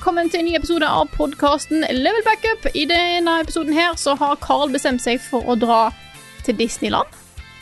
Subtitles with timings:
[0.00, 2.70] Velkommen til en ny episode av podkasten Level Backup.
[2.72, 5.90] I denne episoden her så har Carl bestemt seg for å dra
[6.46, 7.12] til Disneyland.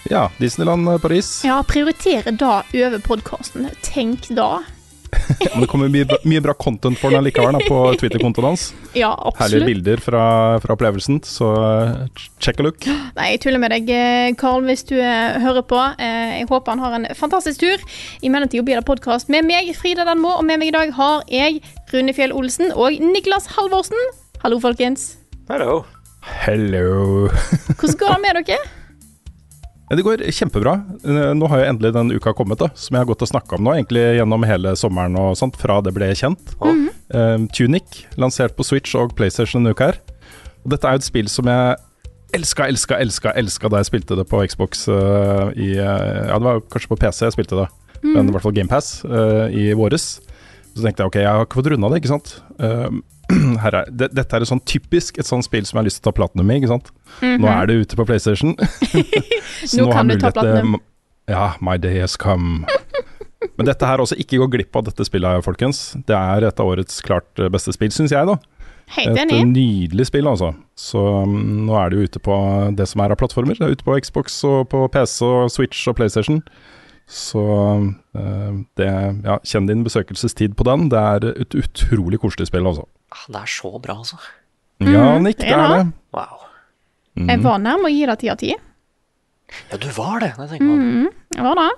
[0.07, 1.33] Ja, Disneyland eh, Paris.
[1.43, 3.67] Ja, prioritere da over podkasten.
[3.83, 4.61] Tenk da.
[5.51, 8.69] Men det kommer mye, mye bra content for den likevel da, på Twitter-kontoen hans.
[8.95, 9.41] Ja, absolutt.
[9.43, 10.23] Herlige bilder fra,
[10.63, 12.87] fra opplevelsen, så eh, check a look.
[13.19, 15.83] Nei, jeg tuller med deg, Karl, Carl, hvis du eh, hører på.
[15.99, 17.83] Eh, Jeg håper han har en fantastisk tur.
[18.23, 21.27] I mellomtida blir det podkast med meg, Frida Danmo, og med meg i dag har
[21.35, 21.59] jeg
[21.89, 23.97] Rune Fjell Olsen og Niklas Halvorsen.
[24.43, 25.15] Hallo, folkens.
[25.49, 25.85] Hello.
[26.45, 27.29] Hello.
[27.79, 28.59] Hvordan går det med dere?
[29.89, 30.75] Det går kjempebra.
[31.01, 33.57] Eh, Nå har jo endelig den uka kommet, da, som jeg har gått og snakka
[33.57, 36.53] om nå, egentlig gjennom hele sommeren og sånt, fra det ble kjent.
[36.61, 40.01] Eh, Tunic, lansert på Switch og PlayStation denne uka her.
[40.67, 41.79] Og dette er jo et spill som jeg
[42.37, 46.45] elska, elska, elska elska da jeg spilte det på Xbox uh, i uh, Ja, det
[46.45, 47.69] var kanskje på PC jeg spilte det,
[48.05, 50.19] men i hvert fall GamePass uh, i våres.
[50.79, 52.35] Så tenkte jeg ok, jeg har ikke fått runda det, ikke sant.
[52.63, 53.01] Uh,
[53.65, 56.01] her er, det, dette er et sånn typisk et sånt spill som jeg har lyst
[56.01, 56.93] til å ta platinum i, ikke sant.
[57.25, 58.55] Nå er det ute på PlayStation.
[59.79, 60.79] Nå har kan du ta platinum.
[61.29, 62.63] Ja, my day has come.
[63.59, 65.91] Men dette her også, ikke gå glipp av dette spillet, folkens.
[66.09, 68.39] Det er et av årets klart eh, beste spill, syns jeg, da.
[68.97, 70.55] Helt Et nydelig spill, altså.
[70.79, 72.37] Så um, nå er det jo ute på
[72.79, 73.59] det som er av plattformer.
[73.59, 76.41] Det er ute på Xbox og på PC og Switch og PlayStation.
[77.09, 77.43] Så
[78.15, 78.89] eh, det
[79.25, 80.89] Ja, kjenn din besøkelsestid på den.
[80.93, 82.85] Det er et utrolig koselig spill, altså.
[83.15, 84.19] Ah, Det er så bra, altså.
[84.85, 85.79] Ja, Mhm, Nick, det det er det.
[85.87, 85.93] det.
[86.15, 86.45] Wow.
[87.19, 87.29] Mm.
[87.33, 88.53] Jeg var nærme å gi det ti av ti.
[89.73, 90.35] Ja, du var det.
[90.37, 90.67] Jeg tenker.
[90.77, 91.71] Mm, jeg var det.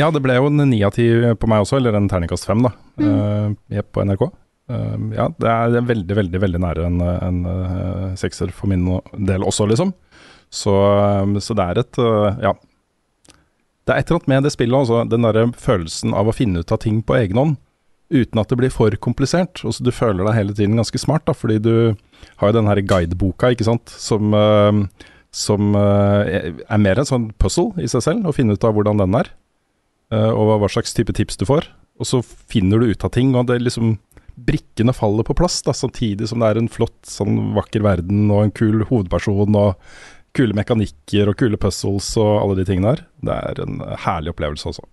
[0.00, 1.04] Ja, det ble jo en ni av ti
[1.36, 2.70] på meg også, eller en terningkast fem, da.
[2.96, 3.56] Mm.
[3.68, 4.22] uh, på NRK.
[4.70, 8.86] Uh, ja, det er veldig, veldig veldig nære en, en uh, sekser for min
[9.28, 9.92] del også, liksom.
[10.48, 10.72] Så,
[11.40, 11.98] så det er et
[12.44, 12.54] Ja.
[13.82, 15.02] Det er et eller annet med det spillet, altså.
[15.10, 17.56] Den derre følelsen av å finne ut av ting på egen hånd.
[18.12, 19.64] Uten at det blir for komplisert.
[19.66, 21.74] Og så Du føler deg hele tiden ganske smart, da, fordi du
[22.38, 24.86] har jo den her guideboka, ikke sant, som, uh,
[25.34, 29.02] som uh, er mer en sånn puzzle i seg selv, å finne ut av hvordan
[29.02, 29.32] den er
[30.12, 31.70] Uh, og hva slags type tips du får.
[31.96, 33.94] Og så finner du ut av ting, og det liksom
[34.36, 38.46] brikkene faller på plass, da, samtidig som det er en flott, sånn vakker verden og
[38.46, 39.80] en kul hovedperson og
[40.36, 43.06] kule mekanikker og kule puzzles og alle de tingene der.
[43.26, 44.86] Det er en herlig opplevelse, også.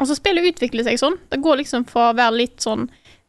[0.00, 1.18] Og så spillet utvikler seg sånn.
[1.30, 2.86] Det går liksom fra å være litt sånn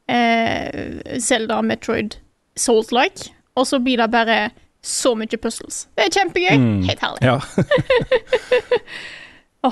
[0.10, 2.18] eh, Zelda, Metroid,
[2.60, 4.38] Souls-like, og så blir det bare
[4.84, 5.88] så mye puzzles.
[5.96, 6.56] Det er kjempegøy.
[6.60, 6.82] Mm.
[6.90, 7.22] Helt herlig.
[9.64, 9.72] Ja.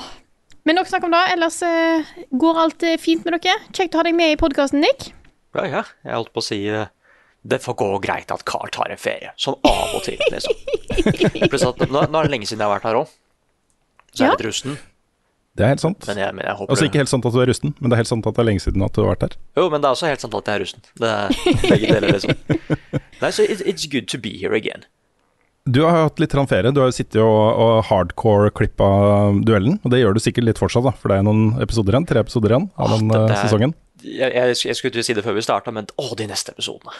[0.64, 1.24] Men nok snakk om det.
[1.34, 3.58] Ellers eh, går alt eh, fint med dere.
[3.74, 5.10] Kjekt å ha deg med i podkasten, Nick.
[5.56, 5.82] Ja, ja.
[6.06, 6.86] Jeg holdt på å si eh,
[7.42, 9.32] det får gå greit at Carl tar en ferie.
[9.40, 10.54] Sånn av og til, liksom.
[11.50, 13.12] Pluss at nå, nå er det lenge siden jeg har vært her òg.
[14.12, 14.36] Så jeg er Ja.
[14.36, 14.76] litt rusten.
[15.52, 16.06] Det er helt sant.
[16.08, 17.96] Men jeg, men jeg håper Altså ikke helt sant at du er rusten, men det
[17.96, 19.34] er helt sant at det er lenge siden at du har vært her.
[19.58, 20.86] Jo, men det er også helt sant at jeg er rusten.
[21.02, 21.28] Det er
[21.68, 23.02] begge deler, liksom.
[23.20, 24.86] Nei, så it, it's good to be here again.
[25.68, 26.72] Du har hatt litt ferie.
[26.74, 28.88] Du har jo sittet og, og hardcore-klippa
[29.46, 29.76] duellen.
[29.84, 32.08] Og det gjør du sikkert litt fortsatt, da, for det er noen episoder igjen.
[32.10, 33.74] Tre episoder igjen av Ah, den eh, er- sesongen.
[34.02, 36.96] Jeg, jeg, jeg skulle ikke si det før vi starta, men å, de neste episodene.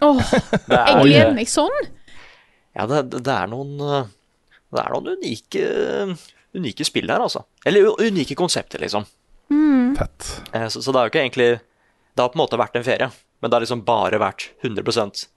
[0.00, 0.20] Åh,
[0.72, 1.74] er, jeg gleder meg sånn.
[2.72, 4.06] Ja, det, det er noen eh,
[4.72, 5.66] Det er noen unike,
[6.56, 7.44] unike spill her, altså.
[7.68, 9.04] Eller unike konsepter, liksom.
[9.98, 10.30] Fett.
[10.56, 12.86] Eh, Så, så det har jo ikke egentlig Det har på en måte vært en
[12.86, 13.10] ferie,
[13.40, 15.28] men det har liksom bare vært 100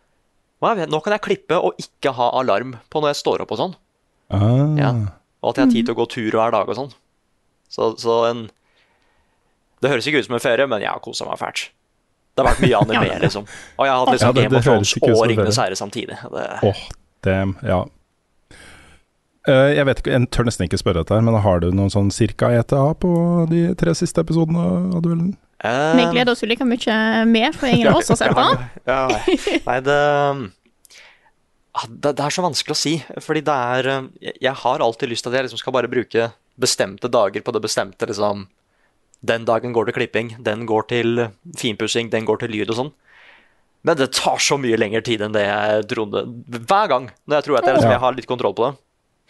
[0.63, 3.52] Hva vet, Nå kan jeg klippe og ikke ha alarm på når jeg står opp
[3.52, 3.75] og sånn.
[4.31, 4.72] Ah.
[4.80, 4.92] Ja.
[5.44, 6.94] Og at jeg har tid til å gå tur hver dag og sånn.
[7.69, 8.46] Så, så en
[9.84, 11.68] Det høres ikke ut som en ferie, men jeg har kosa meg fælt.
[12.36, 13.46] Det har vært mye anime, liksom.
[13.80, 16.18] Og jeg har hatt liksom Ja, det- Game of Thrones og en Ringenes herre samtidig.
[16.20, 16.82] Det, Åh,
[17.24, 17.84] damn, Ja.
[19.48, 21.92] Eh, jeg vet ikke, jeg tør nesten ikke spørre dette her, men har du noen
[21.94, 23.12] sånn cirka ETA på
[23.52, 24.64] de tre siste episodene
[24.98, 25.36] av duellen?
[25.62, 26.96] Eh, Vi gleder oss jo like mye
[27.30, 28.64] med, for ingen av oss har sett den.
[28.90, 29.04] Ja,
[29.68, 30.00] nei, det
[31.76, 34.81] ah, det, det er så vanskelig å si, fordi det er eh, Jeg jeg har
[34.81, 38.48] alltid lyst til at jeg liksom skal bare bruke bestemte dager på det bestemte liksom
[39.24, 41.28] Den dagen går til klipping, den går til
[41.58, 42.92] finpussing, den går til lyd og sånn.
[43.86, 46.26] Men det tar så mye lengre tid enn det jeg trodde.
[46.66, 48.76] Hver gang når jeg tror at jeg, liksom, jeg har litt kontroll på det,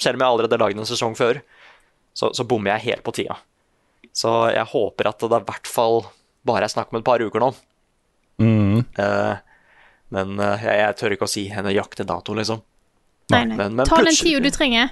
[0.03, 1.41] selv om jeg allerede har laget en sesong før,
[2.15, 3.35] så, så bommer jeg helt på tida.
[4.15, 6.05] Så jeg håper at det i hvert fall
[6.47, 7.49] bare er snakk om et par uker nå.
[8.39, 8.83] Mm.
[8.99, 9.35] Uh,
[10.15, 12.61] men uh, jeg, jeg tør ikke å si en nøyaktig dato, liksom.
[13.33, 13.55] Nei, nei.
[13.59, 14.91] men- men Ta den tida du trenger.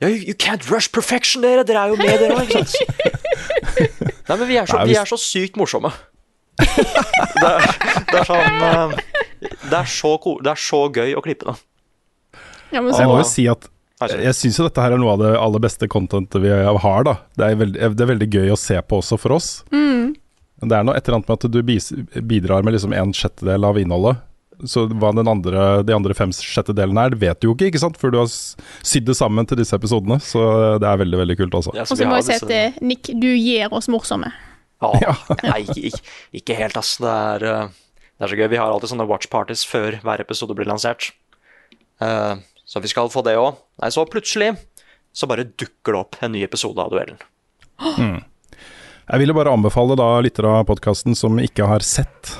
[0.00, 1.60] Ja, you, you can't rush perfection, dere!
[1.68, 3.26] Dere er jo med, dere òg, ikke sant?
[3.80, 5.90] Nei, men vi er så, Nei, vi er så sykt morsomme.
[6.60, 7.66] Det er,
[8.10, 8.94] det er sånn eh,
[9.40, 11.56] det er så, ko- det er så gøy å klippe det.
[12.74, 13.68] Ja, men Så jeg må jo si at
[14.00, 17.14] jeg syns jo dette her er noe av det aller beste contentet vi har, da.
[17.36, 19.48] Det er, veldig, det er veldig gøy å se på også for oss.
[19.72, 20.14] Mm.
[20.60, 23.80] Det er noe et eller annet med at du bidrar med liksom en sjettedel av
[23.80, 24.20] innholdet.
[24.68, 27.82] Så hva den andre, de andre fem sjettedelene er, det vet du jo ikke, ikke
[27.82, 27.98] sant?
[28.00, 30.20] Før du har sydd det sammen til disse episodene.
[30.24, 30.42] Så
[30.82, 31.74] det er veldig, veldig kult også.
[31.78, 34.32] ja, og så må har jeg si at eh, Nick, du gjør oss morsomme.
[34.80, 35.14] Ja,
[35.50, 36.04] nei, ikke,
[36.40, 36.96] ikke, helt, ass.
[37.02, 38.48] Det er, eh, det er så gøy.
[38.52, 41.12] Vi har alltid sånne watch parties før hver episode blir lansert.
[42.00, 43.58] Uh, så vi skal få det òg.
[43.82, 44.54] Nei, så plutselig
[45.12, 47.20] så bare dukker det opp en ny episode av Duellen.
[49.10, 52.30] Jeg ville bare anbefale da lyttere av podkasten som ikke har sett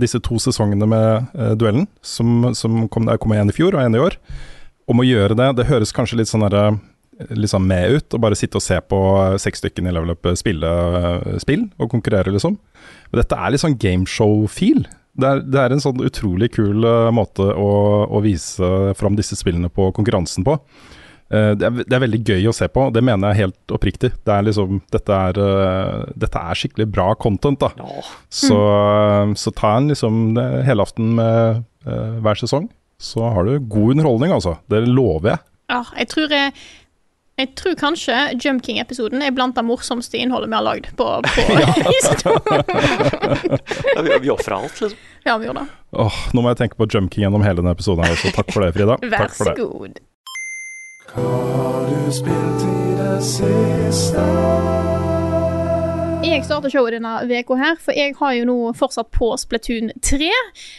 [0.00, 3.98] disse to sesongene med eh, duellen, som, som kom, kom igjen i fjor og igjen
[3.98, 4.18] i år,
[4.90, 5.52] om å gjøre det.
[5.60, 6.74] Det høres kanskje litt sånn derre
[7.34, 10.14] litt sånn med ut, å bare sitte og se på eh, seks stykken i level
[10.14, 12.58] up spille eh, spill og konkurrere, liksom.
[13.10, 14.84] Men dette er litt sånn gameshow-feel.
[15.14, 17.70] Det det er en sånn utrolig kul eh, måte å,
[18.10, 20.58] å vise fram disse spillene på konkurransen på.
[21.32, 24.10] Eh, det, er, det er veldig gøy å se på, det mener jeg helt oppriktig.
[24.26, 27.70] Det er liksom, dette, er, eh, dette er skikkelig bra content, da.
[27.80, 28.58] Ja, Så,
[29.40, 30.14] så ta en liksom
[30.66, 32.66] helaften med uh, hver sesong,
[33.00, 34.52] så har du god underholdning, altså.
[34.70, 35.40] Det lover jeg.
[35.72, 36.48] Ja, jeg tror jeg
[37.34, 41.34] jeg tror kanskje Jump King-episoden er blant det morsomste innholdet vi har lagd på, på
[43.96, 44.94] Ja, vi, vi ofrer alt, liksom.
[45.24, 45.68] Ja, vi gjorde det.
[45.98, 48.30] Åh, nå må jeg tenke på Jumpking gjennom hele denne episoden her også.
[48.38, 48.94] Takk for det, Frida.
[49.02, 49.26] Vær
[51.14, 53.22] Takk spilt i det.
[54.14, 55.23] god.
[56.24, 60.30] Jeg starter showet denne veka her, for jeg har jo nå fortsatt på Splatoon 3.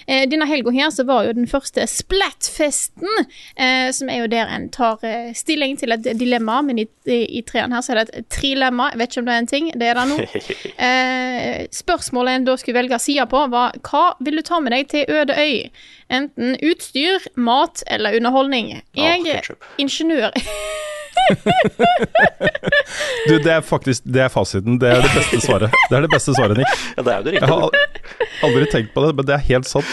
[0.10, 4.50] Eh, denne helga her så var jo den første Splatfesten, eh, som er jo der
[4.50, 8.02] en tar eh, stilling til et dilemma, men i, i, i treeren her så er
[8.02, 8.90] det et trilemma.
[8.96, 10.20] Jeg vet ikke om det er en ting, det er det nå.
[10.86, 14.90] Eh, spørsmålet en da skulle velge side på, var hva vil du ta med deg
[14.92, 15.70] til øde øy?
[16.14, 18.74] Enten utstyr, mat eller underholdning.
[18.98, 19.66] Jeg, ketchup.
[19.82, 20.34] ingeniør
[23.28, 24.78] Du, det er faktisk det er fasiten.
[24.82, 25.74] Det er det beste svaret.
[25.90, 26.70] Det er det beste svaret, Nick.
[26.98, 27.70] Ja, det er jo det Jeg har
[28.46, 29.90] aldri tenkt på det, men det er helt sant.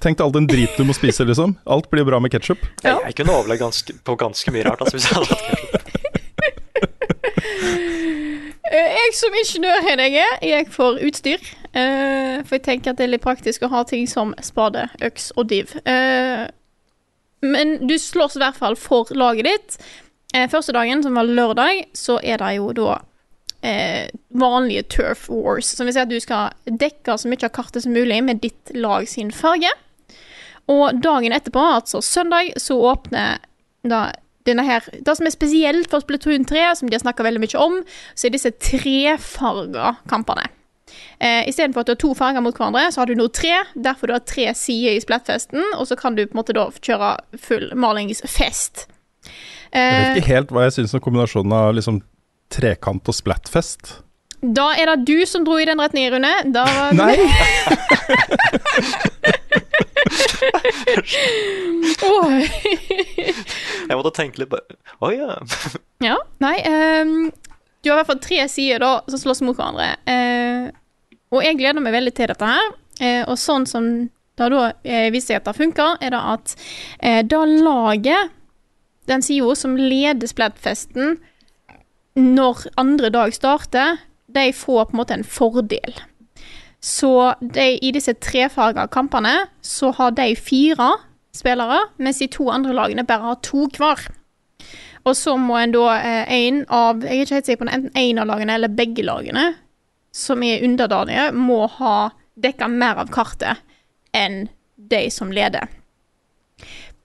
[0.00, 1.56] Tenk deg all den driten du må spise, liksom.
[1.68, 2.62] Alt blir bra med ketsjup.
[2.84, 4.80] Jeg, jeg kunne overlevd ganske, på ganske mye rart.
[4.80, 5.76] Altså, hvis jeg hadde hatt ketchup.
[8.70, 11.40] Eh, Jeg som ingeniør her jeg er, jeg får utstyr.
[11.74, 15.32] Eh, for jeg tenker at det er litt praktisk å ha ting som spade, øks
[15.36, 15.74] og div.
[15.84, 16.46] Eh,
[17.42, 19.78] men du slåss i hvert fall for laget ditt.
[20.34, 23.00] Eh, første dagen, som var lørdag, så er det jo da
[23.66, 25.72] eh, vanlige turf wars.
[25.76, 28.74] Som vil si at du skal dekke så mye av kartet som mulig med ditt
[28.78, 29.72] lag sin farge.
[30.70, 33.40] Og dagen etterpå, altså søndag, så åpner
[33.82, 34.10] da
[34.46, 37.58] denne her, Det som er spesielt for Splatoon 3, som de har snakka veldig mye
[37.60, 37.74] om,
[38.14, 40.46] så er disse trefarga kampene.
[41.20, 43.60] Eh, Istedenfor at du har to farger mot hverandre, så har du nå tre.
[43.76, 46.70] Derfor du har tre sider i Splatfesten, og så kan du på en måte da
[46.72, 48.86] kjøre full malingsfest.
[49.72, 52.00] Jeg Eh, vet ikke helt hva jeg syns om kombinasjonen av liksom
[52.50, 54.00] trekant og splatfest.
[54.42, 56.32] da er det du som dro i den retningen, Rune.
[56.52, 57.16] Da var Nei!
[63.88, 64.60] Jeg måtte tenke litt på
[65.06, 65.36] Oi, ja.
[66.10, 67.14] Ja, nei um,
[67.82, 69.90] Du har i hvert fall tre sider da som slåss mot hverandre.
[70.08, 70.64] Uh,
[71.30, 72.66] og jeg gleder meg veldig til dette her.
[73.00, 73.84] Uh, og sånn som
[74.40, 76.52] det da eh, viser seg at det funker, er det at
[77.04, 78.30] uh, da laget,
[79.08, 81.18] den sida som leder Splatfesten
[82.18, 85.94] når andre dag starter, de får på en måte en fordel.
[86.80, 90.94] Så de, i disse trefarga kampene så har de fire
[91.36, 94.08] spillere, mens de to andre lagene bare har to hver.
[95.04, 97.96] Og så må en da eh, av Jeg er ikke helt sikker på om enten
[97.96, 99.54] én av lagene eller begge lagene,
[100.12, 103.60] som er underdanige, må ha dekka mer av kartet
[104.16, 105.68] enn de som leder.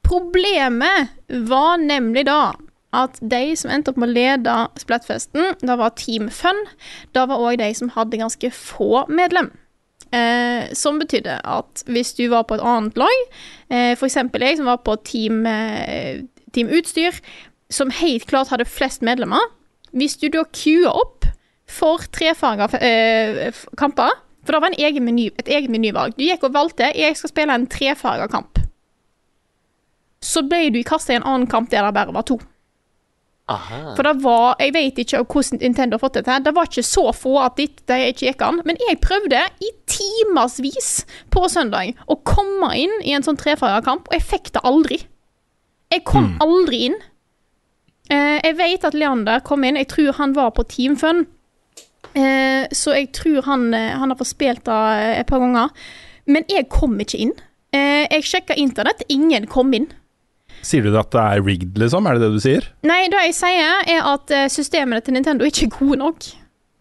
[0.06, 1.10] Problemet
[1.50, 2.54] var nemlig da
[2.96, 6.62] at de som endte opp med å lede Splatfesten, det var Team Fun.
[7.16, 9.52] Det var òg de som hadde ganske få medlem.
[10.16, 13.26] Eh, som betydde at hvis du var på et annet lag,
[13.74, 14.16] eh, f.eks.
[14.16, 17.18] jeg som var på Team, eh, team Utstyr,
[17.70, 19.42] som helt klart hadde flest medlemmer.
[19.92, 21.26] Hvis du da queua opp
[21.68, 26.14] for trefarga eh, kamper For det var en egen menu, et eget menyvalg.
[26.14, 28.60] Du gikk og valgte jeg skal spille en trefarga kamp.
[30.26, 32.40] Så ble du kasta i en annen kamp der det bare var to.
[33.46, 33.94] Aha.
[33.94, 36.46] For det var Jeg vet ikke hvordan Nintendo har fått det til.
[36.48, 38.62] Det var ikke så få at det, det ikke gikk an.
[38.66, 44.18] Men jeg prøvde i timevis på søndag å komme inn i en sånn trefargekamp, og
[44.18, 45.04] jeg fikk det aldri.
[45.94, 46.98] Jeg kom aldri inn.
[48.10, 49.78] Eh, jeg vet at Leander kom inn.
[49.78, 51.28] Jeg tror han var på Team Fun.
[52.16, 54.80] Eh, så jeg tror han, eh, han har fått spilt det
[55.20, 55.70] et par ganger.
[56.26, 57.36] Men jeg kom ikke inn.
[57.76, 59.88] Eh, jeg sjekka internett, ingen kom inn.
[60.66, 62.08] Sier du at det er rigged, liksom?
[62.10, 62.72] Er det det du sier?
[62.88, 66.32] Nei, det jeg sier, er at eh, systemene til Nintendo ikke er gode nok.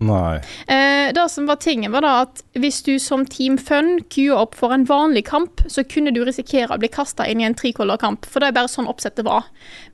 [0.05, 0.41] Nei.
[0.67, 4.57] Eh, det som var tingen, var da at hvis du som Team Fun queua opp
[4.59, 8.27] for en vanlig kamp, så kunne du risikere å bli kasta inn i en tricolor-kamp,
[8.27, 9.47] for det er bare sånn oppsettet var.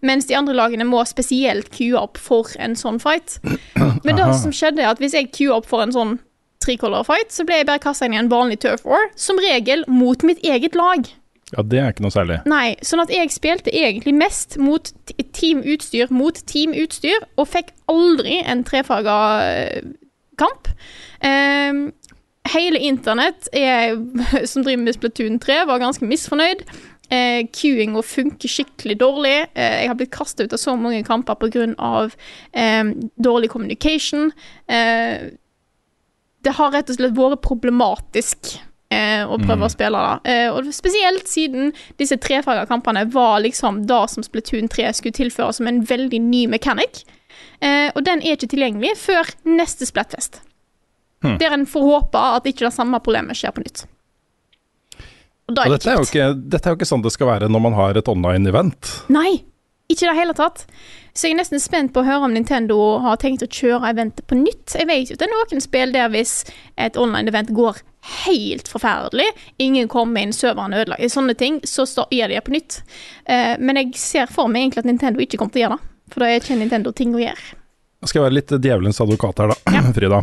[0.07, 3.39] Mens de andre lagene må spesielt queue opp for en sånn fight.
[4.07, 6.19] Men det som skjedde, er at hvis jeg queua opp for en sånn
[6.65, 10.25] tricolor-fight, så ble jeg bare kasta inn i en vanlig turf war, som regel mot
[10.27, 11.09] mitt eget lag.
[11.51, 12.39] Ja, det er ikke noe særlig.
[12.51, 14.93] Nei, sånn at jeg spilte egentlig mest mot
[15.35, 19.17] teamutstyr mot teamutstyr, og fikk aldri en trefarga
[19.49, 19.91] eh,
[20.41, 20.71] kamp.
[21.25, 21.89] Um,
[22.55, 23.99] hele internett er,
[24.51, 26.65] som driver med Splatoon 3, var ganske misfornøyd.
[27.11, 29.37] Uh, Queuinga funker skikkelig dårlig.
[29.59, 31.67] Eh, jeg har blitt kasta ut av så mange kamper pga.
[32.55, 34.31] Uh, dårlig communication.
[34.71, 35.33] Eh,
[36.41, 38.55] det har rett og slett vært problematisk
[38.95, 40.19] eh, å prøve å spille da.
[40.25, 45.71] Eh, og spesielt siden disse trefagakampene var liksom det som Splatoon 3 skulle tilføre som
[45.71, 47.05] en veldig ny mechanic.
[47.61, 50.43] Eh, og den er ikke tilgjengelig før neste Splatfest.
[51.25, 51.37] Hmm.
[51.41, 53.85] Der en får håpe at ikke det samme problemet skjer på nytt.
[55.51, 57.29] Og da Og er det dette er, ikke, dette er jo ikke sånn det skal
[57.29, 58.93] være når man har et online-event.
[59.13, 59.43] Nei,
[59.91, 60.65] ikke i det hele tatt.
[61.13, 64.27] Så jeg er nesten spent på å høre om Nintendo har tenkt å kjøre eventet
[64.31, 64.77] på nytt.
[64.79, 66.45] Jeg vet jo det er noen spill der hvis
[66.79, 67.81] et online-event går
[68.25, 69.27] helt forferdelig,
[69.61, 72.79] ingen kommer inn, serveren er ødelagt, sånne ting, så står- gjør de det på nytt.
[73.27, 75.87] Eh, men jeg ser for meg egentlig at Nintendo ikke kommer til å gjøre det.
[76.15, 77.51] For da er ikke Nintendo ting å gjøre.
[78.07, 80.23] Skal jeg være litt djevelens advokat her, da, Frida.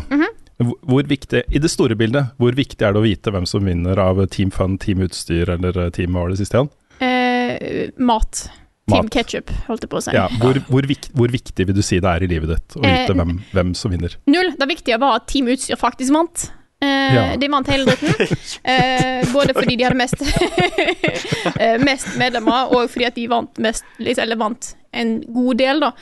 [0.58, 3.62] Hvor- Hvor viktig, I det store bildet, hvor viktig er det å vite hvem som
[3.64, 6.70] vinner av Team Fun, Team Utstyr eller eh, Team Hva var det siste igjen?
[7.00, 8.48] Eh, mat.
[8.88, 10.14] Team Ketchup, holdt jeg på å si.
[10.16, 12.82] Ja, hvor, hvor, vik, hvor viktig vil du si det er i livet ditt å
[12.84, 14.14] vite Eh, hvem, hvem som vinner?
[14.30, 14.54] Null.
[14.58, 16.48] Det viktige var at Team Utstyr faktisk vant.
[16.80, 17.22] Eh, Ja.
[17.40, 18.36] De vant hele dritten.
[18.68, 20.20] Eh, både fordi de hadde mest,
[21.60, 25.80] eh, mest medlemmer, og fordi at de vant mest liksom, Eller vant en god del,
[25.84, 25.92] da.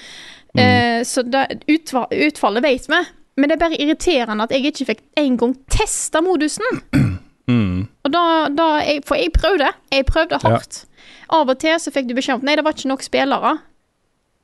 [0.57, 3.01] Eh, så det, utfall, utfallet vet vi.
[3.37, 6.65] Men det er bare irriterende at jeg ikke fikk engang testa modusen.
[7.47, 7.85] Mm.
[8.03, 9.69] Og da, da jeg, For jeg prøvde.
[9.95, 10.81] Jeg prøvde hardt.
[11.35, 13.57] Av og til så fikk du beskjed om at nei, det var ikke nok spillere.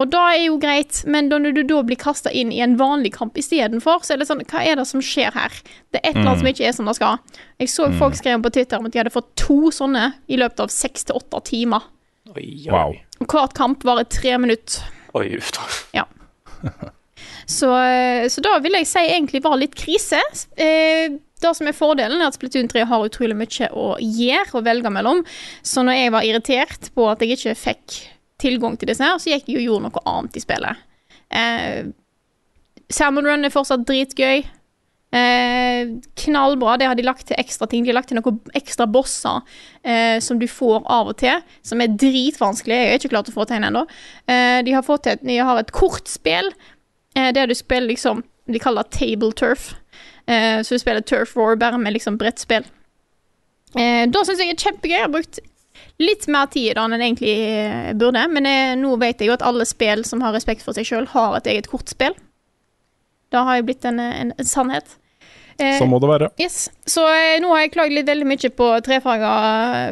[0.03, 3.13] Og da er jo greit, men når du da blir kasta inn i en vanlig
[3.15, 5.55] kamp istedenfor, så er det sånn Hva er det som skjer her?
[5.95, 7.21] Det er et eller annet som ikke er som det skal.
[7.63, 10.65] Jeg så folk skrev på Twitter om at de hadde fått to sånne i løpet
[10.65, 11.87] av seks til åtte timer.
[12.33, 12.73] Oi, oi.
[12.73, 12.97] Wow.
[13.23, 14.83] Og Hvert kamp varer tre minutter.
[15.15, 15.69] Oi, uff da.
[17.47, 20.21] Så, eh, så da vil jeg si egentlig var litt krise.
[20.55, 24.67] Eh, det som er fordelen, er at Splatoon 3 har utrolig mye å gjøre og
[24.67, 25.23] velge mellom.
[25.67, 27.99] Så når jeg var irritert på at jeg ikke fikk
[28.43, 30.89] tilgang til disse her, så gikk jeg og gjorde noe annet i spillet.
[31.33, 31.93] Eh,
[32.93, 34.45] Salmon Run er fortsatt dritgøy.
[35.13, 35.89] Eh,
[36.25, 36.79] knallbra.
[36.81, 37.85] Det har de lagt til ekstra ting.
[37.85, 39.43] De har lagt til noen ekstra bosser
[39.85, 42.79] eh, som du får av og til, som er dritvanskelig.
[42.79, 43.85] Jeg har ikke klart å få til en ennå.
[44.25, 46.49] Eh, de har fått til et, de har et kortspill
[47.17, 49.69] eh, der du spiller liksom De kaller det table turf.
[50.27, 52.67] Eh, så du spiller turf war bare med liksom brettspill.
[53.79, 54.97] Eh, da syns jeg er kjempegøy.
[54.97, 55.41] Jeg har brukt
[56.03, 58.25] litt mer tid da enn jeg egentlig eh, burde.
[58.33, 58.49] Men
[58.81, 61.51] nå vet jeg jo at alle spill som har respekt for seg sjøl, har et
[61.55, 62.17] eget kortspill.
[63.33, 64.99] Da har jeg blitt en, en, en sannhet.
[65.61, 66.29] Eh, Sånn må det være.
[66.41, 66.67] Yes.
[66.89, 69.33] Så eh, nå har jeg klagd litt veldig mye på trefarga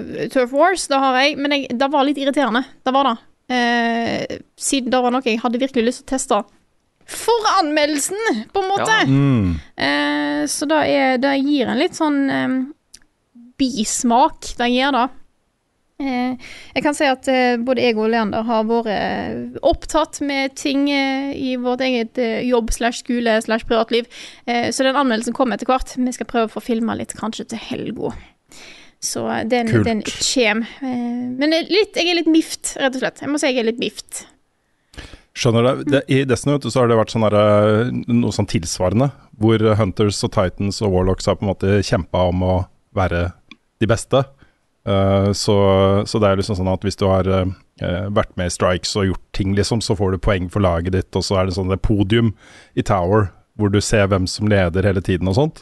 [0.01, 2.65] uh, Turf Wars, det har jeg, men jeg, det var litt irriterende.
[2.87, 3.17] Det var det.
[3.51, 6.41] Eh, siden det var noe jeg hadde virkelig lyst til å teste.
[7.07, 8.99] For anmeldelsen, på en måte!
[9.01, 9.07] Ja.
[9.07, 9.55] Mm.
[9.77, 12.59] Eh, så det, er, det gir en litt sånn eh,
[13.61, 14.53] bismak.
[14.59, 15.07] Det gir det.
[16.01, 20.55] Eh, jeg kan si at eh, både jeg og Leander har vært eh, opptatt med
[20.57, 24.09] ting eh, i vårt eget jobb slash skole slash privatliv.
[24.47, 25.97] Eh, så den anmeldelsen kommer etter hvert.
[25.99, 28.15] Vi skal prøve å få filma litt kanskje til helga.
[29.01, 29.87] Så den, Kult.
[29.89, 30.65] den kjem.
[30.85, 33.23] Eh, men litt, jeg er litt mift, rett og slett.
[33.25, 34.27] Jeg må si jeg er litt mift.
[35.37, 35.75] Skjønner det.
[35.93, 39.11] det I Destiny vet du, så har det vært sånn der, noe sånn tilsvarende,
[39.41, 42.55] hvor Hunters og Titans og Warlocks har på en måte kjempa om å
[42.99, 43.29] være
[43.81, 44.25] de beste.
[44.89, 45.57] Uh, så,
[46.09, 49.11] så det er liksom sånn at hvis du har eh, vært med i strikes og
[49.11, 51.71] gjort ting, liksom, så får du poeng for laget ditt, og så er det sånn
[51.71, 52.33] det podium
[52.75, 53.29] i Tower
[53.61, 55.61] hvor du ser hvem som leder hele tiden og sånt.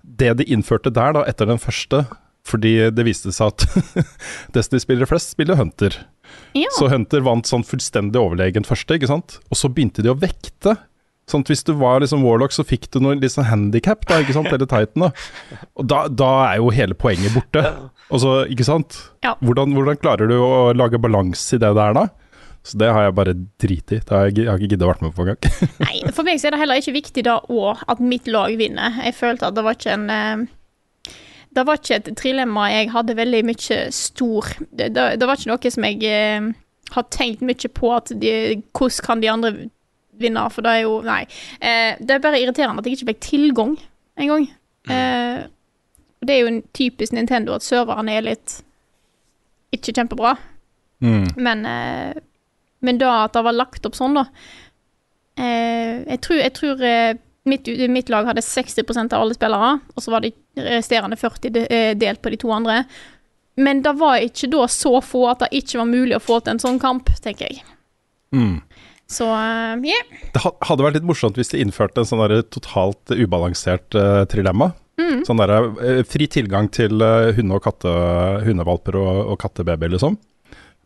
[0.00, 2.06] Det de innførte der, da, etter den første,
[2.46, 3.64] fordi det viste seg at
[4.56, 5.96] Destiny-spillere flest spiller Hunter.
[6.56, 6.70] Ja.
[6.78, 9.40] Så Hunter vant sånn fullstendig overlegent første, ikke sant.
[9.50, 10.76] Og så begynte de å vekte.
[11.26, 14.20] Sånn at Hvis du var liksom Warlock, så fikk du noe litt sånn handikap, da,
[14.22, 14.46] ikke sant?
[14.52, 15.08] eller Titan.
[15.08, 15.10] da.
[15.74, 17.64] Og da, da er jo hele poenget borte.
[18.14, 19.00] Og så, ikke sant?
[19.26, 19.34] Ja.
[19.42, 22.06] Hvordan, hvordan klarer du å lage balanse i det der, da?
[22.66, 24.02] Så det har jeg bare driti i.
[24.02, 25.58] Det har jeg, jeg har ikke giddet å være med på engang.
[25.86, 29.02] Nei, for meg så er det heller ikke viktig da òg at mitt lag vinner.
[29.06, 30.46] Jeg følte at det var ikke en eh,
[31.56, 35.52] Det var ikke et trilemma jeg hadde veldig mye stor Det, det, det var ikke
[35.54, 36.50] noe som jeg eh,
[36.92, 38.34] har tenkt mye på at de,
[38.76, 39.52] hvordan kan de andre
[40.20, 41.22] vinne, for det er jo Nei.
[41.60, 43.74] Eh, det er bare irriterende at jeg ikke fikk tilgang
[44.16, 44.48] engang.
[44.88, 45.44] Eh,
[46.26, 48.60] det er jo en typisk Nintendo at serverne er litt
[49.74, 50.36] ikke kjempebra.
[51.04, 51.26] Mm.
[51.36, 52.22] Men, eh,
[52.80, 54.22] men da at det var lagt opp sånn, da
[55.36, 60.02] eh, Jeg tror, jeg tror eh, mitt, mitt lag hadde 60% av alle spillere, og
[60.02, 62.82] så var de resterende 40 eh, delt på de to andre.
[63.56, 66.56] Men det var ikke da så få at det ikke var mulig å få til
[66.56, 67.62] en sånn kamp, tenker jeg.
[68.36, 68.58] Mm.
[69.08, 69.76] Så ja.
[69.78, 70.08] Yeah.
[70.34, 74.72] Det hadde vært litt morsomt hvis de innførte en sånn der totalt ubalansert uh, trilemma.
[75.28, 77.92] Sånn der, uh, fri tilgang til uh, hunde- og katte,
[78.44, 80.18] hundevalper og, og kattebabyer, liksom.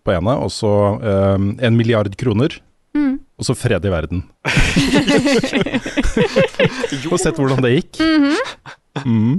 [0.04, 0.36] På ene.
[0.44, 0.70] Og så
[1.04, 2.54] eh, en milliard kroner.
[3.40, 4.22] Og så fred i verden.
[7.12, 8.00] Og sett hvordan det gikk.
[8.00, 8.36] Mm.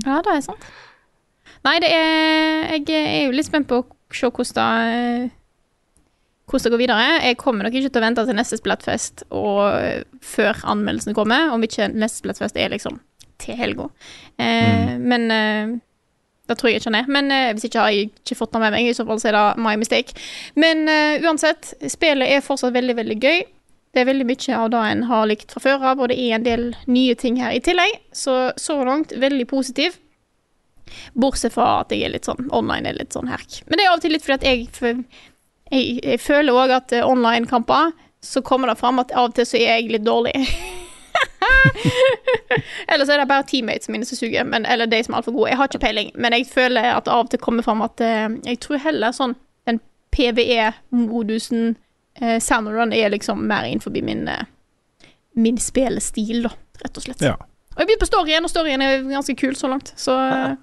[0.05, 0.65] Ja, det er sant.
[1.65, 5.31] Nei, det er Jeg er jo litt spent på å se hvordan det
[6.51, 7.03] hvordan det går videre.
[7.23, 11.63] Jeg kommer nok ikke til å vente til neste Splatfest og før anmeldelsen kommer, om
[11.63, 12.97] ikke neste Splatfest er liksom
[13.39, 13.87] til helga.
[14.37, 15.71] Eh, Men eh,
[16.49, 17.07] det tror jeg ikke han er.
[17.07, 19.29] Men eh, hvis ikke har jeg ikke fått det med meg, i så fall så
[19.31, 20.13] er det my mistake.
[20.59, 23.41] Men eh, uansett, spillet er fortsatt veldig, veldig gøy.
[23.91, 26.37] Det er veldig mye av det en har likt fra før av, og det er
[26.37, 27.97] en del nye ting her i tillegg.
[28.15, 29.97] Så så langt veldig positiv.
[31.13, 33.61] Bortsett fra at jeg er litt sånn online er litt sånn herk.
[33.67, 35.05] Men det er av og til litt fordi at jeg
[35.71, 39.45] Jeg, jeg føler òg at eh, online-kamper så kommer det fram at av og til
[39.47, 40.33] så er jeg litt dårlig.
[42.91, 45.37] eller så er det bare teammates mine som suger, men, eller de som er altfor
[45.37, 45.53] gode.
[45.53, 48.03] Jeg har ikke peiling, men jeg føler at det av og til kommer fram at
[48.03, 49.37] eh, jeg tror heller sånn
[49.69, 49.79] den
[50.11, 51.77] PVE-modusen
[52.21, 54.45] eh, Salmon Run er liksom mer innenfor min, eh,
[55.35, 56.51] min spillestil, da,
[56.83, 57.21] rett og slett.
[57.25, 57.35] Ja.
[57.71, 60.55] Og jeg begynte på storyen, og storyen er ganske kul så langt, så eh,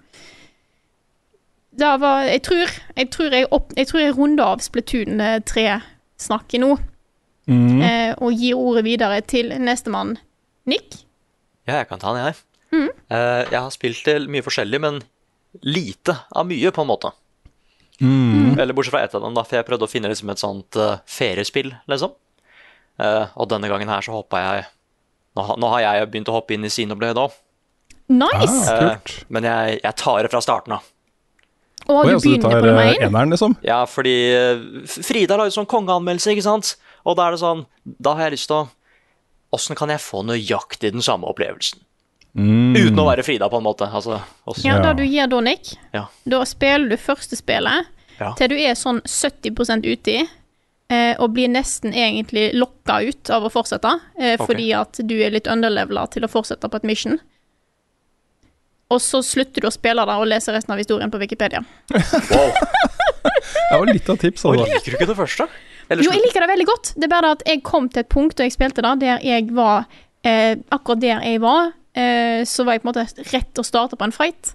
[1.78, 2.64] det var Jeg tror
[2.96, 6.76] jeg, tror jeg, opp, jeg, tror jeg runder av Splatoon 3-snakket nå,
[7.48, 7.80] Mm.
[7.80, 10.18] eh, og gir ordet videre til nestemann,
[10.68, 10.98] Nick.
[11.66, 12.90] Ja, jeg kan ta den, jeg.
[13.08, 14.98] Eh, jeg har spilt til mye forskjellig, men
[15.64, 17.08] lite av mye, på en måte.
[18.00, 18.58] Mm.
[18.58, 20.78] Eller bortsett fra ett av dem, da, for jeg prøvde å finne liksom et sånt
[20.78, 22.14] uh, feriespill, liksom.
[22.98, 24.66] Uh, og denne gangen her så hoppa jeg
[25.38, 27.34] Nå, nå har jeg begynt å hoppe inn i Sinoblade òg,
[28.10, 28.64] Nice!
[28.72, 29.12] Ah, kult.
[29.28, 30.86] men jeg, jeg tar det fra starten av.
[31.84, 33.54] og du altså, du tar på eneren, liksom?
[33.62, 34.14] Ja, fordi
[34.88, 36.72] Frida la ut sånn kongeanmeldelse, ikke sant?
[37.04, 38.64] Og da er det sånn Da har jeg lyst til å
[39.54, 41.80] Åssen kan jeg få nøyaktig den samme opplevelsen?
[42.36, 42.74] Mm.
[42.76, 43.88] Uten å være Frida, på en måte.
[43.88, 46.06] Altså, også, Ja, da det du gir da, Nick, Ja.
[46.28, 47.86] da spiller du første spillet
[48.18, 48.32] Ja.
[48.34, 50.28] til du er sånn 70% uti,
[50.90, 54.46] eh, og blir nesten egentlig lokka ut av å fortsette, eh, okay.
[54.46, 57.18] fordi at du er litt underlevela til å fortsette på et mission.
[58.90, 61.64] Og så slutter du å spille det og leser resten av historien på Wikipedia.
[61.92, 62.52] Wow.
[63.70, 64.66] Det var litt av tips, Og altså.
[64.66, 65.46] liker du ikke det første?
[65.90, 66.92] Eller Jo, jeg liker det veldig godt.
[66.96, 69.24] Det er bare det at jeg kom til et punkt og jeg spilte det, der
[69.24, 69.84] jeg var
[70.24, 71.72] eh, Akkurat der jeg var,
[72.48, 74.52] så var jeg på en måte rett å starte på en fight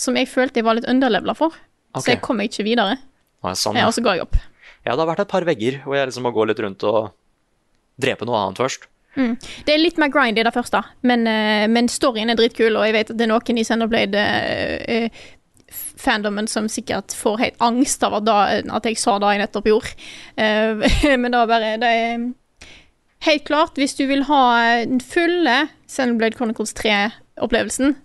[0.00, 1.54] som jeg følte jeg var litt underlevela for.
[1.92, 2.02] Okay.
[2.02, 2.98] Så jeg kom ikke videre.
[3.54, 3.86] Sånn, Eh, ja.
[3.86, 4.36] og så ga jeg opp.
[4.84, 7.12] ja, det har vært et par vegger hvor jeg liksom må gå litt rundt og
[8.00, 8.88] drepe noe annet først.
[9.16, 12.84] Det er litt mer grind i det første, men, eh, men storyen er dritkul, og
[12.84, 15.24] jeg vet at det er noen i Senderblade-fandomen uh,
[15.96, 19.70] fandomen som sikkert får helt angst av at, da, at jeg sa det jeg nettopp
[19.70, 19.94] gjorde.
[20.36, 20.84] Uh,
[21.22, 22.26] men da bare Det er
[23.26, 24.42] helt klart, hvis du vil ha
[24.86, 27.96] den fulle Xenoblade Chronicles 3-opplevelsen,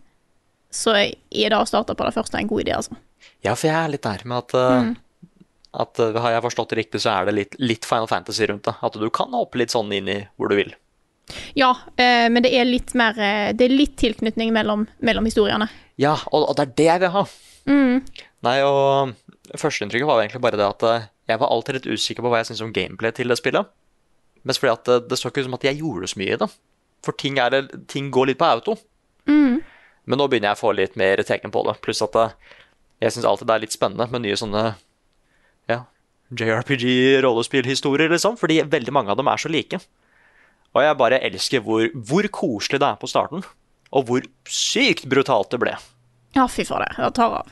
[0.72, 2.98] så er det å starte på det første en god idé, altså.
[3.46, 4.92] Ja, for jeg er litt der med at mm.
[5.72, 8.68] At uh, Har jeg forstått det riktig, så er det litt, litt Final Fantasy rundt
[8.68, 8.76] det.
[8.84, 10.74] At du kan hoppe litt sånn inn i hvor du vil.
[11.56, 15.70] Ja, eh, men det er litt mer eh, Det er litt tilknytning mellom, mellom historiene.
[16.02, 17.24] Ja, og, og det er det jeg vil ha.
[18.42, 19.14] Nei, og
[19.62, 20.86] førsteinntrykket var egentlig bare det at
[21.30, 23.70] jeg var alltid litt usikker på hva jeg syntes om gameplay til det spillet.
[24.48, 26.40] Mest fordi at uh, det så ikke ut som at jeg gjorde så mye i
[26.42, 26.50] det.
[27.06, 28.78] For ting, er, ting går litt på auto.
[30.06, 31.78] Men nå begynner jeg å få litt mer tegn på det.
[31.86, 32.34] Pluss at uh,
[33.02, 34.64] Jeg syns alltid det er litt spennende med nye sånne
[35.70, 35.80] ja,
[36.38, 38.38] JRPG-rollespillhistorier, liksom.
[38.42, 39.82] Fordi veldig mange av dem er så like.
[40.72, 43.44] Og jeg bare elsker hvor, hvor koselig det er på starten.
[43.92, 45.74] Og hvor sykt brutalt det ble.
[46.38, 46.94] Ja, fy fader.
[46.96, 47.50] Det tar av.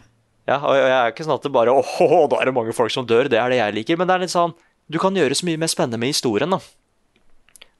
[0.47, 1.83] Ja, og jeg er ikke sånn at det bare Å,
[2.31, 3.29] da er det mange folk som dør.
[3.29, 3.99] Det er det jeg liker.
[3.99, 4.55] Men det er litt sånn
[4.89, 6.59] Du kan gjøre så mye mer spennende med historien, da.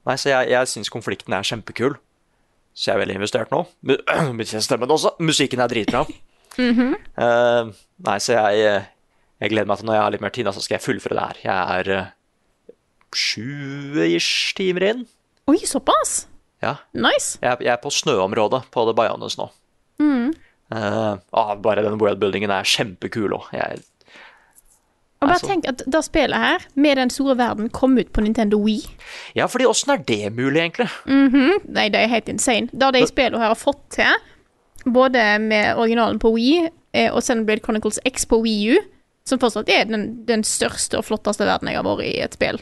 [0.06, 1.98] Nei, så jeg, jeg syns konflikten er kjempekul.
[2.72, 3.64] Så jeg er veldig investert nå.
[4.66, 5.16] Stemmen også.
[5.22, 6.06] Musikken er dritbra.
[6.60, 7.68] Eh,
[8.04, 8.80] nei, så jeg,
[9.40, 11.22] jeg gleder meg til når jeg har litt mer tid, så skal jeg fullføre det
[11.22, 11.38] her.
[11.44, 12.74] Jeg er uh,
[13.16, 15.04] sju-ish timer inn.
[15.48, 16.24] Oi, såpass?
[16.60, 16.74] Ja.
[16.92, 17.38] Nice.
[17.40, 19.46] Jeg, jeg er på snøområdet på The Bionis nå.
[20.70, 23.48] Eh, ah, bare den worldbuildingen er kjempekul òg.
[23.56, 23.82] Jeg
[25.20, 28.22] Og bare Altså- tenk at det spillet her, med den store verden, kom ut på
[28.22, 28.80] Nintendo Wii.
[29.36, 30.88] Ja, fordi åssen er det mulig, egentlig?
[31.68, 32.70] Nei, det er helt insane.
[32.72, 34.16] Det de spillene her har fått til,
[34.86, 38.78] både med originalen på Wii eh, og Xenoblade Chronicles X på Wii U,
[39.28, 42.58] som fortsatt er den, den største og flotteste verden jeg har vært i et spill.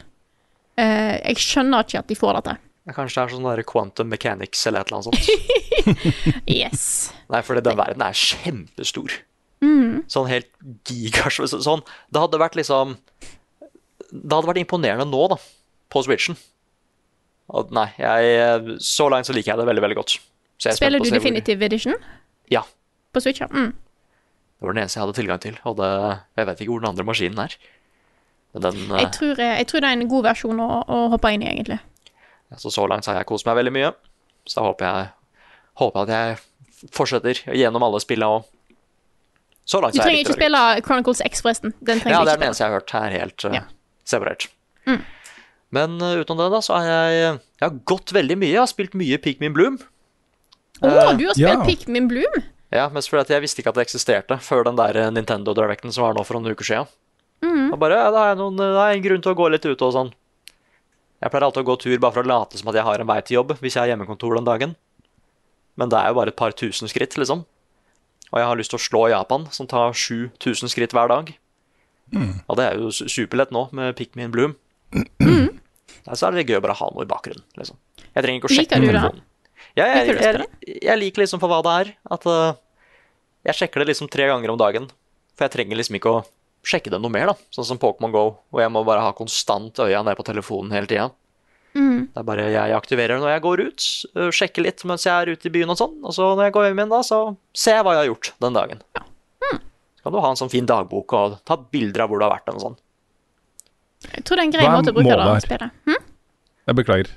[0.78, 2.56] Uh, jeg skjønner ikke at de får dette.
[2.94, 5.28] Kanskje det er sånn der quantum mechanics eller et eller annet sånt.
[6.48, 7.12] Yes.
[7.32, 9.14] Nei, for den verden er kjempestor.
[9.64, 10.04] Mm.
[10.10, 10.48] Sånn helt
[10.86, 11.82] gigasvær sånn.
[12.14, 12.92] Det hadde vært liksom
[14.12, 15.36] Det hadde vært imponerende nå, da,
[15.92, 16.36] på Switchen.
[17.48, 20.18] Og nei, jeg, så langt så liker jeg det veldig, veldig godt.
[20.66, 21.94] Er Spiller du Definitive hvor- Edition
[22.52, 22.62] Ja.
[23.14, 23.40] på Switch?
[23.40, 23.48] Ja.
[23.50, 23.72] Mm.
[23.72, 25.58] Det var den eneste jeg hadde tilgang til.
[25.64, 25.88] Og det,
[26.36, 27.54] jeg vet ikke hvor den andre maskinen er.
[28.54, 31.30] Men den, eh, Jeg, tror, jeg tror det er en god versjon å, å hoppe
[31.34, 31.78] inn i, egentlig.
[32.56, 33.92] så, så langt har jeg kost meg veldig mye.
[34.48, 35.10] Så da håper jeg
[35.78, 38.44] håper at jeg fortsetter gjennom alle spillene òg.
[39.68, 41.74] Så langt Du trenger ikke spille Chronicles X, forresten.
[41.84, 42.94] Den Ja, det er den eneste jeg har hørt.
[42.96, 43.64] her, helt uh, Ja.
[44.08, 44.48] separert.
[45.70, 48.52] Men uh, utenom det, da, så har jeg, jeg har gått veldig mye.
[48.54, 49.76] Jeg har spilt mye Pikmin Bloom.
[50.80, 51.58] Å, oh, du har spilt ja.
[51.66, 52.40] Pikmin Bloom?
[52.72, 55.92] Ja, mest fordi at jeg visste ikke at det eksisterte før den der Nintendo Directen
[55.92, 56.88] som var nå for noen uker siden.
[57.72, 59.46] Og bare, ja, da har jeg noen, da har jeg en grunn til å gå
[59.52, 60.10] litt ute og sånn.
[61.18, 63.08] Jeg pleier alltid å gå tur bare for å late som at jeg har en
[63.08, 64.74] vei til jobb hvis jeg har hjemmekontor den dagen.
[65.78, 67.44] Men det er jo bare et par tusen skritt, liksom.
[68.32, 71.32] Og jeg har lyst til å slå Japan, som tar 7000 skritt hver dag.
[72.48, 74.54] Og det er jo superlett nå med Pikmin Bloom.
[74.94, 75.58] Mm.
[76.08, 77.44] Så er det gøy å bare ha noe i bakgrunnen.
[77.58, 77.76] Liksom.
[78.14, 79.26] Jeg trenger ikke å sjekke Liker du det?
[79.76, 80.48] Ja, jeg, Liker jeg,
[80.80, 81.92] jeg, liker liksom for hva det er.
[82.16, 82.56] At uh,
[83.48, 84.88] jeg sjekker det liksom tre ganger om dagen.
[85.36, 86.24] For jeg trenger liksom ikke å
[86.66, 87.50] sjekke det noe mer, da.
[87.54, 90.90] Sånn som Pokémon Go, hvor jeg må bare ha konstant øya ned på telefonen hele
[90.90, 91.10] tida.
[91.78, 92.08] Mm.
[92.10, 93.84] Det er bare jeg aktiverer når jeg går ut,
[94.18, 95.94] øh, sjekker litt mens jeg er ute i byen og sånn.
[96.02, 97.20] Og så når jeg går hjem igjen, da, så
[97.54, 98.82] ser jeg hva jeg har gjort den dagen.
[99.98, 102.34] Så kan du ha en sånn fin dagbok og ta bilder av hvor du har
[102.36, 102.50] vært.
[102.52, 102.76] og sånn.
[104.12, 105.80] Jeg tror det er en grei er måte å bruke det spillet.
[105.88, 106.04] Hm?
[106.68, 107.10] Jeg beklager.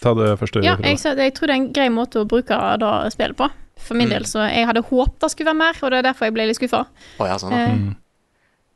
[0.00, 0.62] Ta det første.
[0.64, 3.50] Ja, jeg, jeg tror det er en grei måte å bruke det spillet på.
[3.80, 6.28] For min del, så jeg hadde håpet det skulle være mer, og det er derfor
[6.28, 6.82] jeg ble litt skuffa.
[7.16, 7.68] Oh, ja, sånn, ja.
[7.70, 7.86] Eh,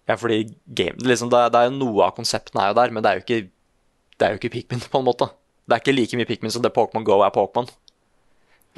[0.09, 2.93] ja, fordi game, liksom, det, er, det er jo noe av konseptene er jo der,
[2.93, 3.51] men det er jo ikke,
[4.19, 5.31] det er jo ikke Pikmin, på en måte.
[5.65, 7.69] Det er ikke like mye Pikmin som det Pokémon Go er Pokémon.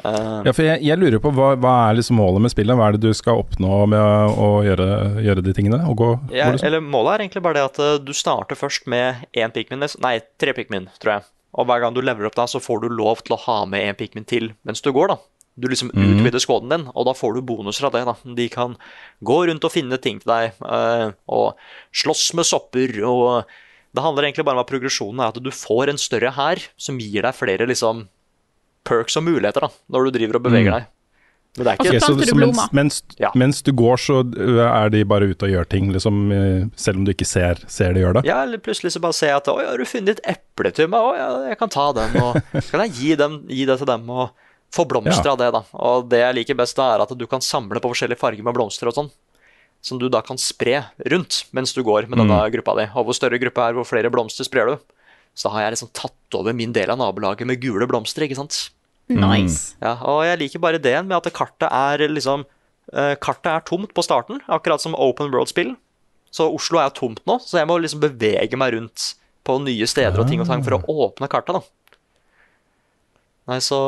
[0.05, 2.77] Uh, Ja, for jeg, jeg lurer på hva, hva er liksom målet med spillet?
[2.77, 4.89] Hva er det du skal oppnå med å, å gjøre,
[5.25, 5.79] gjøre de tingene?
[5.89, 6.67] Og gå, Ja, liksom?
[6.69, 10.19] eller Målet er egentlig bare det at eh, du starter først med én pikmin, nei,
[10.37, 11.27] tre pikmin, tror jeg.
[11.57, 13.87] Og hver gang du leverer opp da, så får du lov til å ha med
[13.89, 15.19] en pikmin til mens du går, da.
[15.57, 18.03] Du liksom utvider skåden din, og da får du bonuser av det.
[18.05, 18.13] da.
[18.37, 18.75] De kan
[19.25, 21.57] gå rundt og finne ting til deg, eh, og
[21.97, 23.49] slåss med sopper, og
[23.95, 26.99] det handler egentlig bare om at progresjonen er at du får en større hær som
[27.01, 28.09] gir deg flere liksom
[28.87, 30.85] perks og muligheter da, når du driver og beveger deg.
[31.57, 33.31] Men det er ikke Ok, Ok, så, så mens, mens, Ja.
[33.35, 34.19] mens du går, så
[34.69, 37.95] er de bare ute og gjør ting, liksom, eh, selv om du ikke ser, ser
[37.97, 38.27] de gjør det?
[38.29, 40.91] Ja, eller plutselig så bare ser jeg at Oi, har du funnet et eple til
[40.93, 41.01] meg?
[41.01, 42.19] Å, ja, jeg kan ta den.
[42.21, 44.35] Og så kan jeg gi, dem, gi det til dem og
[44.77, 45.33] få blomster Ja.
[45.33, 45.63] av det, da.
[45.81, 48.53] Og det jeg liker best, da, er at du kan samle på forskjellige farger med
[48.59, 49.11] blomster og sånn.
[49.87, 50.81] Som du da kan spre
[51.13, 52.89] rundt mens du går med denne gruppa di.
[52.99, 54.97] Og hvor større gruppa er, hvor flere blomster sprer du.
[55.37, 58.39] Så da har jeg liksom tatt over min del av nabolaget med gule blomster, ikke
[58.41, 58.71] sant.
[59.13, 59.77] nice.
[59.79, 62.43] Ja, og jeg liker bare det med at kartet er liksom
[62.91, 65.77] eh, Kartet er tomt på starten, akkurat som open world-spill.
[66.35, 69.13] Så Oslo er tomt nå, så jeg må liksom bevege meg rundt
[69.47, 72.01] på nye steder og ting og tang for å åpne kartet, da.
[73.47, 73.79] Nei, så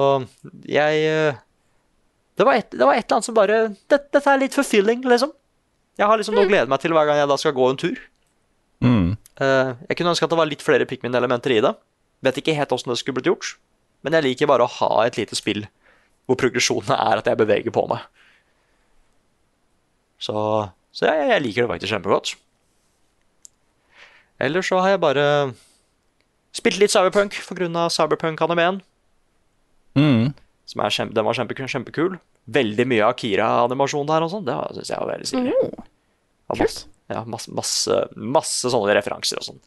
[0.70, 1.40] jeg eh,
[2.38, 3.56] det var, et, det var et eller annet som bare
[3.90, 5.32] det, Dette er litt fulfilling, liksom.
[5.98, 7.98] Jeg har liksom nå gledet meg til hver gang jeg da skal gå en tur.
[8.84, 9.16] Mm.
[9.40, 11.74] Uh, jeg kunne ønske at det var litt flere Pikmin-elementer i det.
[12.26, 13.56] Vet ikke helt åssen det skulle blitt gjort.
[14.06, 15.66] Men jeg liker bare å ha et lite spill
[16.28, 18.04] hvor progresjonene er at jeg beveger på meg.
[20.22, 20.34] Så,
[20.92, 22.34] så jeg, jeg liker det faktisk kjempegodt.
[24.44, 25.24] Ellers så har jeg bare
[26.54, 27.88] spilt litt Cyberpunk pga.
[27.90, 28.82] Cyberpunk-animeen.
[29.98, 30.34] Mm.
[30.68, 32.18] Som kjempe, den var kjempe, kjempekul.
[32.48, 34.44] Veldig mye Akira-animasjon der og sånn.
[34.46, 35.52] Det syns jeg var veldig stilig.
[35.52, 35.88] Mm.
[36.58, 39.58] Masse, ja, masse, masse, masse sånne referanser og sånn.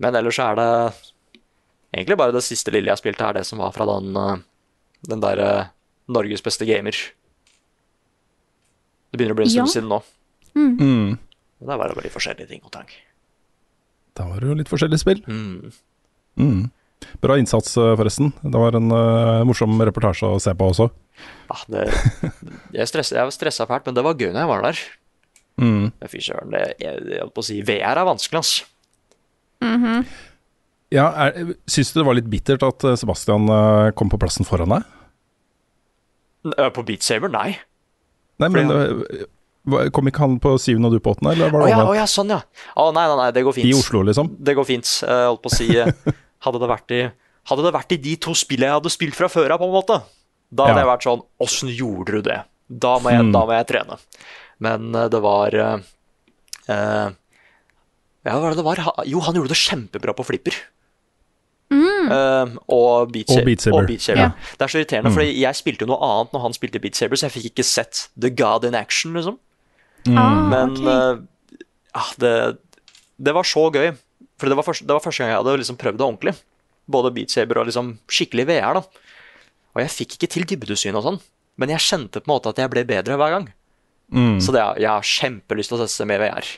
[0.00, 0.68] Men ellers så er det
[1.92, 4.40] egentlig bare det siste lille jeg spilte, er det som var fra den, eh,
[5.12, 5.50] den derre
[6.08, 6.96] Norges beste gamer.
[9.10, 9.72] Det begynner å bli en stund Ja.
[9.74, 10.00] siden nå.
[10.54, 11.18] Mm.
[11.60, 12.88] Men Der var det bare litt forskjellige ting og tang.
[14.14, 15.20] Da var det jo litt forskjellige spill.
[15.28, 15.72] Mm.
[16.38, 16.70] Mm.
[17.20, 18.32] Bra innsats, eh, forresten.
[18.42, 20.88] Det var en uh, morsom reportasje å se på også.
[21.50, 21.86] Ja, det,
[22.76, 24.82] jeg, stress, jeg var stressa fælt, men det var gøy når jeg var der.
[25.60, 25.86] Mm.
[26.08, 28.52] Fy søren, jeg, jeg holdt på å si VR er vanskelig, ass.
[30.90, 33.46] Ja, er, Syns du det var litt bittert at eh, Sebastian
[33.98, 34.88] kom på plassen foran deg?
[36.48, 37.52] N- På Beat Saber, nei.
[38.40, 39.26] Nei, men Fordi
[39.92, 42.38] Kom ikke han på syvende og du på åttende, eller Å ja, ja, sånn, ja.
[42.80, 43.68] Å, nei, nei, nei, det går fint.
[43.68, 44.30] I Oslo, liksom?
[44.40, 44.88] Det går fint.
[45.04, 45.66] Jeg holdt på å si
[46.46, 47.02] Hadde det vært i
[47.50, 49.72] Hadde det vært i de to spillene jeg hadde spilt fra før av, på en
[49.74, 49.96] måte,
[50.52, 50.84] da hadde Ja.
[50.84, 52.40] jeg vært sånn Åssen gjorde du det?
[52.70, 53.32] Da må jeg, hmm.
[53.34, 53.96] da må jeg trene.
[54.60, 55.78] Men eh, det var eh,
[56.68, 57.08] eh,
[58.24, 58.82] Ja, hva var det det var?
[59.08, 60.54] Jo, han gjorde det kjempebra på flipper.
[61.70, 63.76] Eh, og Beat Og Beat Saber.
[63.78, 64.20] Og Beat Saber.
[64.20, 64.30] Ja.
[64.58, 65.14] Det er så irriterende, Mm.
[65.14, 67.64] for jeg spilte jo noe annet når han spilte Beat Saber, så jeg fikk ikke
[67.64, 69.38] sett The God in Action, liksom.
[70.08, 71.26] Ah, Men okay.
[71.94, 72.58] uh, det,
[73.20, 73.96] det var så gøy.
[74.40, 76.34] For det var, første, det var første gang jeg hadde liksom prøvd det ordentlig.
[76.90, 78.80] Både Beat Saber og liksom skikkelig VR.
[78.80, 79.10] da.
[79.76, 81.20] Og jeg fikk ikke til dybdesyn og sånn,
[81.60, 83.46] men jeg kjente på en måte at jeg ble bedre hver gang.
[84.10, 84.40] Mm.
[84.42, 86.48] Så det, jeg har kjempelyst til å teste med VR.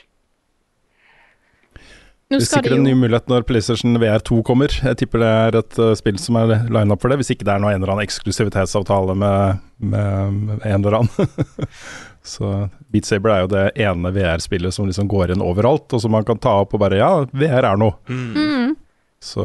[2.31, 4.73] Nå Det er sikkert en ny mulighet når PlayStation VR2 kommer.
[4.73, 7.45] Jeg tipper det er et uh, spill som er line up for det, hvis ikke
[7.45, 11.37] det er noe en eller annen eksklusivitetsavtale med, med, med en eller annen.
[12.23, 12.49] Så
[12.93, 16.23] Beat Saber er jo det ene VR-spillet som liksom går inn overalt, og som man
[16.27, 17.97] kan ta opp og bare Ja, VR er noe.
[18.07, 18.75] mm.
[19.23, 19.43] Så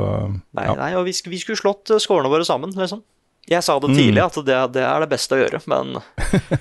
[0.54, 0.74] Nei, ja.
[0.74, 3.02] nei, og vi, vi skulle slått eh, skårene våre sammen, liksom.
[3.48, 3.96] Jeg sa det Mm.
[3.96, 6.00] tidlig, at det, det er det beste å gjøre, men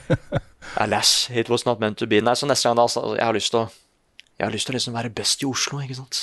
[0.77, 2.21] Alas, it was not meant to be.
[2.21, 3.67] Nei, så neste gang da, altså, jeg har lyst til å
[4.37, 6.17] Jeg har lyst til å liksom være best i Oslo, ikke sant.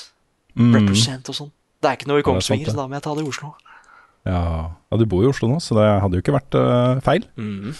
[0.54, 0.70] Mm.
[0.76, 1.48] Represent og sånn.
[1.83, 3.48] Det er ikke noe i er Kongsvinger, så da må jeg ta det i Oslo.
[4.24, 4.42] Ja.
[4.70, 7.26] ja, du bor i Oslo nå, så det hadde jo ikke vært uh, feil.
[7.35, 7.74] Mm.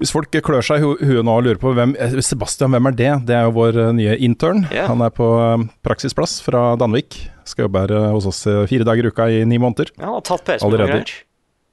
[0.00, 2.88] Hvis folk klør seg i hu- huet nå og lurer på hvem eh, Sebastian, hvem
[2.88, 3.10] er det?
[3.28, 4.62] Det er jo vår eh, nye intern.
[4.72, 4.88] Yeah.
[4.88, 7.18] Han er på eh, praksisplass fra Danvik.
[7.48, 9.90] Skal jobbe her hos oss fire dager i uka i ni måneder.
[9.98, 11.02] Ja, han har tatt Allerede.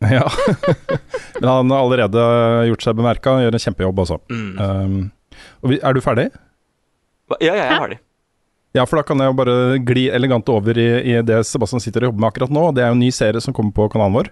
[0.04, 0.26] Ja.
[1.42, 2.24] Men han har allerede
[2.70, 4.18] gjort seg bemerka, gjør en kjempejobb, også.
[4.30, 4.52] Mm.
[4.60, 6.28] Um, er du ferdig?
[7.38, 8.00] Ja, ja, jeg er ferdig.
[8.78, 12.04] Ja, for da kan jeg jo bare gli elegant over i, i det Sebastian sitter
[12.06, 12.66] og jobber med akkurat nå.
[12.78, 14.30] Det er jo en ny serie som kommer på kanalen vår.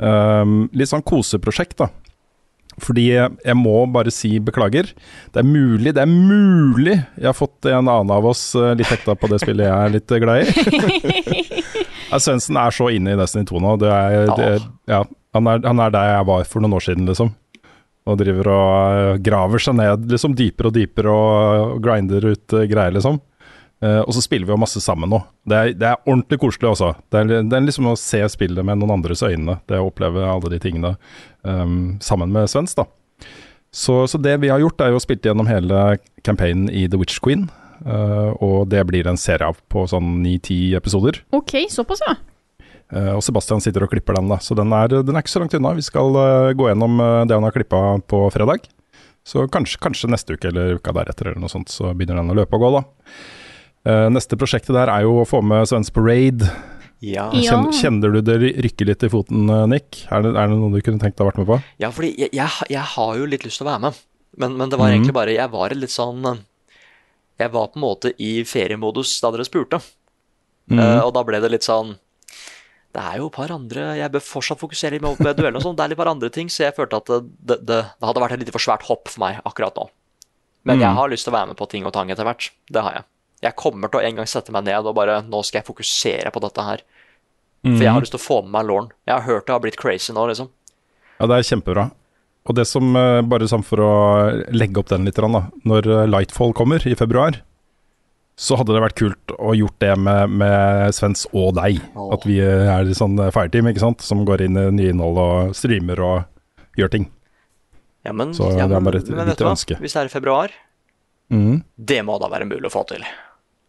[0.00, 1.90] Um, litt sånn koseprosjekt, da.
[2.82, 4.90] Fordi jeg, må bare si beklager.
[5.32, 8.90] Det er mulig, det er mulig jeg har fått en annen av oss eh, litt
[8.90, 11.62] hekta på det spillet jeg er litt eh, glad i.
[12.22, 13.72] Svendsen er så inne i Destiny 2 nå.
[13.80, 14.50] Det er, det,
[14.92, 15.00] ja,
[15.36, 17.32] han, er, han er der jeg var for noen år siden, liksom.
[18.06, 22.92] Og driver og eh, graver seg ned liksom dypere og dypere og, grinder ut greier,
[22.98, 23.22] liksom.
[23.84, 25.20] Eh, og så spiller vi jo masse sammen nå.
[25.44, 26.94] Det er, det er ordentlig koselig, altså.
[27.12, 29.58] Det er, det er liksom å se spillet med noen andres øyne.
[29.68, 30.94] Det å oppleve alle de tingene
[31.42, 32.86] um, sammen med Svens, da.
[33.76, 37.00] Så, så det vi har gjort, er jo å spilt gjennom hele campaignen i The
[37.00, 37.50] Witch Queen.
[37.84, 41.20] Uh, og det blir en serie av på sånn ni-ti episoder.
[41.36, 42.16] OK, såpass, ja.
[42.86, 44.40] Uh, og Sebastian sitter og klipper den, da.
[44.40, 45.76] Så den er, den er ikke så langt unna.
[45.76, 46.16] Vi skal
[46.56, 46.96] gå gjennom
[47.28, 48.64] det han har klippa på fredag.
[49.26, 52.38] Så kanskje, kanskje neste uke eller uka deretter eller noe sånt, så begynner den å
[52.38, 52.86] løpe og gå, da.
[53.86, 56.42] Eh, neste prosjektet der er jo å få med Svens på raid.
[57.04, 57.28] Ja.
[57.30, 60.00] Kjenner, kjenner du det rykker litt i foten, eh, Nick?
[60.10, 61.58] Er det, er det noe du kunne tenkt deg å vært med på?
[61.82, 64.00] Ja, fordi jeg, jeg, jeg har jo litt lyst til å være med,
[64.40, 64.94] men, men det var mm.
[64.96, 66.24] egentlig bare Jeg var litt sånn
[67.38, 69.78] Jeg var på en måte i feriemodus da dere spurte,
[70.72, 70.80] mm.
[70.80, 71.94] uh, og da ble det litt sånn
[72.96, 75.66] Det er jo et par andre Jeg bør fortsatt fokusere litt mer på duellene og
[75.68, 75.76] sånn.
[75.78, 78.24] Det er litt par andre ting, så jeg følte at det, det, det, det hadde
[78.24, 79.86] vært et litt for svært hopp for meg akkurat nå.
[80.66, 80.96] Men jeg Mhm.
[80.98, 82.48] har lyst til å være med på ting og tang etter hvert.
[82.72, 83.04] Det har jeg.
[83.44, 86.32] Jeg kommer til å en gang sette meg ned og bare Nå skal jeg fokusere
[86.32, 86.84] på dette her.
[87.66, 88.90] For jeg har lyst til å få med meg Lauren.
[89.08, 90.50] Jeg har hørt det har blitt crazy nå, liksom.
[91.18, 91.88] Ja, det er kjempebra.
[92.46, 93.92] Og det som, eh, bare sånn for å
[94.54, 95.42] legge opp den litt, da.
[95.66, 97.40] Når eh, Lightfall kommer i februar,
[98.36, 101.80] så hadde det vært kult å gjort det med, med Svens og deg.
[101.96, 102.12] Åh.
[102.14, 104.04] At vi eh, er sånn fireteam, ikke sant.
[104.06, 107.10] Som går inn i nye innhold og streamer og gjør ting.
[108.06, 109.80] Ja, men, Så ja, det er bare et lite ønske.
[109.82, 110.52] Hvis det er i februar,
[111.34, 111.64] mm.
[111.74, 113.02] det må da være mulig å få til.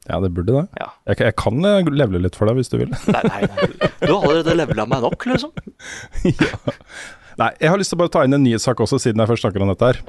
[0.08, 0.66] Ja, det burde det.
[0.80, 0.90] Ja.
[1.10, 2.92] Jeg, jeg kan eh, levele litt for deg hvis du vil.
[3.12, 3.70] Nei, nei, nei.
[4.02, 5.52] Du har allerede levela meg nok, liksom.
[7.38, 9.46] Nei, jeg har lyst til å bare ta inn en nyhetssak også, siden jeg først
[9.46, 10.00] snakker om dette her.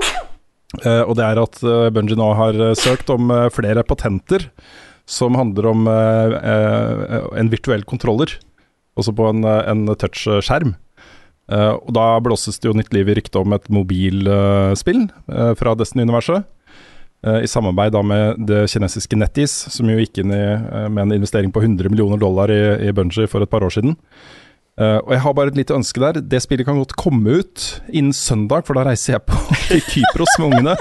[0.84, 4.48] Uh, og det er at uh, Bungie nå har uh, søkt om uh, flere patenter
[5.08, 8.34] som handler om en virtuell kontroller,
[9.00, 10.74] også på en, en touchskjerm.
[11.48, 15.06] Og da blåses det jo nytt liv i ryktet om et mobilspill
[15.56, 16.44] fra Destiny-universet.
[17.26, 21.06] Eh, I samarbeid da med det kinesiske NetEase, som jo gikk inn i, eh, med
[21.06, 23.96] en investering på 100 millioner dollar i, i Bungie for et par år siden.
[24.78, 26.20] Uh, og jeg har bare et lite ønske der.
[26.22, 30.36] Det spillet kan godt komme ut innen søndag, for da reiser jeg på til Kypros
[30.38, 30.76] med ungene.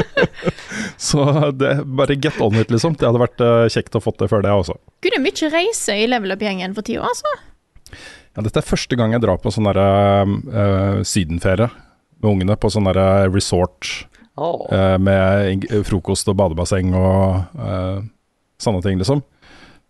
[1.10, 2.96] Så det, bare get on it, liksom.
[2.96, 4.78] Det hadde vært uh, kjekt å fått det før det også.
[5.04, 7.34] Gud, det er mye reise i level up-gjengen for tida, altså.
[7.90, 9.90] Ja, dette er første gang jeg drar på sånn derre
[10.24, 11.68] uh, sydenferie
[12.22, 12.56] med ungene.
[12.56, 14.06] På sånn derre resort
[14.40, 18.00] Eh, med frokost og badebasseng og uh,
[18.60, 19.22] sånne ting, liksom.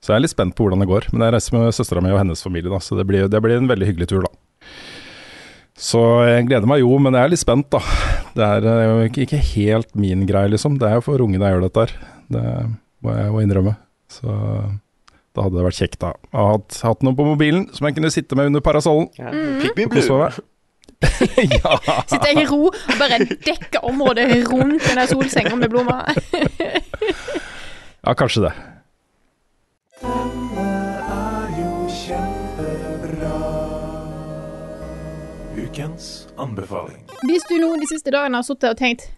[0.01, 1.11] Så jeg er litt spent på hvordan det går.
[1.13, 3.61] Men jeg reiser med søstera mi og hennes familie, da, så det blir, det blir
[3.61, 4.33] en veldig hyggelig tur, da.
[5.81, 7.81] Så jeg gleder meg jo, men jeg er litt spent, da.
[8.37, 10.79] Det er eh, jo ikke, ikke helt min greie, liksom.
[10.81, 11.97] Det er jo for ungene jeg gjør dette her.
[12.37, 12.47] Det
[13.05, 13.77] må jeg jo innrømme.
[14.11, 14.35] Så
[15.31, 16.15] da hadde det vært kjekt, da.
[16.35, 19.09] Å ha hatt, hatt noe på mobilen som jeg kunne sitte med under parasollen.
[19.21, 19.31] Ja.
[19.33, 19.61] Mm.
[19.63, 20.47] Pick me og kose blue.
[21.37, 22.09] meg.
[22.09, 26.15] Sitter jeg i ro og bare dekker området rundt den der solsenga med blomster.
[28.07, 28.53] ja, kanskje det.
[35.61, 37.03] Ukens anbefaling.
[37.29, 39.11] Hvis du nå de siste dagene har sittet og tenkt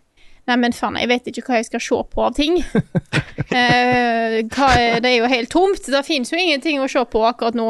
[0.50, 2.60] Nei, men faen, jeg vet ikke hva jeg skal se på av ting.
[3.52, 5.88] Eh, hva er, det er jo helt tomt.
[5.92, 7.66] Det fins jo ingenting å se på akkurat nå.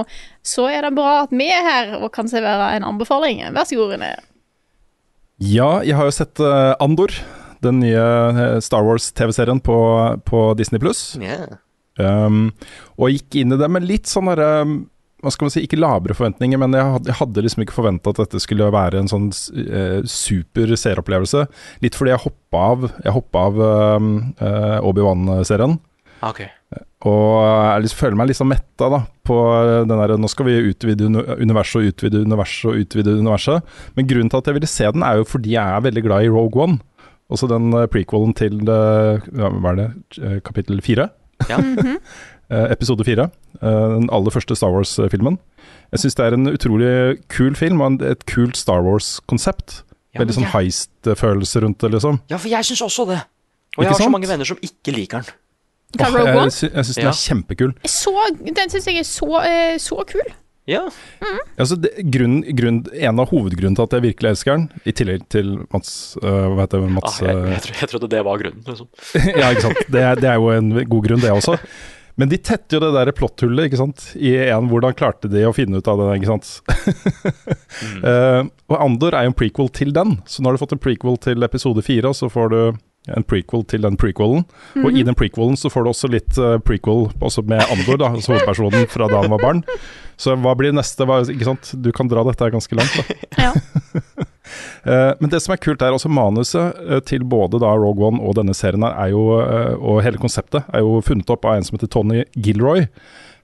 [0.47, 3.41] Så er det bra at vi er her og kan servere en anbefaling.
[3.51, 4.11] Vær så god, Rune.
[5.43, 7.11] Ja, jeg har jo sett uh, Andor,
[7.67, 9.79] den nye eh, Star Wars-TV-serien på,
[10.29, 11.17] på Disney pluss.
[11.19, 11.59] Yeah.
[11.99, 12.53] Um,
[12.95, 14.53] og gikk inn i det med litt sånn derre
[15.23, 18.11] hva skal man si, ikke labre forventninger, men jeg hadde, jeg hadde liksom ikke forventa
[18.13, 19.29] at dette skulle være en sånn
[19.63, 21.47] eh, super seeropplevelse.
[21.85, 23.63] Litt fordi jeg hoppa av, jeg hoppa av
[24.03, 25.79] um, eh, Obi-Wan-serien.
[26.27, 26.43] Ok.
[27.07, 29.37] Og jeg liksom, føler meg litt sånn metta da, på
[29.89, 31.09] den der Nå skal vi utvide
[31.39, 33.75] universet og utvide universet og utvide universet.
[33.99, 36.27] Men grunnen til at jeg ville se den, er jo fordi jeg er veldig glad
[36.27, 36.79] i Rogue One.
[37.33, 39.89] Også den eh, prequelen til eh, hva er det,
[40.21, 41.11] eh, kapittel fire?
[41.51, 41.59] Ja.
[42.53, 43.31] Eh, episode fire.
[43.63, 45.39] eh, den aller første Star Wars-filmen.
[45.93, 46.91] Jeg syns det er en utrolig
[47.33, 49.83] kul film og et kult Star Wars-konsept.
[50.13, 52.21] Ja, Veldig sånn jeg- heist-følelse rundt det, liksom.
[52.29, 53.23] Ja, for jeg syns også det.
[53.79, 55.33] Og Ikke jeg har så mange venner som ikke liker den.
[56.01, 57.11] Oh, jeg sy jeg syns den Ja.
[57.11, 57.75] er kjempekul.
[57.85, 58.13] Så,
[58.45, 60.21] den syns jeg er så, eh, så kul.
[60.67, 60.89] Ja.
[61.59, 65.29] Altså, det, grunn, grunn, en av hovedgrunnene til at jeg virkelig elsker den, i tillegg
[65.29, 67.03] til Mats uh, Hva heter det?
[67.03, 68.63] Ah, jeg, jeg, jeg trodde det var grunnen.
[68.67, 68.87] Liksom.
[69.41, 69.83] Ja, ikke sant.
[69.91, 71.59] Det er, det er jo en god grunn, det også.
[72.21, 74.05] Men de tetter jo det der plotthullet, ikke sant.
[74.21, 76.55] I en hvordan klarte de å finne ut av det, ikke sant.
[78.03, 80.81] Eh, og Andor er jo en prequel til den, så nå har du fått en
[80.83, 82.59] prequel til episode fire, og så får du
[83.11, 84.45] en prequel til den prequelen.
[84.79, 88.13] Og i den prequelen så får du også litt uh, prequel også med Andor, da,
[88.15, 89.65] altså hovedpersonen fra da han var barn.
[90.21, 91.07] Så hva blir neste?
[91.09, 91.73] Hva, ikke sant?
[91.83, 93.19] Du kan dra dette ganske langt, da.
[93.43, 93.51] Ja.
[94.87, 98.23] uh, men det som er kult er også manuset uh, til både da Rogue One
[98.23, 99.27] og denne serien her, er jo,
[99.83, 102.87] og hele konseptet er jo funnet opp av en som heter Tony Gilroy.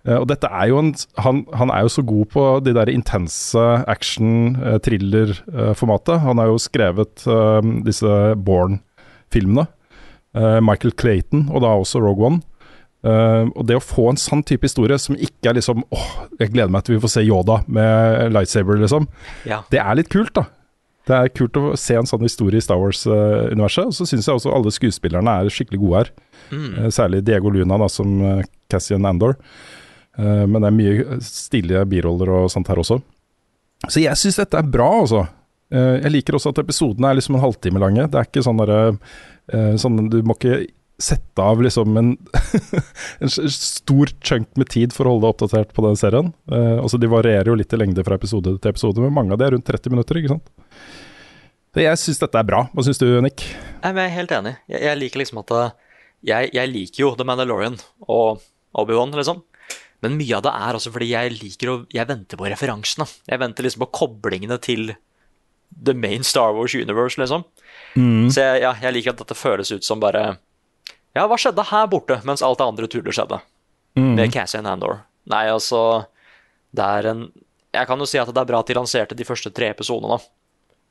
[0.09, 3.61] Og dette er jo en, han, han er jo så god på de der intense
[3.91, 6.23] action, eh, thriller-formatet.
[6.23, 7.27] han har jo skrevet
[7.85, 8.88] disse Born-filmene.
[10.37, 12.45] Eh, Michael Clayton, og da også Rogue One.
[13.07, 16.07] Uh, og det å få en sånn type historie som ikke er liksom åh,
[16.41, 19.07] jeg gleder meg til vi får se Yoda med lightsaber, liksom.
[19.47, 19.61] Ja.
[19.71, 20.49] Det er litt kult, da.
[21.07, 23.89] Det er kult å se en sånn historie i Star Wars-universet.
[23.89, 26.11] Og så syns jeg også alle skuespillerne er skikkelig gode her.
[26.51, 26.67] Mm.
[26.75, 29.39] Eh, Særlig Diego Luna da, som eh, Cassian Andor.
[30.19, 32.99] Uh, Men det er mye stilige biroller og sånt her også.
[33.87, 35.23] Så jeg syns dette er bra, altså.
[35.75, 38.07] Eh, Jeg liker også at episodene er liksom en halvtime lange.
[38.09, 38.81] Det er ikke sånn derre
[39.53, 40.67] eh, sånn, Du må ikke
[40.99, 42.09] sette av liksom en,
[43.23, 46.33] en stor chunk med tid for å holde deg oppdatert på den serien.
[46.51, 49.39] Eh, altså De varierer jo litt i lengde fra episode til episode, men mange av
[49.39, 50.19] de er rundt 30 minutter.
[50.19, 50.51] ikke sant?
[51.77, 52.65] Så jeg syns dette er bra.
[52.75, 53.45] Hva syns du, Nick?
[53.85, 54.57] Jeg er helt enig.
[54.73, 55.53] Jeg, jeg liker liksom at
[56.27, 57.77] jeg, jeg liker jo The Mandalorian
[58.11, 58.41] og
[58.79, 59.45] Obi-Wan, liksom.
[60.03, 63.07] Men mye av det er også fordi jeg liker å Jeg venter på referansene.
[63.31, 64.93] Jeg venter liksom på koblingene til
[65.71, 67.45] the main Star Wars universe, liksom.
[68.31, 70.39] Så jeg, ja, jeg liker at dette føles ut som bare
[71.17, 73.41] Ja, hva skjedde her borte mens alt det andre tullet skjedde?
[73.99, 75.01] Med Cassian Andor.
[75.27, 76.07] Nei, altså
[76.71, 77.23] Det er en
[77.75, 80.21] Jeg kan jo si at det er bra at de lanserte de første tre episodene.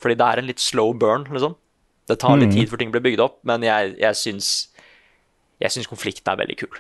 [0.02, 1.56] Fordi det er en litt slow burn, liksom.
[2.08, 4.50] Det tar litt tid før ting blir bygd opp, men jeg, jeg syns
[5.60, 6.78] Jeg syns konflikten er veldig kul.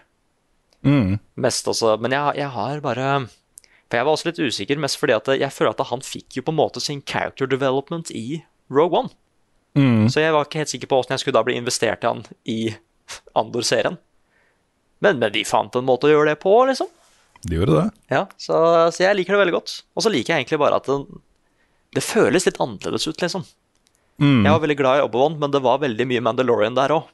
[1.35, 3.27] Mest også Men jeg, jeg har bare
[3.87, 6.43] For jeg var også litt usikker, mest fordi at jeg føler at han fikk jo
[6.43, 8.41] på en måte sin character development i
[8.73, 9.13] Rogue One.
[10.09, 12.23] Så jeg var ikke helt sikker på åssen jeg skulle da bli investert i han
[12.49, 12.59] i
[13.39, 13.99] Andor-serien.
[14.99, 16.89] Men, men de fant en måte å gjøre det på, liksom.
[17.45, 17.85] De gjorde det.
[18.09, 18.57] Ja, så,
[18.93, 19.75] så jeg liker det veldig godt.
[19.93, 20.97] Og så liker jeg egentlig bare at det,
[21.93, 23.45] Det føles litt annerledes ut, liksom.
[24.17, 24.41] Mm.
[24.41, 27.13] Jeg var veldig glad i Obi-Wan, men det var veldig mye Mandalorian der òg.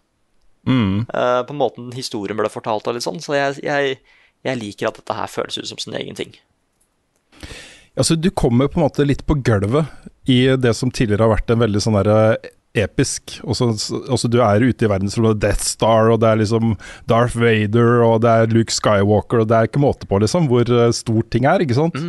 [0.63, 1.03] Mm.
[1.43, 3.19] på måten historien ble fortalt og litt sånn.
[3.19, 3.97] Så jeg, jeg,
[4.47, 6.31] jeg liker at dette her føles ut som sin egen ting.
[7.93, 9.89] Altså, du kommer på en måte litt på gulvet
[10.29, 12.19] i det som tidligere har vært en veldig sånn derre
[12.73, 13.35] episk.
[13.45, 13.69] Også,
[14.09, 16.73] også du er ute i verdensrommet, Death Star, og det er liksom
[17.09, 20.65] Darth Vader, og det er Luke Skywalker, og det er ikke måte på, liksom, hvor
[20.65, 21.99] eh, stort ting er, ikke sant?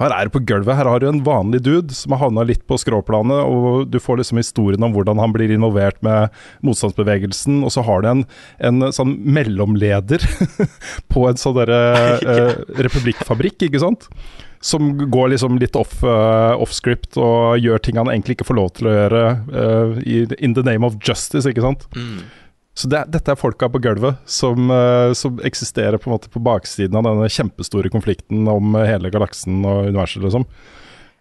[0.00, 0.74] Her er det på gulvet.
[0.78, 4.22] Her har du en vanlig dude som har havna litt på skråplanet, og du får
[4.22, 6.34] liksom historien om hvordan han blir involvert med
[6.66, 8.26] motstandsbevegelsen, og så har du en,
[8.66, 10.24] en sånn mellomleder
[11.12, 11.82] på en sånn derre
[12.34, 14.08] eh, republikkfabrikk, ikke sant?
[14.60, 18.58] Som går liksom litt off, uh, off script og gjør ting han egentlig ikke får
[18.58, 19.22] lov til å gjøre
[19.56, 20.00] uh,
[20.36, 21.86] in the name of justice, ikke sant.
[22.76, 27.08] Så det, dette er folka på gulvet som, uh, som eksisterer på på baksiden av
[27.08, 30.44] denne kjempestore konflikten om hele galaksen og universet, liksom.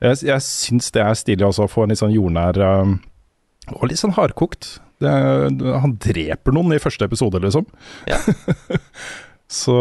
[0.04, 4.00] Jeg, jeg syns det er stilig også å få en litt sånn jordnær og litt
[4.00, 4.78] sånn hardkokt.
[5.00, 5.12] Det,
[5.84, 7.68] han dreper noen i første episode, liksom.
[8.10, 8.20] Ja.
[9.60, 9.76] Så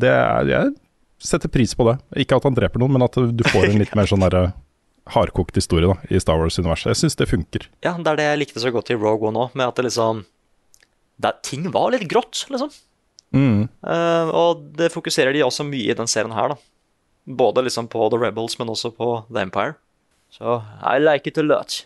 [0.00, 0.74] det er Jeg
[1.22, 1.98] setter pris på det.
[2.24, 4.50] Ikke at han dreper noen, men at du får en litt mer sånn derre
[5.10, 6.92] hardkokt historie da, i Star Wars-universet.
[6.92, 7.66] Jeg syns det funker.
[7.84, 9.88] Ja, det er det jeg likte så godt i Rogue One òg, med at det
[9.88, 10.24] liksom
[11.20, 12.72] det, Ting var litt grått, liksom.
[13.36, 13.68] Mm.
[13.84, 16.60] Uh, og det fokuserer de også mye i den serien her, da.
[17.30, 19.76] Både liksom på The Rebels, men også på The Empire.
[20.30, 21.82] Så I like it a lot.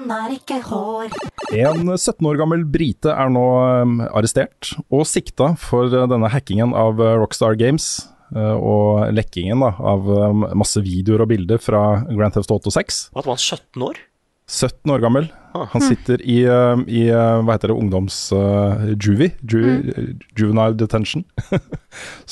[0.00, 1.12] Han har ikke hår.
[1.52, 3.44] En 17 år gammel brite er nå
[3.82, 8.08] um, arrestert og sikta for uh, denne hackingen av uh, Rockstar Games.
[8.34, 13.10] uh, og lekkingen da, av um, masse videoer og bilder fra Grand Theft Auto 6.
[13.16, 14.00] At var han 17 år?
[14.50, 15.28] 17 år gammel.
[15.54, 15.68] Ah.
[15.74, 19.34] Han sitter i, um, i hva heter det, ungdomsjuvie.
[19.46, 21.22] Ju, Juvenile detention.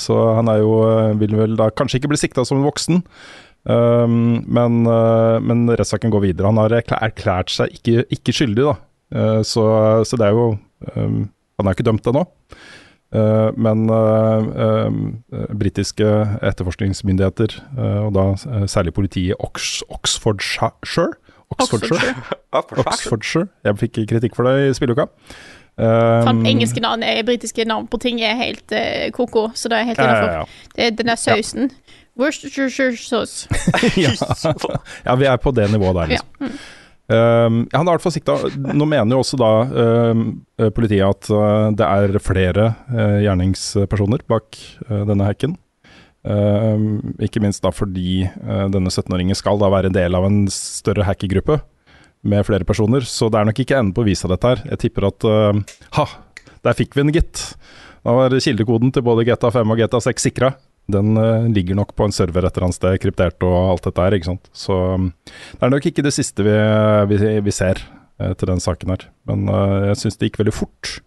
[0.06, 0.72] Så han er jo,
[1.20, 3.04] vil vel da kanskje ikke bli sikta som en voksen.
[3.64, 6.48] Um, men, uh, men rettssaken går videre.
[6.48, 8.76] Han har erklært seg ikke, ikke skyldig, da.
[9.12, 9.64] Uh, så,
[10.08, 10.50] så det er jo
[10.94, 11.22] um,
[11.58, 12.22] Han er ikke dømt ennå.
[13.08, 14.98] Uh, men uh, um,
[15.32, 16.04] uh, britiske
[16.44, 21.14] etterforskningsmyndigheter, uh, og da uh, særlig politiet i Ox Oxfordshire
[21.50, 22.14] Oxfordshire.
[22.52, 23.48] Oxfordshire.
[23.64, 25.08] Jeg fikk kritikk for det i spilleuka.
[25.78, 30.00] Um, engelske navn, britiske navn på ting er helt eh, koko, så det er helt
[30.02, 30.32] Ja, ja, innafor.
[30.76, 30.84] ja.
[30.84, 31.70] Er den der sausen.
[32.18, 33.46] Worcestershire sauce.
[33.96, 34.12] ja.
[35.06, 36.18] ja, vi er på det nivået der, Ja.
[36.18, 36.58] liksom.
[37.08, 38.34] Um, ja, han er i hvert fall sikta.
[38.76, 39.46] Nå mener jo også da
[40.12, 40.24] um,
[40.60, 44.58] eh, politiet at uh, det er flere uh, gjerningspersoner bak
[44.90, 45.54] uh, denne hacken.
[46.28, 50.42] Um, ikke minst da fordi uh, denne 17-åringen skal da være en del av en
[50.52, 51.62] større hackergruppe
[52.28, 54.64] med flere personer, så det er nok ikke enden på visa dette her.
[54.74, 56.06] Jeg tipper at uh, ha,
[56.66, 57.46] der fikk vi den, gitt.
[58.04, 60.52] Da var kildekoden til både GTA 5 og GTA 6 sikra.
[60.88, 64.06] Den uh, ligger nok på en server et eller annet sted, kryptert og alt dette
[64.06, 64.48] her, ikke sant.
[64.56, 66.54] Så um, det er nok ikke det siste vi,
[67.10, 67.82] vi, vi ser
[68.22, 69.04] uh, til den saken her.
[69.28, 70.98] Men uh, jeg syns det gikk veldig fort.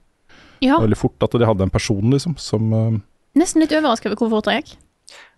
[0.62, 3.02] Ja, Veldig fort at de hadde en person, liksom, som uh,
[3.38, 4.76] nesten litt overraska over hvor fort det gikk.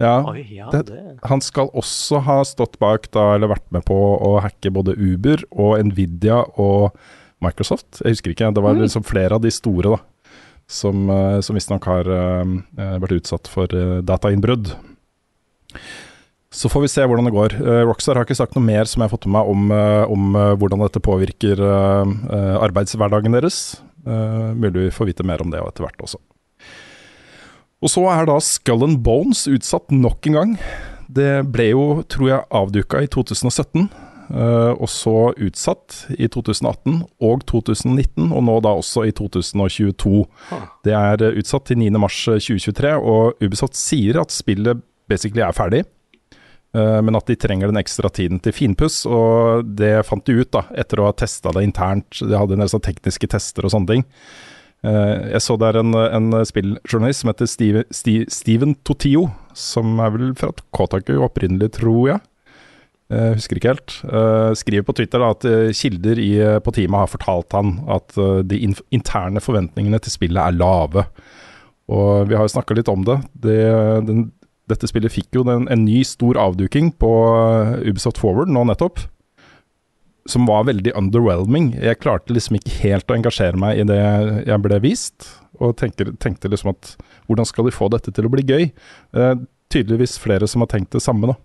[0.02, 0.18] Ja.
[0.30, 3.96] Oi, ja, det, det han skal også ha stått bak, da, eller vært med på
[3.96, 6.91] å hacke både Uber og Nvidia og
[7.44, 8.02] Microsoft.
[8.04, 10.02] Jeg husker ikke, det var liksom flere av de store da,
[10.68, 13.68] som, eh, som visstnok har eh, eh, vært utsatt for
[14.05, 14.74] datainnbrudd.
[16.53, 17.55] Så får vi se hvordan det går.
[17.88, 19.72] Rockstar har ikke sagt noe mer som jeg har fått med meg om,
[20.14, 21.57] om hvordan dette påvirker
[22.61, 23.80] arbeidshverdagen deres.
[24.05, 26.22] Mulig vi får vite mer om det etter hvert også.
[27.82, 30.53] Og så er da Skull and Bones utsatt nok en gang.
[31.14, 34.03] Det ble jo, tror jeg, avduka i 2017, eh,
[34.34, 40.24] og så utsatt i 2018 og 2019, og nå da også i 2022.
[40.88, 41.92] Det er eh, utsatt til 9.
[42.02, 44.82] mars 2023, og Ubisoft sier at spillet
[45.12, 45.84] basically er ferdig.
[46.74, 50.52] eh, Men at de trenger den ekstra tiden til finpuss, og det fant de ut
[50.52, 52.18] da, etter å ha testa det internt.
[52.24, 54.04] De hadde en del tekniske tester og sånne ting.
[54.84, 60.10] Eh, Jeg så der en, en spilljournalist som heter Steve, Steve, Steven Totio, som er
[60.18, 62.20] vel fra Kotaku opprinnelig, tror jeg.
[63.14, 63.95] Jeg husker ikke helt.
[64.09, 66.32] Eh, skriver på Twitter da, at eh, kilder i,
[66.66, 68.61] på teamet har fortalt han at eh, de
[68.95, 71.05] interne forventningene til spillet er lave.
[71.93, 73.20] Og vi har jo snakka litt om det.
[73.43, 73.59] det
[74.07, 74.28] den,
[74.72, 79.05] dette spillet fikk jo den, en ny stor avduking på eh, Ubisoft Forward nå nettopp
[80.30, 81.74] som var veldig underwhelming.
[81.84, 85.28] Jeg klarte liksom ikke helt å engasjere meg i det jeg ble vist,
[85.59, 86.93] og tenker, tenkte liksom at
[87.28, 88.70] hvordan skal de få dette til å bli gøy?
[89.20, 89.34] Eh,
[89.74, 91.36] tydeligvis flere som har tenkt det samme, da.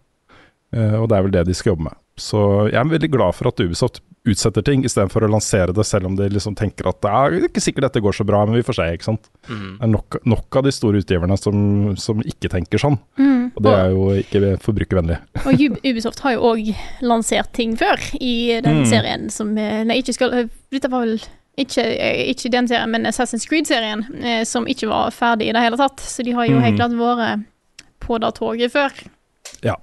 [0.74, 1.96] Eh, og det er vel det de skal jobbe med.
[2.18, 2.38] Så
[2.72, 6.16] jeg er veldig glad for at Ubisoft utsetter ting istedenfor å lansere det, selv om
[6.18, 8.74] de liksom tenker at det er ikke sikkert dette går så bra, men vi får
[8.76, 9.28] se, ikke sant.
[9.48, 9.78] Mm.
[9.78, 13.52] Det er nok, nok av de store utgiverne som, som ikke tenker sånn, Mm.
[13.56, 15.16] og det er jo ikke forbrukervennlig.
[15.46, 16.68] Og Ubisoft har jo òg
[17.00, 18.86] lansert ting før i den Mm.
[18.90, 21.16] serien som eh, Nei, ikke skal eh, Dette var vel
[21.56, 21.86] ikke,
[22.34, 24.04] ikke den serien, men Assassin's Creed-serien,
[24.46, 25.98] som ikke var ferdig i det hele tatt.
[26.04, 26.62] Så de har jo Mm.
[26.62, 27.46] helt klart vært
[28.04, 28.92] på det toget før.
[29.64, 29.74] Ja.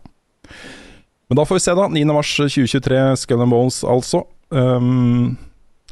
[1.29, 1.87] Men da får vi se, da.
[1.89, 2.05] 9.
[2.13, 4.25] mars 2023, Skull and Bones, altså.
[4.53, 5.37] Um,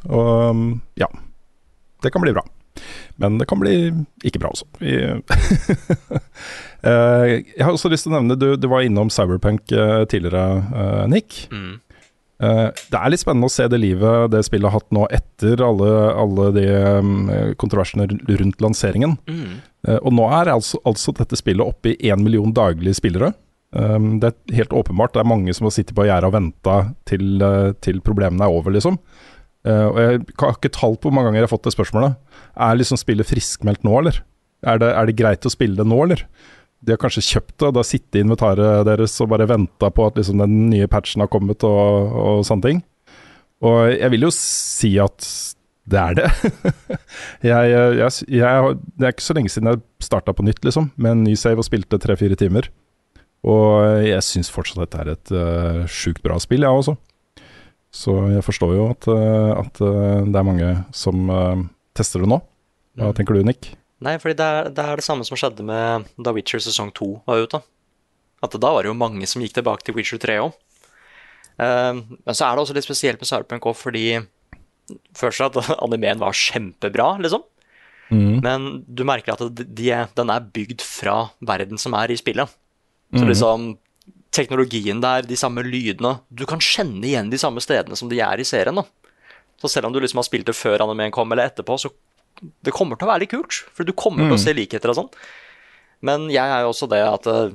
[0.06, 0.66] og um,
[1.00, 1.08] ja.
[2.04, 2.44] Det kan bli bra.
[3.16, 3.74] Men det kan bli
[4.26, 4.68] ikke bra også.
[6.84, 10.58] Eh, jeg har også lyst til å nevne, du, du var innom Cyberpunk eh, tidligere,
[10.68, 11.38] eh, Nick.
[11.48, 11.78] Mm.
[12.44, 15.62] Eh, det er litt spennende å se det livet det spillet har hatt nå etter
[15.64, 16.66] alle, alle de
[17.60, 19.16] kontroversene rundt lanseringen.
[19.24, 19.62] Mm.
[19.88, 23.32] Eh, og nå er altså, altså dette spillet oppe i én million daglige spillere.
[23.74, 25.16] Um, det er helt åpenbart.
[25.16, 26.76] Det er mange som har sittet på gjerdet og venta
[27.10, 29.00] til, eh, til problemene er over, liksom.
[29.66, 32.18] Uh, og jeg har ikke tall på hvor mange ganger jeg har fått det spørsmålet.
[32.54, 34.20] Er liksom spillet friskmeldt nå, eller?
[34.64, 36.22] Er det, er det greit å spille det nå, eller?
[36.84, 40.20] De har kanskje kjøpt det, og da sitter inventaret deres og bare venta på at
[40.20, 42.82] liksom den nye patchen har kommet og, og sånne ting.
[43.64, 45.26] Og jeg vil jo si at
[45.90, 46.28] det er det.
[47.50, 51.16] jeg, jeg, jeg, det er ikke så lenge siden jeg starta på nytt, liksom, med
[51.16, 52.68] en ny save og spilte tre-fire timer.
[53.44, 56.94] Og jeg syns fortsatt dette er et uh, sjukt bra spill, jeg også.
[57.94, 61.60] Så jeg forstår jo at, uh, at uh, det er mange som uh,
[61.96, 62.40] tester det nå.
[62.94, 63.14] Hva Mm.
[63.18, 63.72] tenker du, Nick?
[64.06, 67.08] Nei, fordi det er, det er det samme som skjedde med da Witcher sesong 2
[67.26, 67.58] var ute.
[68.44, 70.54] At da var det jo mange som gikk tilbake til Witcher 3 òg.
[71.58, 74.04] men så er det også litt spesielt med Cyberpunk òg, fordi
[75.18, 77.42] først at animeen var kjempebra, liksom.
[78.14, 78.38] Mm.
[78.44, 82.50] Men du merker at de, de, den er bygd fra verden som er i spillet.
[83.14, 83.28] Så Mhm.
[83.30, 83.78] liksom
[84.34, 88.40] teknologien der, de samme lydene Du kan kjenne igjen de samme stedene som de er
[88.40, 88.74] i serien.
[88.74, 88.82] da.
[89.62, 91.90] Så selv om du liksom har spilt det før animeen kom, eller etterpå, så
[92.62, 93.52] det kommer til å være litt kult.
[93.72, 94.44] For du kommer til å Mm.
[94.44, 95.12] se likheter og sånn.
[96.02, 97.50] Men jeg er jo også det at eh,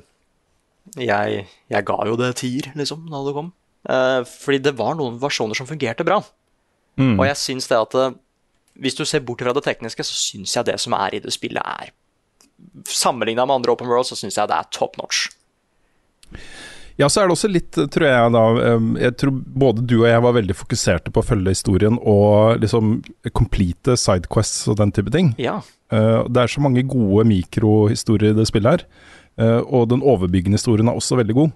[0.98, 3.52] jeg, jeg ga jo det tier, liksom, da det kom.
[3.88, 6.24] Eh, fordi det var noen versjoner som fungerte bra.
[6.98, 7.20] Mm.
[7.20, 8.16] Og jeg syns det at eh,
[8.80, 11.34] hvis du ser bort fra det tekniske, så syns jeg det som er i det
[11.34, 11.92] spillet, er
[12.86, 15.30] Sammenligna med andre Open World, så syns jeg det er top notch.
[17.00, 18.42] Ja, så er det også litt, tror jeg da
[19.00, 22.98] Jeg tror både du og jeg var veldig fokuserte på å følge historien og liksom
[23.32, 25.32] complete sidequests og den type ting.
[25.40, 25.62] Ja.
[25.94, 28.84] Uh, det er så mange gode mikrohistorier i det spillet her.
[29.40, 31.56] Uh, og den overbyggende historien er også veldig god.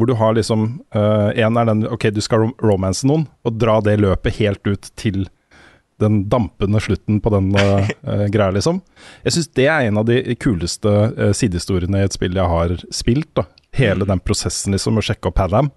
[0.00, 3.82] Hvor du har liksom Én En er den Ok, du skal romance noen, og dra
[3.84, 5.28] det løpet helt ut til
[6.00, 7.52] den dampende slutten på den
[8.32, 8.80] greia, liksom.
[9.22, 10.88] Jeg syns det er en av de kuleste
[11.36, 13.28] sidehistoriene i et spill jeg har spilt.
[13.36, 13.44] da
[13.76, 15.70] Hele den prosessen liksom med å sjekke opp Padam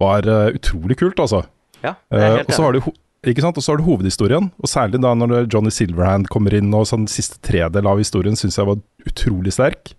[0.00, 1.44] var uh, utrolig kult, altså.
[1.84, 2.80] Ja, er Uh, og så har du
[3.24, 3.58] ikke sant?
[3.58, 7.06] Og så har du hovedhistorien, og særlig da når Johnny Silverhand kommer inn, og sånn
[7.10, 9.94] siste tredel av historien syns jeg var utrolig sterk.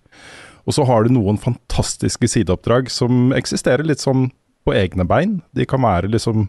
[0.66, 4.30] Og så har du noen fantastiske sideoppdrag som eksisterer litt sånn
[4.66, 5.40] på egne bein.
[5.54, 6.48] De kan være liksom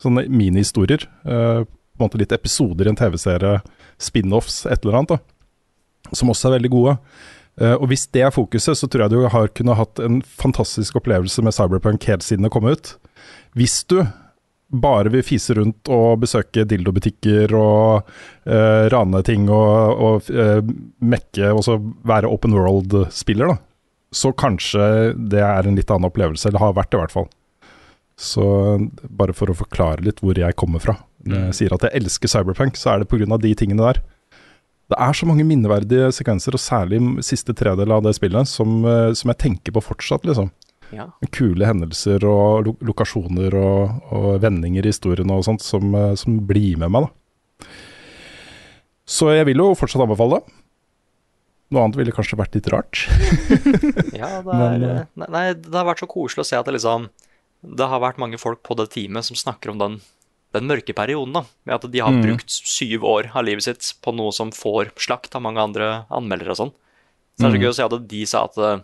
[0.00, 1.04] sånne minihistorier.
[1.26, 3.58] Uh, på en måte litt episoder i en TV-serie,
[4.00, 6.14] spin-offs, et eller annet, da.
[6.16, 6.96] Som også er veldig gode.
[7.58, 11.00] Eh, og hvis det er fokuset, så tror jeg du har kunnet hatt en fantastisk
[11.00, 12.94] opplevelse med Cyberpunk helt siden det kom ut.
[13.58, 14.02] Hvis du
[14.70, 18.06] bare vil fise rundt og besøke dildobutikker og
[18.46, 20.60] uh, rane ting og, og uh,
[21.02, 21.74] mekke og så
[22.06, 23.58] være open world-spiller, da.
[24.14, 24.84] Så kanskje
[25.30, 27.28] det er en litt annen opplevelse, eller har vært det i hvert fall.
[28.20, 28.44] Så
[29.02, 30.96] bare for å forklare litt hvor jeg kommer fra.
[31.26, 33.38] Når jeg sier at jeg elsker Cyberpunk, så er det pga.
[33.42, 34.02] de tingene der.
[34.90, 39.12] Det er så mange minneverdige sekvenser, og særlig siste tredel av det spillet, som, eh,
[39.14, 40.50] som jeg tenker på fortsatt, liksom.
[40.90, 41.06] Ja.
[41.30, 46.40] Kule hendelser og lo lokasjoner og, og vendinger i historien og sånt som, eh, som
[46.48, 47.70] blir med meg, da.
[49.10, 50.56] Så jeg vil jo fortsatt anbefale det.
[51.70, 53.04] Noe annet ville kanskje vært litt rart.
[54.20, 56.66] Ja, det, er, Men, eh, nei, nei, det har vært så koselig å se at
[56.66, 57.06] det liksom
[57.78, 60.00] Det har vært mange folk på det teamet som snakker om den,
[60.52, 61.32] den mørke perioden.
[61.32, 62.22] da Med at de har Mm.
[62.22, 66.50] brukt syv år av livet sitt på noe som får slakt av mange andre anmeldere
[66.50, 66.72] og sånn.
[67.38, 67.62] Så det er så Mm.
[67.62, 68.80] gøy å se at de sa at eh,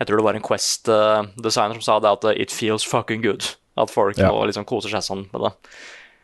[0.00, 3.56] Jeg tror det var en Quest-designer som sa det at eh, it feels fucking good.
[3.76, 4.30] At folk Ja.
[4.30, 5.52] nå liksom koser seg sånn med det.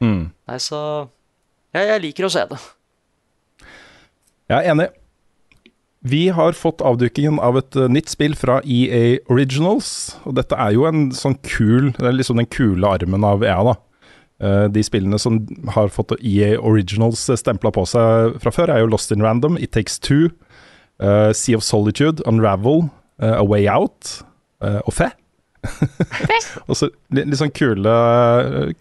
[0.01, 0.31] Mm.
[0.49, 1.09] Nei, så
[1.75, 2.59] jeg, jeg liker å se det.
[4.51, 4.89] Jeg er enig.
[6.05, 10.17] Vi har fått avdukingen av et eh, nytt spill fra EA Originals.
[10.29, 13.63] Og dette er jo en sånn kul Det er liksom den kule armen av EA,
[13.65, 13.75] da.
[14.45, 15.41] Eh, de spillene som
[15.75, 19.73] har fått EA Originals stempla på seg fra før, er jo Lost in Random, It
[19.77, 20.31] Takes Two,
[21.03, 22.89] uh, Sea of Solitude, Unravel,
[23.23, 24.19] uh, A Way Out
[24.61, 25.11] uh, og Fe.
[26.69, 27.95] og så litt, litt sånn kule,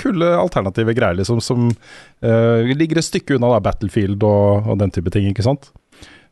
[0.02, 4.92] kule alternative greier, liksom, som eh, ligger et stykke unna da, Battlefield og, og den
[4.92, 5.70] type ting, ikke sant.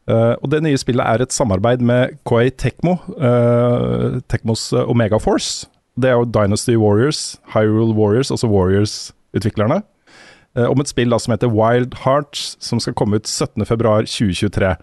[0.09, 5.19] Eh, og det nye spillet er et samarbeid med Koi Tekmo, eh, Tekmos eh, Omega
[5.21, 5.67] Force.
[5.99, 9.17] Det er jo Dynasty Warriors, Hyrule Warriors, altså Warriors-utviklerne.
[9.38, 14.75] Eh, om et spill da, som heter Wild Hearts, som skal komme ut 17.2.2023.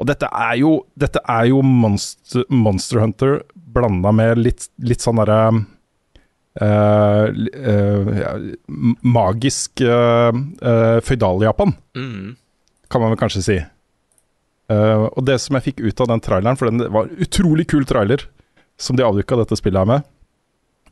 [0.00, 5.20] Og dette er jo, dette er jo Monster, Monster Hunter blanda med litt, litt sånn
[5.22, 5.66] derre
[6.60, 8.32] Uh, eh, ja,
[9.06, 10.34] magisk uh,
[11.06, 12.32] Føydal-Japan, Mm.
[12.90, 13.58] kan man vel kanskje si.
[14.68, 17.86] Og det som jeg fikk ut av den traileren, for den var en utrolig kul
[17.86, 18.26] trailer,
[18.76, 20.02] som de avduka dette spillet her med,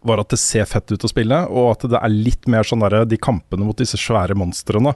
[0.08, 2.82] var at det ser fett ut å spille, og at det er litt mer sånn
[2.84, 4.94] derre de kampene mot disse svære monstrene.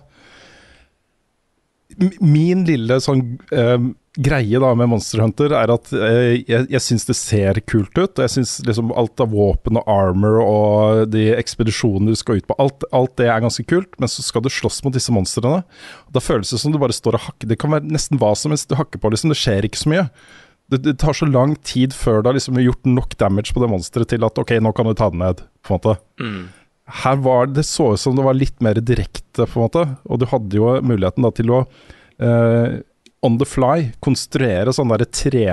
[2.20, 7.06] Min lille sånn eh, greie da med Monster Hunter er at eh, jeg, jeg syns
[7.08, 8.12] det ser kult ut.
[8.12, 12.48] og Jeg syns liksom alt av våpen og armor og de ekspedisjonene du skal ut
[12.48, 13.96] på, alt, alt det er ganske kult.
[14.02, 15.62] Men så skal du slåss mot disse monstrene.
[16.12, 17.48] Da føles det som du bare står og hakker.
[17.48, 19.32] Det kan være nesten hva som helst du hakker på, liksom.
[19.32, 20.06] Det skjer ikke så mye.
[20.70, 23.70] Det, det tar så lang tid før du har liksom gjort nok damage på det
[23.72, 25.96] monsteret til at ok, nå kan du ta det ned, på en måte.
[26.22, 26.44] Mm.
[27.02, 29.84] Her var det så ut som det var litt mer direkte, på en måte.
[30.08, 32.80] Og du hadde jo muligheten da til å uh,
[33.22, 35.46] on the fly konstruere sånne der tre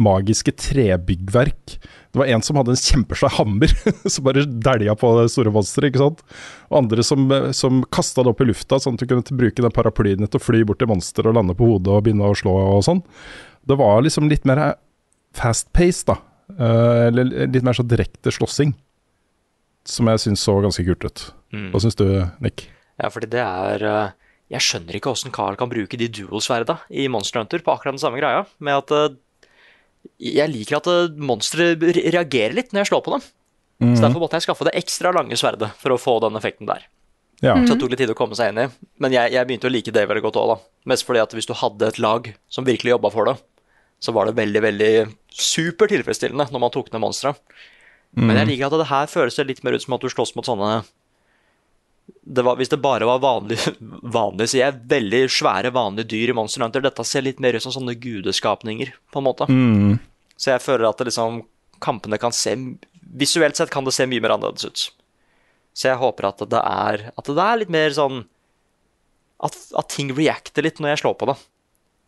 [0.00, 1.76] magiske trebyggverk.
[2.10, 3.72] Det var en som hadde en kjempesvær hammer
[4.12, 6.22] som bare dælja på det store monsteret, ikke sant.
[6.70, 9.62] Og andre som, eh, som kasta det opp i lufta, sånn at du kunne bruke
[9.62, 12.38] den paraplyen til å fly bort til monsteret og lande på hodet og begynne å
[12.38, 13.04] slå og sånn.
[13.68, 14.74] Det var liksom litt mer
[15.36, 16.16] fast-paced, da.
[16.58, 18.74] Eh, eller litt mer så direkte slåssing.
[19.86, 21.24] Som jeg syns så ganske kult ut.
[21.54, 21.70] Mm.
[21.72, 22.06] Hva syns du,
[22.44, 22.68] Nick?
[23.00, 24.12] Ja, fordi det er eh,
[24.50, 28.02] Jeg skjønner ikke åssen Carl kan bruke de dual-sverda i Monster Hunter på akkurat den
[28.02, 28.44] samme greia.
[28.58, 29.18] Med at eh,
[30.20, 33.28] Jeg liker at monstre reagerer litt når jeg slår på dem.
[33.80, 33.94] Mhm.
[33.96, 36.84] Så derfor måtte jeg skaffe det ekstra lange sverdet for å få den effekten der.
[37.40, 37.54] Ja.
[37.64, 38.66] Så det tok litt tid å komme seg inn i.
[39.00, 40.56] Men jeg, jeg begynte å like det veldig godt òg, da.
[40.92, 43.38] Mest fordi at hvis du hadde et lag som virkelig jobba for det,
[44.00, 44.92] så var det veldig, veldig
[45.30, 47.34] super tilfredsstillende når man tok ned monstre.
[48.16, 50.34] Men jeg liker at det her føles det litt mer ut som at du slåss
[50.34, 50.80] mot sånne
[52.26, 53.58] det var, Hvis det bare var vanlig,
[54.18, 57.62] vanlig sier jeg, veldig svære, vanlige dyr i Monster Hunter, dette ser litt mer ut
[57.62, 59.46] som sånne gudeskapninger, på en måte.
[59.46, 60.00] Mm.
[60.34, 61.44] Så jeg føler at det liksom,
[61.82, 62.56] kampene kan se
[63.10, 64.82] Visuelt sett kan det se mye mer annerledes ut.
[65.74, 68.20] Så jeg håper at det er, at det er litt mer sånn
[69.42, 71.34] at, at ting reacter litt når jeg slår på det.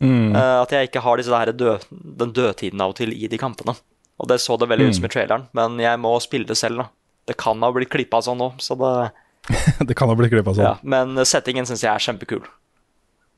[0.02, 0.34] Mm.
[0.34, 1.88] Eh, at jeg ikke har disse der død,
[2.22, 3.76] den dødtiden av og til i de kampene.
[4.20, 6.82] Og det så det veldig ut som i traileren, men jeg må spille det selv,
[6.84, 6.88] da.
[7.30, 8.92] Det kan ha blitt klippa sånn nå, så det
[9.88, 10.66] det kan ha blitt klippa sånn.
[10.66, 10.74] ja.
[10.82, 12.44] Men settingen syns jeg er kjempekul.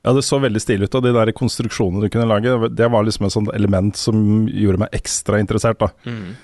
[0.05, 3.07] Ja, det så veldig stilig ut, og de der konstruksjonene du kunne lage, det var
[3.07, 5.79] liksom et sånt element som gjorde meg ekstra interessert.
[5.81, 5.89] da.
[6.05, 6.35] Mm.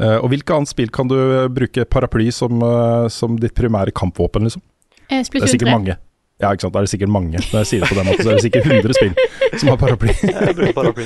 [0.00, 3.92] Uh, og hvilke annet spill kan du eh, bruke paraply som, uh, som ditt primære
[3.92, 4.64] kampvåpen, liksom?
[5.10, 5.74] Eh, Det er sikkert 3.
[5.76, 5.98] mange.
[6.42, 6.74] Ja, ikke sant.
[6.74, 7.38] Da er det sikkert mange.
[7.38, 9.80] Når jeg sier det på den måten, så er det sikkert 100 spill som har
[9.80, 10.14] paraply.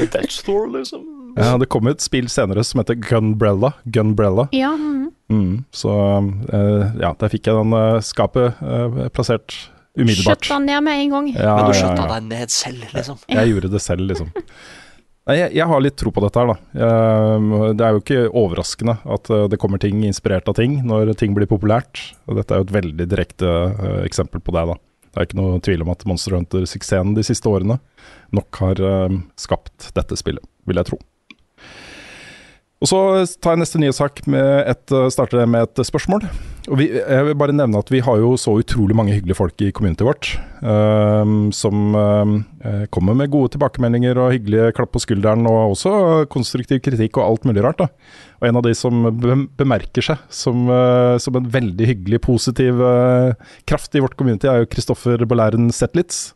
[0.16, 1.05] Death Store, liksom.
[1.37, 3.74] Ja, det kom et spill senere som heter Gunbrella.
[3.93, 4.49] Gunbrella.
[4.57, 4.97] Ja, mm.
[5.28, 5.93] Mm, så
[6.53, 9.57] eh, ja, der fikk jeg den eh, skapet eh, plassert
[9.99, 10.45] umiddelbart.
[10.47, 11.30] Skjøtta han ned med en gang.
[11.34, 12.09] Ja, Men du ja, skjøtta ja.
[12.14, 13.22] deg ned selv, liksom.
[13.32, 14.32] Jeg gjorde det selv, liksom.
[15.26, 16.91] Nei, jeg, jeg har litt tro på dette her, da.
[17.74, 21.51] Det er jo ikke overraskende at det kommer ting inspirert av ting når ting blir
[21.51, 21.99] populært.
[22.30, 23.55] Og dette er jo et veldig direkte
[24.07, 24.76] eksempel på det, da.
[25.17, 27.79] Det er ikke noe tvil om at Monster Hunter-suksessen de siste årene
[28.37, 30.99] nok har eh, skapt dette spillet, vil jeg tro.
[32.77, 32.99] Og Så
[33.41, 36.27] tar jeg neste nye sak med et, eh, starter med et spørsmål.
[36.68, 39.57] Og vi, jeg vil bare nevne at vi har jo så utrolig mange hyggelige folk
[39.64, 40.29] i communityet vårt.
[40.61, 46.83] Um, som eh, kommer med gode tilbakemeldinger og hyggelige klapp på skulderen, og også konstruktiv
[46.85, 47.79] kritikk og alt mulig rart.
[47.79, 47.89] da.
[48.43, 52.83] Og en av de som be bemerker seg som, uh, som en veldig hyggelig, positiv
[52.83, 53.33] uh,
[53.64, 56.35] kraft i vårt community, er jo Kristoffer Bolæren Zetlitz.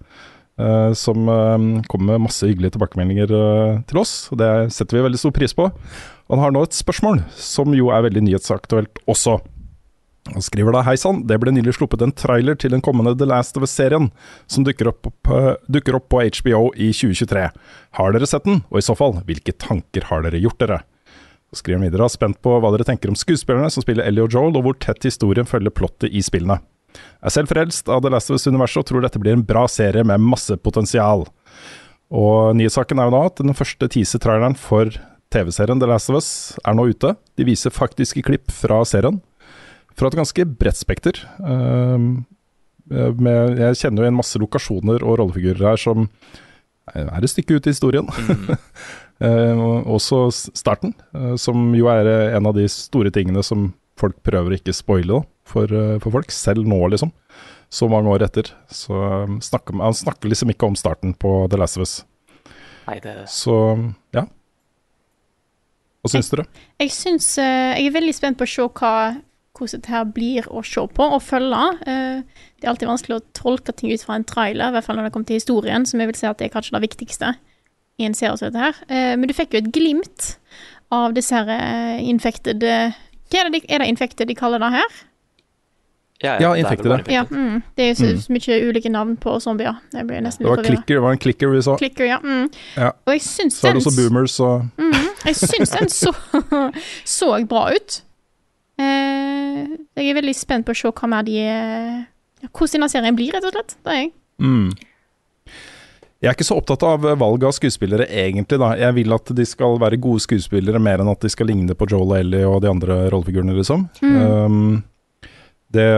[0.61, 4.15] Eh, som eh, kommer med masse hyggelige tilbakemeldinger eh, til oss.
[4.31, 5.71] og Det setter vi veldig stor pris på.
[6.31, 9.41] Han har nå et spørsmål, som jo er veldig nyhetsaktuelt også.
[10.31, 13.27] Han skriver da Hei sann, det ble nylig sluppet en trailer til den kommende The
[13.27, 14.11] Last of Us-serien,
[14.47, 15.09] som dukker opp,
[15.67, 17.47] dukker opp på HBO i 2023.
[17.99, 20.83] Har dere sett den, og i så fall, hvilke tanker har dere gjort dere?
[21.51, 24.31] Så skriver han videre, spent på hva dere tenker om skuespillerne som spiller Ellie og
[24.31, 26.61] Joel, og hvor tett historien følger plottet i spillene.
[27.21, 30.05] Er selv frelst av The Last of Us-universet og tror dette blir en bra serie
[30.07, 31.27] med masse potensial.
[32.11, 34.91] Og nyhetssaken er jo da at den første teaser-traileren for
[35.31, 36.31] TV-serien The Last of Us
[36.67, 37.15] er nå ute.
[37.39, 39.21] De viser faktiske klipp fra serien,
[39.95, 41.21] fra et ganske bredt spekter.
[41.39, 42.09] Eh,
[42.91, 46.09] med, jeg kjenner jo igjen masse lokasjoner og rollefigurer her som
[46.91, 48.09] er et stykke ut i historien.
[48.11, 48.49] Mm.
[49.23, 49.61] uh,
[49.95, 53.69] også starten, uh, som jo er en av de store tingene som
[54.01, 57.13] folk prøver å ikke spoile da, for, eh, for folk, selv nå, liksom.
[57.71, 58.51] Så mange år etter.
[58.71, 62.01] Så eh, snakker, han snakker liksom ikke om starten på The Last of Us.
[62.89, 63.55] Nei, det Så
[64.17, 64.27] ja.
[66.01, 66.47] Hva syns dere?
[66.81, 68.95] Jeg syns eh, Jeg er veldig spent på å se hva,
[69.57, 71.61] hvordan dette her blir å se på og følge.
[71.85, 74.99] Eh, det er alltid vanskelig å tolke ting ut fra en trailer, i hvert fall
[74.99, 77.35] når det kommer til historien, som jeg vil si at det er kanskje det viktigste
[78.01, 78.83] i en serie som dette her.
[78.89, 80.33] Eh, men du fikk jo et glimt
[80.91, 84.97] av disse her infected Hva er det, de, er det infected de kaller det her?
[86.23, 88.19] Ja, Ja, det er infected, bare Ja, mm, det er jo så, Mm.
[88.21, 89.77] så mye ulike navn på zombier.
[89.95, 90.77] Jeg blir nesten Det var, forvirra.
[90.77, 91.79] klikker, det var en clicker vi så.
[91.79, 92.19] Clicker, ja.
[92.21, 92.51] Mm.
[92.77, 92.91] Ja.
[93.07, 96.13] Og jeg syns Så er det også boomers og Mhm, Jeg syns den så,
[97.05, 98.03] så bra ut.
[98.79, 99.67] Eh,
[99.97, 101.37] jeg er veldig spent på å se hva mer de
[102.49, 103.75] Hvordan denne serien blir, rett og slett.
[103.85, 104.13] Det er jeg.
[104.41, 104.71] mm.
[106.21, 108.59] Jeg er ikke så opptatt av valg av skuespillere, egentlig.
[108.61, 111.73] da Jeg vil at de skal være gode skuespillere, mer enn at de skal ligne
[111.75, 113.87] på Joel og Ellie og de andre rollefigurene, liksom.
[114.03, 114.83] Um,
[115.71, 115.89] det,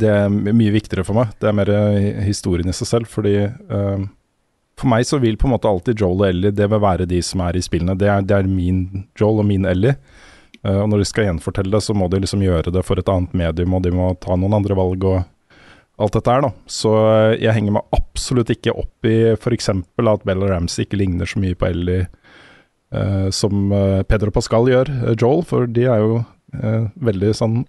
[0.00, 1.32] det er mye viktigere for meg.
[1.40, 3.08] Det er mer eh, historien i seg selv.
[3.10, 4.02] Fordi uh,
[4.80, 7.22] For meg så vil på en måte alltid Joel og Ellie Det vil være de
[7.24, 7.96] som er i spillene.
[7.98, 9.96] Det er, det er min Joel og min Ellie.
[10.60, 13.08] Uh, og når de skal gjenfortelle det, så må de liksom gjøre det for et
[13.08, 15.20] annet medium, og de må ta noen andre valg og
[16.00, 16.50] alt dette her, da.
[16.68, 16.92] Så
[17.36, 19.68] jeg henger meg absolutt ikke opp i f.eks.
[19.68, 22.06] at Bella Ramsey ikke ligner så mye på Ellie
[22.92, 23.72] uh, som
[24.08, 26.20] Pedro Pascal gjør, Joel, for de er jo
[26.56, 27.60] uh, veldig sånn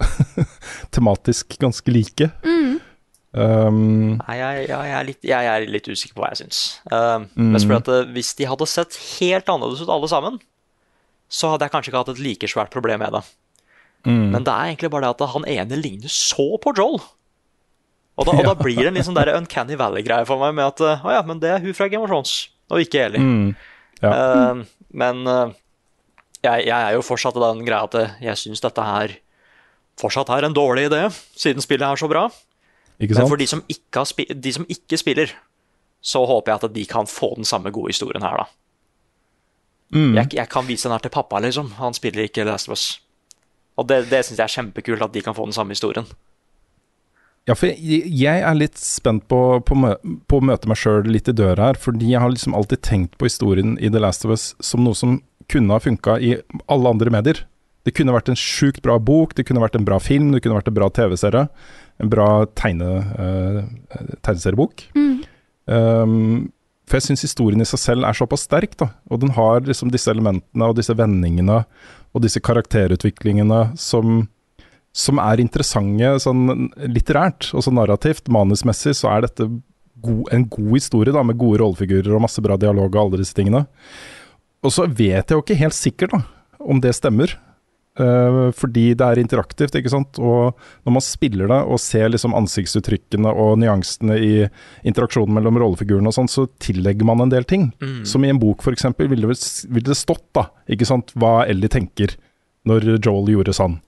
[0.95, 2.29] tematisk ganske like.
[2.45, 2.79] Mm.
[3.31, 6.63] Um, Nei, jeg, jeg, jeg, er litt, jeg er litt usikker på hva jeg syns.
[6.91, 7.53] Uh, Mm.
[7.55, 10.41] Mest at uh, hvis de hadde sett helt annerledes ut alle sammen,
[11.31, 13.23] så hadde jeg kanskje ikke hatt et like svært problem med det.
[14.09, 14.27] mm.
[14.33, 16.99] Men det er egentlig bare det at han ene ligner så på Joel.
[18.19, 20.67] Og da, og da blir det en litt sånn der Uncanny Valley-greie for meg med
[20.67, 22.35] at uh, å ja, men det er hun fra Game of Thrones,
[22.71, 23.23] og ikke Eli.
[23.23, 23.47] Mm.
[24.03, 24.11] Ja.
[24.11, 25.53] Uh, men uh,
[26.41, 29.17] jeg, jeg er jo fortsatt i den greia at jeg syns dette her
[30.01, 31.03] fortsatt er en dårlig idé,
[31.37, 32.27] siden spillet er så bra.
[33.01, 35.33] Men for de som, de som ikke spiller,
[36.01, 38.49] så håper jeg at de kan få den samme gode historien her, da.
[39.91, 40.13] Mm.
[40.15, 41.73] Jeg, jeg kan vise den her til pappa, liksom.
[41.81, 43.01] Han spiller ikke Last of Us.
[43.75, 46.07] Og det, det syns jeg er kjempekult, at de kan få den samme historien.
[47.49, 49.75] Ja, for jeg, jeg er litt spent på, på,
[50.29, 53.17] på å møte meg sjøl litt i døra her, fordi jeg har liksom alltid tenkt
[53.17, 55.19] på historien i The Last of Us som noe som
[55.51, 56.35] kunne ha funka i
[56.71, 57.43] alle andre medier.
[57.85, 60.59] Det kunne vært en sjukt bra bok, det kunne vært en bra film, det kunne
[60.59, 61.47] vært en bra TV-serie.
[62.01, 62.27] En bra
[62.57, 63.61] tegne, uh,
[64.25, 64.85] tegneseriebok.
[65.71, 66.51] Um,
[66.89, 68.91] for jeg syns historien i seg selv er såpass sterk, da.
[69.09, 71.63] Og den har liksom disse elementene og disse vendingene
[72.11, 74.25] og disse karakterutviklingene som
[74.91, 78.27] som er interessante sånn litterært og så narrativt.
[78.27, 79.47] Manusmessig så er dette
[80.01, 83.35] go en god historie da, med gode rollefigurer og masse bra dialog og alle disse
[83.37, 83.63] tingene.
[84.61, 86.21] Og så vet jeg jo ikke helt sikkert da,
[86.61, 87.33] om det stemmer.
[87.99, 90.19] Uh, fordi det er interaktivt, ikke sant.
[90.21, 90.55] Og
[90.87, 94.33] når man spiller det og ser liksom ansiktsuttrykkene og nyansene i
[94.87, 97.69] interaksjonen mellom rollefigurene og sånn, så tillegger man en del ting.
[97.83, 98.01] Mm.
[98.07, 98.87] Som i en bok f.eks.
[99.01, 102.15] Ville, ville det stått da, ikke sant, hva Ellie tenker
[102.69, 103.79] når Joel gjorde sånn.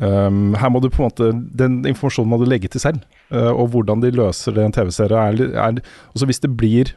[0.00, 1.26] Um, her må du på en måte
[1.60, 3.02] Den informasjonen må du legge til selv.
[3.28, 5.82] Uh, og hvordan de løser det i en TV-serie er, er
[6.14, 6.94] Også hvis det blir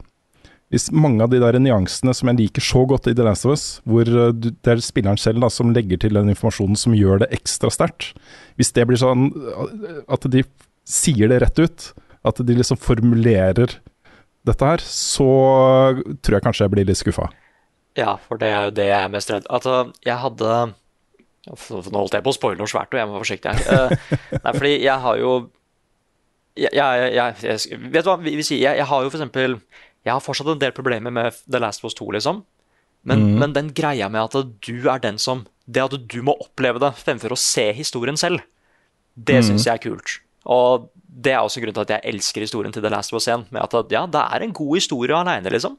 [0.74, 3.52] Hvis mange av de der nyansene som jeg liker så godt i The Last of
[3.54, 7.22] Us, hvor uh, det er spilleren selv da, som legger til den informasjonen som gjør
[7.22, 8.10] det ekstra sterkt
[8.58, 10.42] Hvis det blir sånn uh, at de
[10.82, 11.86] sier det rett ut,
[12.26, 13.78] at de liksom formulerer
[14.44, 15.28] dette her, så
[16.20, 17.30] tror jeg kanskje jeg blir litt skuffa.
[17.96, 20.54] Ja, for det er jo det jeg er mest redd Altså, jeg hadde
[21.46, 23.90] Nå holdt jeg på å spoile noe svært, og jeg må være forsiktig her.
[23.92, 25.32] Eh, nei, fordi jeg har jo
[26.56, 28.78] jeg, jeg, jeg, jeg, Vet du hva vi, vi sier?
[28.78, 29.58] Jeg har jo for eksempel
[30.04, 32.42] Jeg har fortsatt en del problemer med The Last of Us 2, liksom.
[33.04, 33.38] Men, mm.
[33.40, 36.90] men den greia med at du er den som Det at du må oppleve det
[36.96, 38.42] fremfor å se historien selv,
[39.16, 39.46] det mm.
[39.48, 40.18] syns jeg er kult.
[40.44, 43.28] Og det er også grunnen til at jeg elsker historien til The Last of Us
[43.32, 43.46] 1.
[43.54, 45.78] Med at ja, det er en god historie aleine, liksom.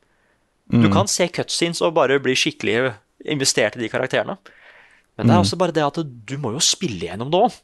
[0.74, 2.96] Du kan se cutscenes og bare bli skikkelig
[3.30, 4.40] investert i de karakterene.
[5.16, 7.60] Men det er også bare det at du må jo spille gjennom det òg.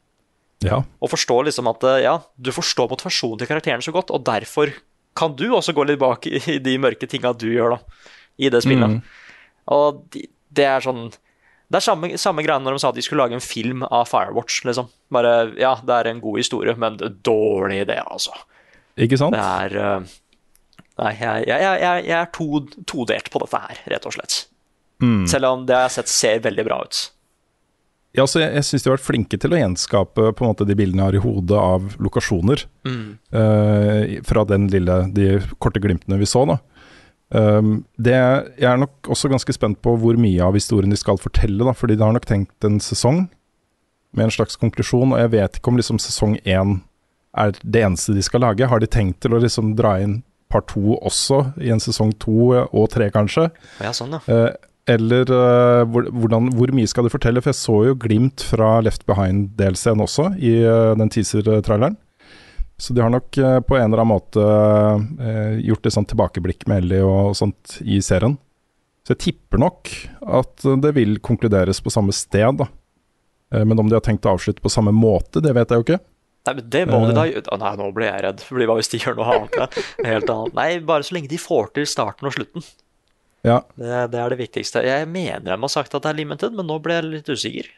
[0.68, 0.84] Ja.
[1.02, 4.70] Og forstå liksom at ja, du forstår motivasjonen til karakterene så godt, og derfor
[5.18, 8.06] kan du også gå litt bak i de mørke tinga du gjør da,
[8.42, 8.98] i det spillet.
[8.98, 9.02] Mm.
[9.76, 11.06] Og de, det er sånn
[11.72, 14.10] Det er samme, samme greia når de sa at de skulle lage en film av
[14.10, 14.90] Firewatch, liksom.
[15.14, 18.36] Bare ja, det er en god historie, men dårlig idé, altså.
[19.00, 19.38] Ikke sant?
[19.38, 20.18] Det er eh,
[21.02, 22.48] Nei, jeg, jeg, jeg jeg er to,
[22.86, 24.36] todelt på dette her, rett og slett.
[25.02, 25.24] Mm.
[25.32, 27.00] Selv om det jeg har sett ser veldig bra ut.
[28.12, 30.68] Ja, altså, jeg jeg syns de har vært flinke til å gjenskape på en måte
[30.68, 32.66] de bildene jeg har i hodet av lokasjoner.
[32.84, 33.06] Mm.
[33.32, 36.44] Uh, fra den lille, de korte glimtene vi så.
[36.50, 36.58] da.
[37.32, 38.18] Um, det,
[38.60, 41.72] jeg er nok også ganske spent på hvor mye av historien de skal fortelle, da,
[41.78, 43.30] fordi de har nok tenkt en sesong
[44.12, 46.82] med en slags konklusjon, og jeg vet ikke om liksom sesong én
[47.40, 48.68] er det eneste de skal lage.
[48.68, 50.20] Har de tenkt til å liksom dra inn
[50.52, 53.48] part to også, i en sesong to og tre kanskje?
[53.80, 54.22] Ja, sånn, ja.
[54.28, 54.50] Eh,
[54.90, 57.42] eller uh, hvor, hvordan, hvor mye skal du fortelle?
[57.44, 61.98] For jeg så jo glimt fra Left Behind-delscenen også, i uh, den teaser-traileren.
[62.82, 64.46] Så de har nok uh, på en eller annen måte
[65.62, 68.40] gjort et sånt tilbakeblikk med Ellie og sånt i serien.
[69.06, 69.92] Så jeg tipper nok
[70.40, 72.68] at det vil konkluderes på samme sted, da.
[73.52, 75.98] Men om de har tenkt å avslutte på samme måte, det vet jeg jo ikke.
[76.48, 77.58] Nei, men det må de da gjøre.
[77.62, 78.44] Nei, nå ble jeg redd.
[78.46, 79.82] Fordi hva hvis de gjør noe annet?
[80.06, 80.56] Helt annet.
[80.58, 82.66] Nei, bare så lenge de får til starten og slutten.
[83.48, 84.84] Ja, Det, det er det viktigste.
[84.86, 87.72] Jeg mener de har sagt at det er limited, men nå ble jeg litt usikker.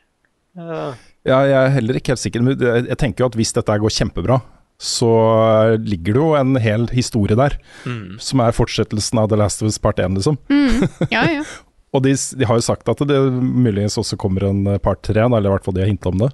[0.53, 0.93] Uh.
[1.26, 2.43] ja jeg er heller ikke helt sikker.
[2.45, 4.41] Men jeg jeg tenker jo at hvis dette går kjempebra,
[4.84, 5.11] så
[5.80, 7.55] ligger det jo en hel historie der.
[7.88, 8.20] Mm.
[8.22, 10.39] Som er fortsettelsen av The Last of Us part 1, liksom.
[10.51, 10.89] Mm.
[11.14, 11.45] Ja, ja.
[11.93, 15.28] Og de, de har jo sagt at det muligens også kommer en eh, part 3,
[15.28, 16.32] eller i hvert fall de har hintet om det.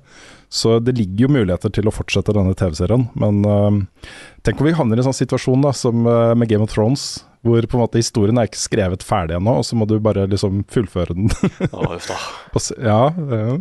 [0.47, 3.09] Så det ligger jo muligheter til å fortsette denne TV-serien.
[3.19, 4.07] Men uh,
[4.47, 7.25] tenk om vi havner i en sånn situasjon da, som uh, med Game of Thrones,
[7.45, 10.25] hvor på en måte historien er ikke skrevet ferdig ennå, og så må du bare
[10.27, 11.29] liksom fullføre den.
[12.83, 13.59] Ja, ja.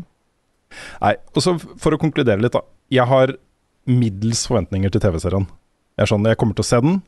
[1.01, 2.65] Nei, og så for å konkludere litt, da.
[2.93, 3.37] Jeg har
[3.89, 5.47] middels forventninger til TV-serien.
[5.99, 7.01] Jeg sånn, jeg kommer til å se den.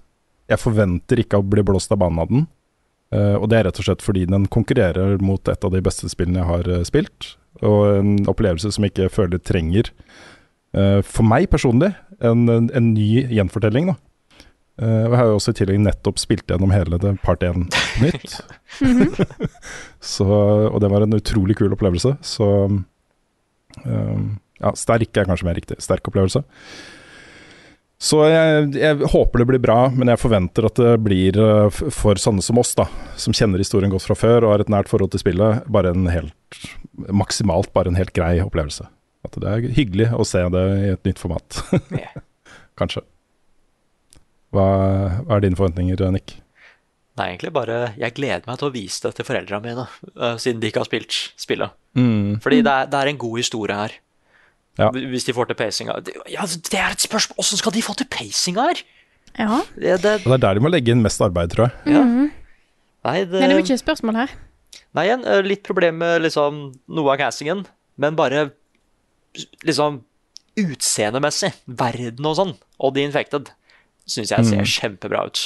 [0.51, 2.47] Jeg forventer ikke å bli blåst av banen av den.
[3.15, 6.11] Eh, og det er rett og slett fordi den konkurrerer mot et av de beste
[6.11, 7.33] spillene jeg har eh, spilt.
[7.67, 9.91] Og en opplevelse som jeg ikke føler trenger,
[10.75, 11.93] eh, for meg personlig,
[12.23, 13.93] en, en, en ny gjenfortelling.
[13.93, 13.99] da.
[14.81, 17.67] Eh, og jeg har jo også i tillegg nettopp spilt gjennom hele det part 1
[18.05, 18.39] nytt.
[20.01, 20.29] så,
[20.71, 22.15] og det var en utrolig kul opplevelse.
[22.25, 25.77] Så um, ja, sterk er kanskje mer riktig.
[25.85, 26.43] Sterk opplevelse.
[28.01, 32.17] Så jeg, jeg håper det blir bra, men jeg forventer at det blir uh, for
[32.17, 32.89] sånne som oss, da,
[33.21, 36.09] som kjenner historien godt fra før og har et nært forhold til spillet, bare en
[36.09, 36.63] helt
[37.13, 38.89] maksimalt bare en helt grei opplevelse.
[39.29, 41.61] At det er hyggelig å se det i et nytt format.
[42.81, 43.05] Kanskje.
[44.51, 44.67] Hva,
[45.25, 46.37] hva er dine forventninger, Nick?
[47.19, 49.85] Nei, egentlig bare Jeg gleder meg til å vise det til foreldrene mine,
[50.17, 51.75] uh, siden de ikke har spilt spillet.
[51.99, 52.39] Mm.
[52.43, 53.97] Fordi det er, det er en god historie her.
[54.79, 54.89] Ja.
[54.95, 55.99] Hvis de får til pacinga
[56.31, 57.41] Ja, det er et spørsmål!
[57.43, 58.83] Åssen skal de få til pacinga her?
[59.39, 59.61] ja.
[59.77, 61.97] Det, det, det er der de må legge inn mest arbeid, tror jeg.
[61.97, 62.05] ja.
[62.05, 62.31] Mhm.
[63.01, 64.33] Nei, det, Men det er mye spørsmål her.
[64.93, 66.59] Nei, igjen, eh, litt problem med liksom
[66.93, 67.63] noe av castingen,
[67.97, 68.51] men bare
[69.65, 70.03] liksom
[70.61, 73.49] utseendemessig, verden og sånn, og The Infected,
[74.11, 74.71] syns jeg ser Mm.
[74.75, 75.45] kjempebra ut.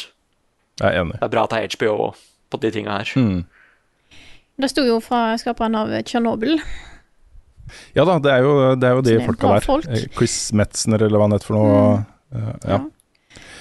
[0.80, 1.18] Jeg er enig.
[1.20, 2.14] Det er bra at det er HBO
[2.50, 3.12] på de tinga her.
[3.20, 3.44] Mm.
[4.58, 6.60] Det sto jo fra skaperen av Tsjernobyl.
[7.96, 9.64] Ja da, det er jo, det er jo de er folka der.
[9.64, 9.86] folk.
[9.88, 12.06] Eh, Chris Metzner, eller hva han heter for noe.
[12.34, 12.60] Mm.
[12.68, 12.78] ja.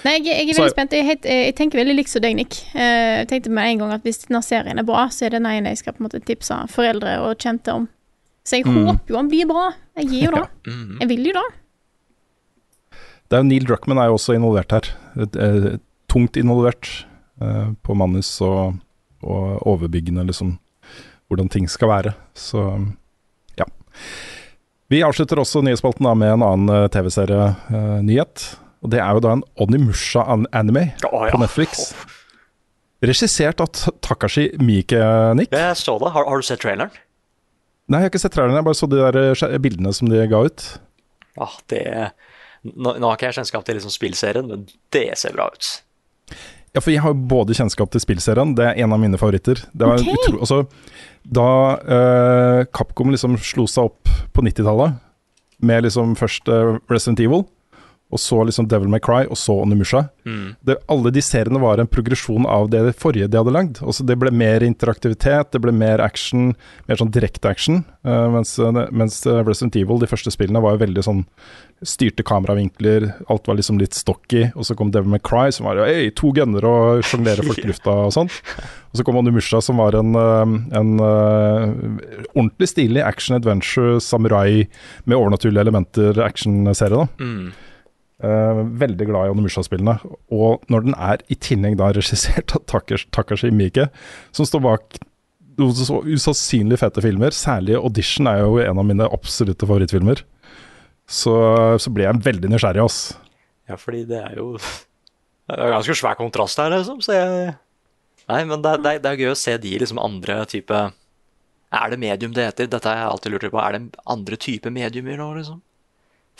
[0.04, 0.92] Nei, jeg, jeg er Så- veldig spent.
[0.92, 2.58] Jeg, jeg, jeg tenker veldig likt som deg, Nick.
[2.74, 5.40] Eh, Jeg tenkte med en gang at hvis denne serien er bra, så er det
[5.42, 7.88] den ene jeg skal på en måte tipse foreldre og kjente om.
[8.44, 8.84] Så jeg Mm.
[8.86, 9.72] håper jo han blir bra.
[9.96, 10.48] Jeg gir jo det.
[10.66, 10.98] Mhm.
[11.00, 11.46] Jeg vil jo det.
[13.34, 14.88] Det er jo Neil Druckmann er jo også involvert her.
[15.18, 15.64] Eh,
[16.06, 16.86] tungt involvert
[17.42, 18.76] eh, på manus og,
[19.26, 20.52] og overbyggende, liksom,
[21.26, 22.12] hvordan ting skal være.
[22.38, 22.62] Så
[23.58, 23.66] ja.
[24.86, 28.44] Vi avslutter også nyhetsspalten med en annen eh, TV-serie-nyhet.
[28.86, 31.34] og det er jo da en Onimusha-anime oh, ja.
[31.34, 31.88] på Netflix.
[33.02, 35.50] Regissert av Takashi Mikenik.
[35.50, 36.14] Jeg så det.
[36.14, 36.94] Har, har du sett traileren?
[37.90, 40.22] Nei, jeg har ikke sett traileren, jeg bare så de der eh, bildene som de
[40.30, 40.68] ga ut.
[41.34, 41.82] Ja, det
[42.64, 45.70] Nå, nå har ikke jeg kjennskap til liksom spillserien, men det ser bra ut.
[46.74, 49.60] Ja, for jeg har både kjennskap til spillserien, det er en av mine favoritter.
[49.76, 50.08] Det var Ok.
[50.16, 50.62] utro, altså,
[51.24, 51.48] da
[51.84, 54.96] uh, Capcom liksom slo seg opp på 90-tallet,
[55.64, 57.44] med liksom først uh, Resident Evil,
[58.14, 60.04] og så liksom Devil May Cry, og så Onimusha.
[60.22, 60.54] Mm.
[60.62, 63.80] Det, alle de seriene var en progresjon av det forrige de hadde lagd.
[63.82, 66.52] Altså, det ble mer interaktivitet, det ble mer action,
[66.86, 67.82] mer sånn direkte action.
[68.06, 71.24] Uh, mens, eh, mens eh, Resident Evil, de første spillene, var jo veldig sånn
[71.84, 74.46] styrte kameravinkler, alt var liksom litt stocky.
[74.54, 77.68] Og så kom Devil May Cry, som var hey, to gunner og sjonglere folk i
[77.72, 78.30] lufta og sånn.
[78.94, 81.66] Og så kom Onimusha, som var en, en uh,
[82.36, 84.68] ordentlig stilig action adventure, samurai
[85.02, 87.02] med overnaturlige elementer action-serie.
[87.02, 87.10] da.
[87.18, 87.73] Mm.
[88.22, 89.96] Eh, veldig glad i Onimusha-spillene.
[90.34, 93.88] Og når den er i tillegg da regissert av Takashi, Takashi Miike,
[94.34, 95.00] som står bak
[95.54, 100.24] så usannsynlig fete filmer, særlig Audition er jo en av mine absolutte favorittfilmer,
[101.06, 101.34] så,
[101.78, 102.98] så ble jeg veldig nysgjerrig, ass.
[103.70, 104.54] Ja, fordi det er jo
[105.44, 107.54] Det er ganske svær kontrast her, liksom, så jeg
[108.24, 111.98] Nei, men det, det, det er gøy å se de liksom andre type Er det
[112.00, 112.70] medium det heter?
[112.72, 113.60] Dette har jeg alltid lurt på.
[113.60, 115.58] Er det andre type mediumer nå, liksom?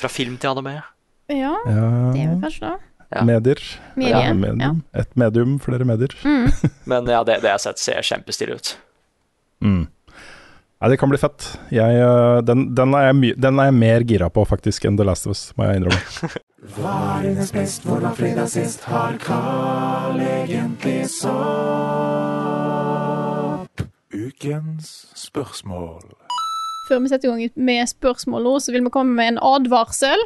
[0.01, 0.79] Fra film til anime?
[1.29, 2.13] Ja, Ja.
[2.13, 3.25] det er vi kanskje det.
[3.25, 3.61] medier.
[3.97, 4.83] Medie, Ja, medium.
[4.95, 6.15] Et medium, flere medier.
[6.25, 6.51] Mm.
[6.91, 8.73] Men ja, det, det jeg har sett, ser kjempestilig ut.
[9.65, 9.87] Mm.
[10.83, 11.47] Nei, det kan bli fett.
[11.73, 14.97] Jeg, øh, den, den, er jeg my den er jeg mer gira på faktisk enn
[14.99, 16.01] The Last of Us, må jeg innrømme.
[16.75, 18.85] Hva er hennes best, hvor var fredag sist?
[18.89, 21.07] Har Carl egentlig
[22.55, 23.83] sopp?
[24.15, 26.03] Ukens spørsmål.
[26.89, 30.21] Før vi setter i gang med spørsmål nå, så vil vi komme med en advarsel.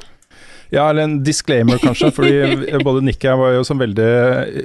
[0.75, 2.33] Ja, eller en disclaimer kanskje, fordi
[2.87, 4.09] både Nick og jeg var jo som veldig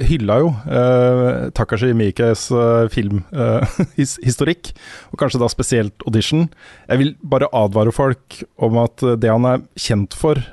[0.10, 4.74] hylla jo uh, Takashi Miikes uh, filmhistorikk,
[5.12, 6.50] og kanskje da spesielt audition.
[6.90, 10.44] Jeg vil bare advare folk om at det han er kjent for,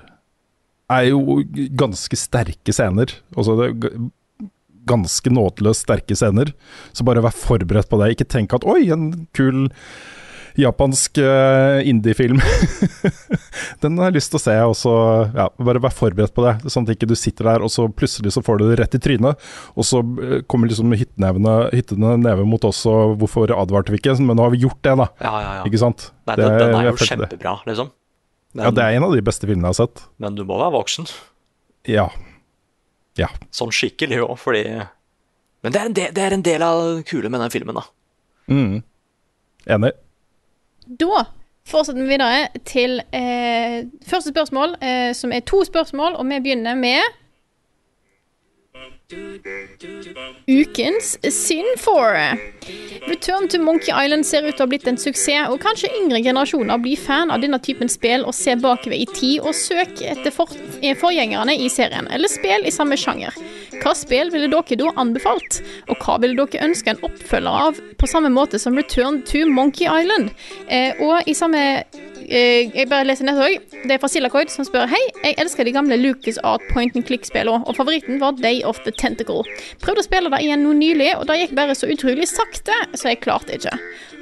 [0.90, 1.42] er jo
[1.78, 3.12] ganske sterke scener.
[3.36, 3.74] Altså det
[4.90, 6.51] ganske nådeløst sterke scener.
[6.92, 8.14] Så bare vær forberedt på det.
[8.14, 9.68] Ikke tenk at oi, en kul
[10.59, 12.40] japansk uh, indiefilm.
[13.82, 14.94] Den har jeg lyst til å se, og så
[15.36, 16.55] ja, bare vær forberedt på det.
[16.72, 19.03] Sånn at ikke du sitter der, og så plutselig så får du det rett i
[19.03, 19.40] trynet.
[19.78, 24.16] Og så eh, kommer liksom hyttene neve mot oss, og hvorfor advarte vi ikke?
[24.20, 25.09] Men nå har vi gjort det, da.
[25.22, 25.64] Ja, ja, ja.
[25.70, 26.11] Ikke sant?
[26.28, 27.92] Nei, Det- den, er jo kjempebra, liksom.
[28.53, 30.05] Men, Ja, det er en av de beste filmene jeg har sett.
[30.18, 31.07] men du må være voksen.
[31.86, 32.09] Ja.
[33.18, 33.28] Ja.
[33.55, 34.64] Sånn skikkelig òg, fordi
[35.62, 37.74] Men det er, en del, det er en del av det kule med den filmen,
[37.76, 37.82] da.
[38.48, 38.82] Mm.
[39.68, 39.92] Enig.
[40.99, 41.24] Da
[41.70, 46.74] fortsetter vi videre til eh, første spørsmål, eh, som er to spørsmål, og vi begynner
[46.74, 47.01] med
[50.49, 52.36] Ukens Sin 4.
[53.11, 56.22] Return to Monkey Island ser ut til å ha blitt en suksess, og kanskje yngre
[56.22, 60.34] generasjoner blir fan av denne typen spill og ser bakover i tid og søker etter
[60.34, 60.51] for
[60.82, 63.34] eh, forgjengerne i serien, eller spill i samme sjanger.
[63.79, 68.09] Hva spill ville dere da anbefalt, og hva ville dere ønske en oppfølger av på
[68.11, 70.33] samme måte som Return to Monkey Island?
[70.68, 71.61] Eh, og i samme
[72.27, 73.71] eh, Jeg bare leser neste òg.
[73.85, 77.07] Det er fra Silacoid som spør Hei, jeg elsker de gamle Lucas Art point and
[77.07, 79.47] click-spillene, og favoritten var Day of the Tentacle.
[79.85, 83.12] Prøvde å spille det igjen nå nylig, og det gikk bare så utrolig sakte, så
[83.12, 83.77] jeg klarte ikke.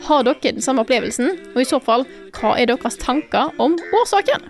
[0.09, 2.07] Har dere den samme opplevelsen, og i så fall,
[2.39, 4.45] hva er deres tanker om årsaken?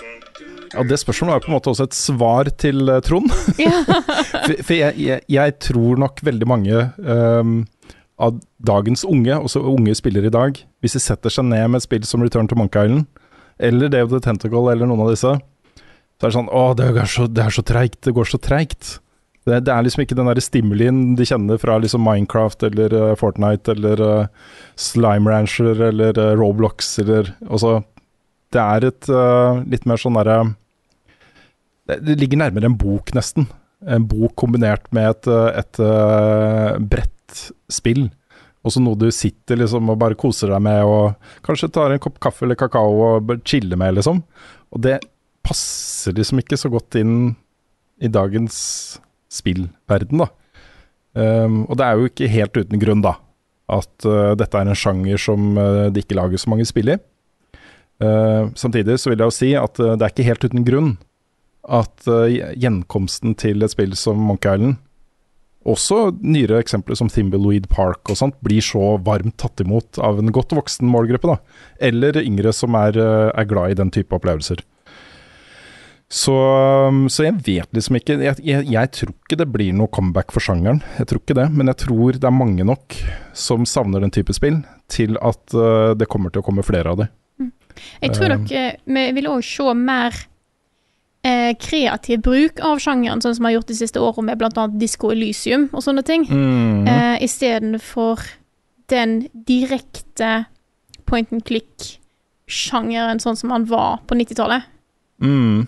[0.75, 3.33] Ja, Det spørsmålet er på en måte også et svar til eh, Trond.
[4.66, 7.61] for jeg, jeg, jeg tror nok veldig mange um,
[8.19, 11.87] av dagens unge, også unge spillere i dag, hvis de setter seg ned med et
[11.87, 13.07] spill som Return to Monkey Island,
[13.59, 15.35] eller of the Tentacle, eller noen av disse,
[16.19, 18.01] så er det sånn Å, det er så, det er så treigt.
[18.07, 18.97] Det går så treigt.
[19.47, 23.12] Det, det er liksom ikke den der stimulien de kjenner fra liksom Minecraft eller uh,
[23.19, 24.49] Fortnite eller uh,
[24.79, 27.79] Slime Rancher eller uh, Roblox eller Altså,
[28.55, 30.41] det er et uh, litt mer sånn derre
[31.89, 33.49] det, ligger nærmere en bok, nesten.
[33.81, 37.43] En bok kombinert med et, eh, et eh, bredt
[37.73, 38.09] spill.
[38.67, 41.15] Også noe du sitter liksom og bare koser deg med, og
[41.47, 44.21] kanskje tar en kopp kaffe eller kakao og bare chiller med, liksom.
[44.75, 44.99] Og det
[45.47, 47.37] passer liksom ikke så godt inn
[48.03, 48.59] i dagens
[49.33, 50.29] spillverden, da.
[51.19, 53.15] Um, og det er jo ikke helt uten grunn, da,
[53.73, 56.99] at uh, dette er en sjanger som uh, det ikke lages så mange spill i.
[57.99, 60.93] Uh, samtidig så vil jeg jo si at uh, det er ikke helt uten grunn
[61.67, 64.79] at uh, gjenkomsten til et spill som Monkey Island,
[65.69, 70.31] også nyere eksempler som Thimbleweed Park og sånt, blir så varmt tatt imot av en
[70.33, 71.67] godt voksen målgruppe, da.
[71.91, 74.63] Eller yngre som er, er glad i den type opplevelser.
[76.09, 76.39] Så,
[76.89, 80.33] um, så jeg vet liksom ikke jeg, jeg, jeg tror ikke det blir noe comeback
[80.33, 80.81] for sjangeren.
[80.97, 82.97] Jeg tror ikke det, men jeg tror det er mange nok
[83.37, 85.59] som savner den type spill, til at
[85.99, 87.11] det kommer til å komme flere av det.
[88.03, 90.14] Jeg tror Um, dere vi vil òg se mer
[91.24, 94.66] eh, kreativ bruk av sjangeren, sånn som vi har gjort de siste årene med bl.a.
[94.79, 96.87] Disco Elysium og sånne ting, Mhm.
[96.89, 98.22] eh, istedenfor
[98.89, 100.47] den direkte
[101.07, 104.62] point and click-sjangeren sånn som han var på 90-tallet.
[105.22, 105.66] Mm.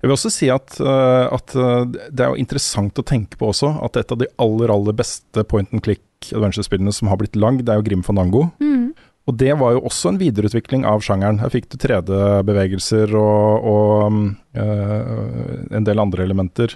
[0.00, 3.50] Jeg vil også si at, uh, at uh, det er jo interessant å tenke på
[3.52, 6.02] også at et av de aller aller beste point and click
[6.34, 8.50] adventure-spillene som har blitt lagd, er jo Grim Fandango.
[8.60, 8.90] Mm.
[9.28, 11.40] Og det var jo også en videreutvikling av sjangeren.
[11.42, 14.16] Her fikk du 3D-bevegelser og, og
[14.56, 16.74] uh, en del andre elementer.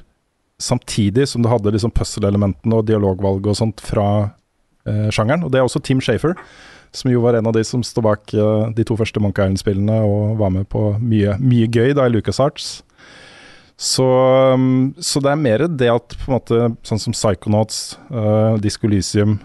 [0.62, 4.07] Samtidig som du hadde liksom puzzle-elementene og dialogvalg og sånt fra
[4.86, 5.42] øh, sjangeren.
[5.42, 6.36] Og det er også Team Shafer,
[6.95, 9.97] som jo var en av de som står bak øh, de to første Monkey Island-spillene
[10.07, 12.84] og var med på mye, mye gøy da i LucasArts.
[13.74, 14.07] Så,
[14.55, 18.86] um, så det er mer det at på en måte sånn som Psychonauts, uh, Disco
[18.86, 19.40] Elysium,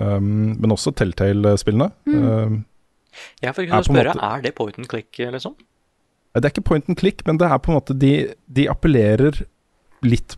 [0.00, 1.90] um, men også Telltale-spillene.
[2.06, 2.64] Um,
[3.42, 5.56] Jeg får Er ikke på spørre, måte- er det point and click, liksom?
[6.34, 8.12] det er ikke point and click, men det er på en måte de,
[8.46, 9.42] de appellerer
[10.06, 10.36] litt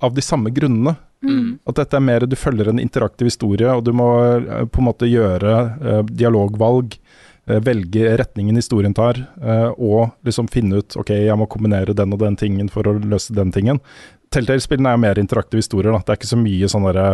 [0.00, 0.94] av de samme grunnene.
[1.24, 1.58] Mm.
[1.66, 4.88] At dette er mer du følger en interaktiv historie, og du må eh, på en
[4.90, 6.98] måte gjøre uh, dialogvalg.
[7.44, 12.14] Uh, velge retningen historien tar, uh, og liksom finne ut ok, jeg må kombinere den
[12.16, 13.80] og den tingen for å løse den tingen.
[14.32, 15.92] Telltale-spillene er mer interaktive historier.
[15.92, 16.00] Da.
[16.00, 17.08] Det er ikke så mye sånn derre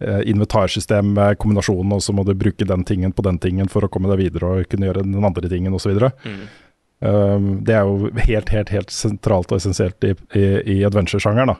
[0.00, 3.88] inventarsystem med kombinasjonen, og så må du bruke den tingen på den tingen for å
[3.88, 5.96] komme deg videre og kunne gjøre den andre tingen osv.
[5.96, 6.42] Mm.
[7.00, 10.44] Um, det er jo helt, helt, helt sentralt og essensielt i, i,
[10.76, 11.56] i adventure-sjangeren.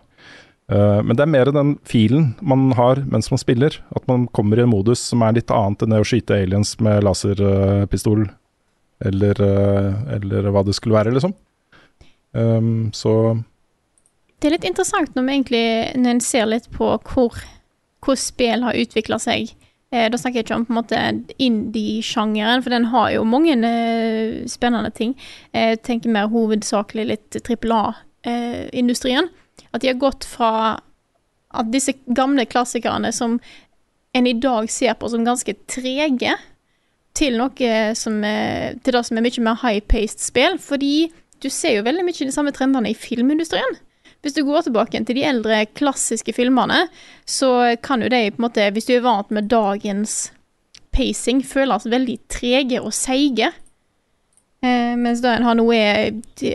[0.72, 3.76] Uh, men det er mer den filen man har mens man spiller.
[3.96, 6.74] At man kommer i en modus som er litt annet enn det å skyte aliens
[6.84, 8.24] med laserpistol,
[9.04, 9.42] eller,
[10.16, 11.34] eller hva det skulle være, liksom.
[12.36, 13.12] Um, så
[14.40, 15.66] Det er litt interessant når, vi egentlig,
[16.00, 17.36] når en ser litt på hvor,
[18.06, 19.52] hvor spill har utvikla seg.
[19.94, 21.02] Eh, da snakker jeg ikke om på en måte
[21.42, 25.14] indie-sjangeren, for den har jo mange eh, spennende ting.
[25.52, 29.30] Eh, Jeg tenker mer hovedsakelig litt trippel A-industrien.
[29.72, 30.80] At de har gått fra
[31.56, 33.38] at disse gamle klassikerne som
[34.16, 36.34] en i dag ser på som ganske trege,
[37.16, 40.58] til noe som er, til det som er mye mer high-paced spill.
[40.60, 41.08] Fordi
[41.40, 43.78] du ser jo veldig mye de samme trendene i filmindustrien.
[44.26, 46.88] Hvis du går tilbake til de eldre klassiske filmene,
[47.22, 50.32] så kan jo de på en måte, hvis du er vant med dagens
[50.90, 53.52] pacing, føles veldig trege og seige.
[54.66, 55.78] Eh, mens da en har noe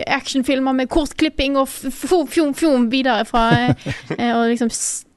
[0.04, 4.68] actionfilmer med kortklipping og fjom, fjom, fjom videre fra eh, Og liksom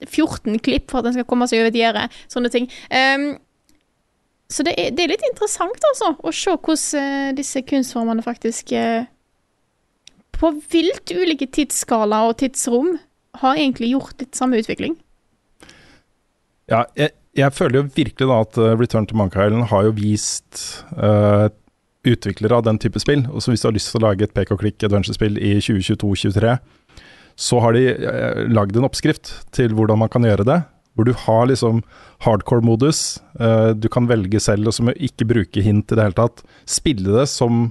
[0.06, 2.06] 14 klipp for at en skal komme seg over et gjerde.
[2.32, 2.70] Sånne ting.
[2.88, 3.34] Um,
[4.48, 8.72] så det er, det er litt interessant, altså, å se hvordan eh, disse kunstformene faktisk
[8.78, 9.10] eh,
[10.40, 12.96] på vilt ulike tidsskala og tidsrom
[13.42, 14.96] har egentlig gjort litt samme utvikling.
[16.72, 19.96] Ja, jeg, jeg føler jo virkelig da at uh, Return to Monkey Island har jo
[19.98, 20.62] vist
[20.98, 21.48] uh,
[22.08, 23.26] utviklere av den type spill.
[23.32, 25.58] Og så hvis du har lyst til å lage et pek og klikk adventure-spill i
[25.60, 26.56] 2022-2023,
[27.36, 30.62] så har de uh, lagd en oppskrift til hvordan man kan gjøre det.
[30.96, 31.82] Hvor du har liksom
[32.24, 33.18] hardcore-modus.
[33.76, 36.40] Du kan velge selv og ikke bruke hint i det hele tatt.
[36.72, 37.66] Spille det som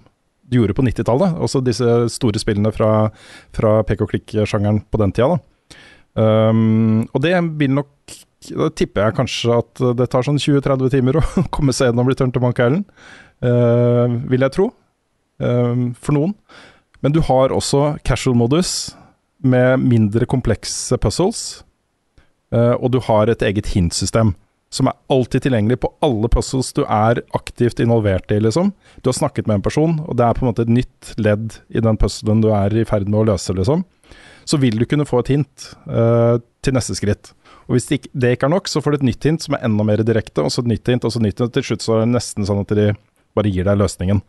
[0.50, 1.38] du gjorde på 90-tallet.
[1.42, 3.08] Også disse store spillene fra,
[3.54, 5.34] fra pek og klikk-sjangeren på den tida.
[5.34, 5.42] da.
[6.14, 7.88] Um, og det vil nok
[8.46, 11.22] Da tipper jeg kanskje at det tar sånn 20-30 timer å
[11.54, 12.84] komme seg gjennom Return to Monk Island.
[13.40, 14.68] Uh, vil jeg tro.
[15.40, 16.36] Um, for noen.
[17.00, 18.94] Men du har også casual-modus
[19.44, 21.64] med mindre komplekse puzzles.
[22.54, 24.34] Uh, og du har et eget hintsystem
[24.74, 28.72] som er alltid tilgjengelig på alle puzzles du er aktivt involvert i, liksom.
[29.02, 31.60] Du har snakket med en person, og det er på en måte et nytt ledd
[31.70, 33.84] i den puzzlen du er i ferd med å løse, liksom.
[34.44, 37.30] Så vil du kunne få et hint uh, til neste skritt.
[37.64, 39.56] Og hvis det ikke, det ikke er nok, så får du et nytt hint som
[39.56, 41.48] er enda mer direkte, og så et nytt hint, og så et nytt hint.
[41.48, 42.90] Og Til slutt så er det nesten sånn at de
[43.38, 44.20] bare gir deg løsningen.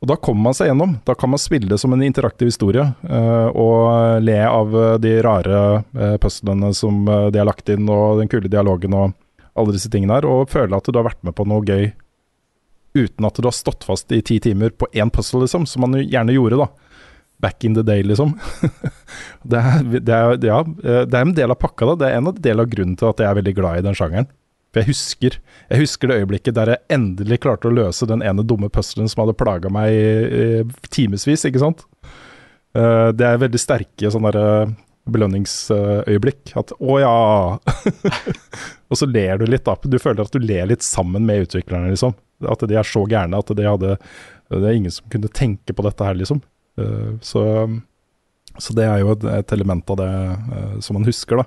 [0.00, 0.96] Og da kommer man seg gjennom.
[1.08, 5.18] Da kan man spille det som en interaktiv historie, uh, og le av uh, de
[5.26, 9.16] rare uh, puzzlene som de har lagt inn, og den kule dialogen og
[9.56, 11.90] alle disse tingene her, og føle at du har vært med på noe gøy
[12.96, 15.98] uten at du har stått fast i ti timer på én puzzle, liksom, som man
[16.00, 16.70] gjerne gjorde, da.
[17.44, 18.32] Back in the day, liksom.
[19.50, 20.62] det, er, det, er, ja,
[21.04, 21.96] det er en del av pakka, da.
[22.00, 24.30] Det er en del av grunnen til at jeg er veldig glad i den sjangeren.
[24.72, 25.36] For jeg husker,
[25.70, 29.22] jeg husker det øyeblikket der jeg endelig klarte å løse den ene dumme puzzlen som
[29.22, 31.86] hadde plaga meg i, i timevis, ikke sant.
[32.76, 34.74] Uh, det er veldig sterke sånne der,
[35.10, 36.52] belønningsøyeblikk.
[36.58, 37.58] At 'å ja'
[38.90, 39.76] Og så ler du litt, da.
[39.82, 42.14] Du føler at du ler litt sammen med utviklerne, liksom.
[42.46, 43.96] At de er så gærne at de hadde
[44.50, 46.42] Det er ingen som kunne tenke på dette her, liksom.
[46.78, 47.42] Uh, så,
[48.58, 51.46] så det er jo et, element av det uh, som man husker, da.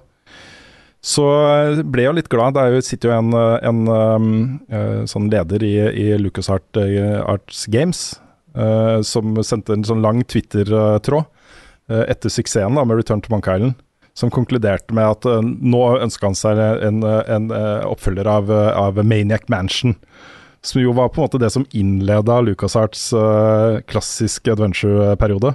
[0.99, 1.23] Så
[1.87, 2.57] ble jeg litt glad.
[2.57, 3.31] Det er sitter jo en,
[3.63, 6.75] en uh, sånn leder i, i Lucas Art,
[7.71, 8.19] Games
[9.05, 11.27] som sendte en sånn lang Twitter-tråd
[11.89, 13.77] etter suksessen da, med Return to Monk Island,
[14.19, 18.71] som konkluderte med at uh, nå ønska han seg en, en uh, oppfølger av, uh,
[18.75, 19.95] av, Maniac Mansion.
[20.65, 23.13] Som jo var på en måte det som innleda LucasArts
[23.87, 25.53] klassiske adventure-periode.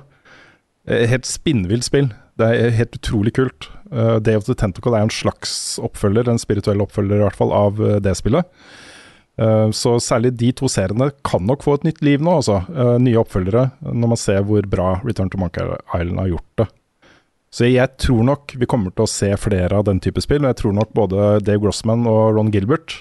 [0.89, 2.09] Helt spinnvilt spill.
[2.41, 3.69] Det er helt utrolig kult.
[4.25, 7.85] Day of the Tentacle er en slags oppfølger, en spirituell oppfølger i hvert fall, av
[8.01, 8.49] det spillet.
[9.35, 12.61] Så særlig de to seriene kan nok få et nytt liv nå, altså.
[13.03, 16.69] Nye oppfølgere, når man ser hvor bra Return to Monkey Island har gjort det.
[17.55, 20.43] Så jeg tror nok vi kommer til å se flere av den type spill.
[20.43, 22.97] Og jeg tror nok både Dave Grossman og Ron Gilbert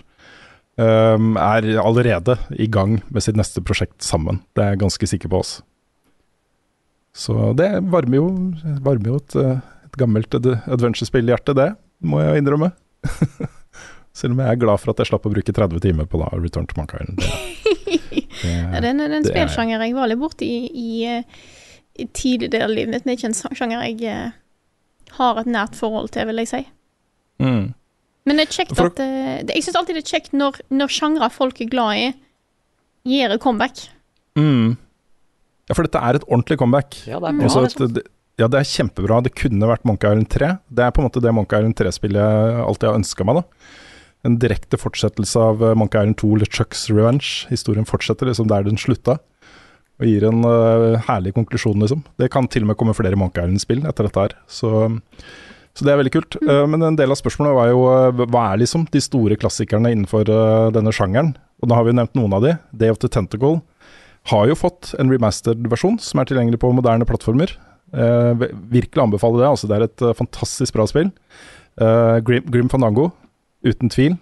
[0.77, 4.43] um, er allerede i gang med sitt neste prosjekt sammen.
[4.53, 5.55] Det er jeg ganske sikker på oss.
[7.17, 8.27] Så det varmer jo,
[8.85, 9.35] varmer jo et,
[9.89, 11.67] et gammelt adventure-spillhjerte, det
[12.05, 12.71] må jeg innrømme.
[14.13, 16.27] Selv om jeg er glad for at jeg slapp å bruke 30 timer på da,
[16.37, 17.23] Return to Monkey Island.
[18.43, 21.23] Det, det, ja, den er en det er- spillsjanger jeg var litt borti i, i,
[22.03, 24.33] i tidlig del av livet mitt, men ikke en sjanger jeg eh,
[25.17, 26.59] har et nært forhold til, vil jeg si.
[27.39, 27.69] Mm.
[28.27, 30.59] Men det er kjekt For at eh, det, Jeg syns alltid det er kjekt når,
[30.75, 32.09] når sjangre folk er glad i,
[33.13, 33.85] gir et comeback.
[34.39, 34.73] Mm.
[35.69, 36.99] Ja, for dette er et ordentlig comeback.
[37.07, 37.39] Ja, det er Mm.
[37.45, 37.49] bra.
[37.53, 37.93] Også, liksom.
[37.95, 38.05] det,
[38.41, 39.21] ja, det er kjempebra.
[39.23, 40.51] Det kunne vært Monkey Island 3.
[40.67, 43.39] Det er på en måte det Monkey Island 3-spillet jeg alltid har ønska meg.
[43.39, 43.71] da.
[44.23, 47.45] En direkte fortsettelse av eh, Monkey Island 2 eller Chucks Revenge.
[47.51, 49.17] Historien fortsetter liksom der den slutta,
[49.99, 52.05] og gir en uh, herlig konklusjon, liksom.
[52.19, 54.87] Det kan til og med komme flere Monkey Island-spill etter dette her, så,
[55.75, 56.37] så det er veldig kult.
[56.41, 57.83] Uh, men en del av spørsmålet var jo
[58.23, 61.35] hva er liksom de store klassikerne innenfor uh, denne sjangeren?
[61.61, 62.55] Og nå har vi nevnt noen av de.
[62.71, 63.59] Day of the Tentacle
[64.31, 67.51] har jo fått en remastered versjon som er tilgjengelig på moderne plattformer.
[67.91, 69.49] Virkelig anbefaler det.
[69.49, 71.09] altså Det er et fantastisk bra spill.
[72.23, 73.09] Grim, Grim Fandango,
[73.65, 74.17] uten tvil.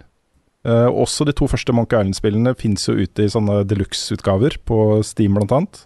[0.62, 5.40] Uh, også de to første Monkey Island-spillene fins jo ute i sånne deluxe-utgaver på Steam
[5.40, 5.80] annet.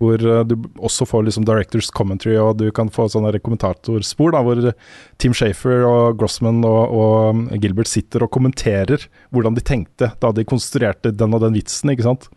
[0.00, 4.42] Hvor uh, du også får liksom directors commentary, og du kan få sånne kommentatorspor da,
[4.44, 4.60] hvor
[5.22, 10.44] Tim Shafer og Grossman og, og Gilbert sitter og kommenterer hvordan de tenkte da de
[10.44, 12.28] konstruerte den og den vitsen, ikke sant.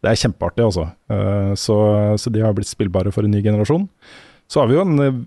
[0.00, 0.90] Det er kjempeartig, altså.
[1.08, 1.76] Uh, så,
[2.20, 3.88] så de har blitt spillbare for en ny generasjon.
[4.50, 5.24] Så har vi jo en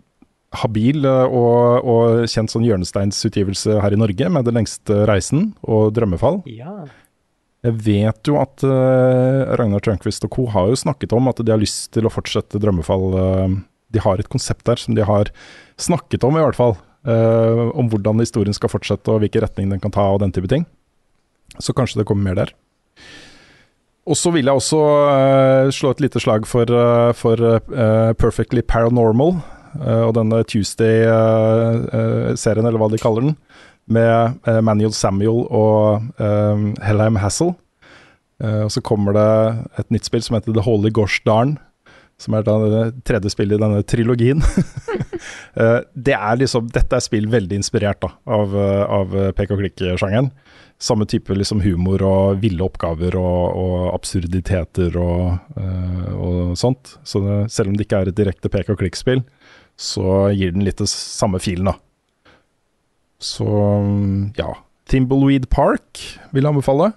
[0.61, 5.93] habil eh, og, og kjent sånn hjørnesteinsutgivelse her i Norge, med 'Den lengste reisen og
[5.97, 6.41] Drømmefall.
[6.49, 6.85] Ja.
[7.63, 10.47] Jeg vet jo at uh, Ragnar Trønkvist og co.
[10.51, 13.05] har jo snakket om at de har lyst til å fortsette Drømmefall.
[13.15, 13.61] Uh,
[13.93, 15.31] de har et konsept der som de har
[15.79, 16.75] snakket om, i hvert fall.
[17.07, 20.51] Uh, om hvordan historien skal fortsette og hvilken retning den kan ta og den type
[20.51, 20.67] ting.
[21.55, 22.51] Så kanskje det kommer mer der.
[24.03, 26.67] Og så vil jeg også slå et lite slag for,
[27.15, 27.39] for
[28.19, 29.37] Perfectly Paranormal.
[29.81, 33.35] Eh, og denne Tuesday-serien, eller hva de kaller den.
[33.91, 34.13] Med
[34.47, 37.51] eh, Manuel Samuel og Helheim Hassel.
[38.43, 39.29] Eh, og så kommer det
[39.81, 41.57] et nytt spill som heter The Holy Gosh Darn.
[42.21, 44.43] Som er det tredje spillet i denne trilogien.
[45.53, 49.61] Eh, det er liksom, dette er spill veldig inspirert da, av, eh, av pek og
[49.61, 50.31] klikk-sjangeren.
[50.81, 56.95] Samme type liksom humor og ville oppgaver og, og absurditeter og, eh, og sånt.
[57.07, 59.21] Så det, selv om det ikke er et direkte pek og klikk-spill,
[59.79, 61.77] så gir den litt det samme filen, da.
[63.23, 64.51] Så mm, ja.
[64.91, 66.01] Thimbleweed Park
[66.33, 66.91] vil jeg anbefale.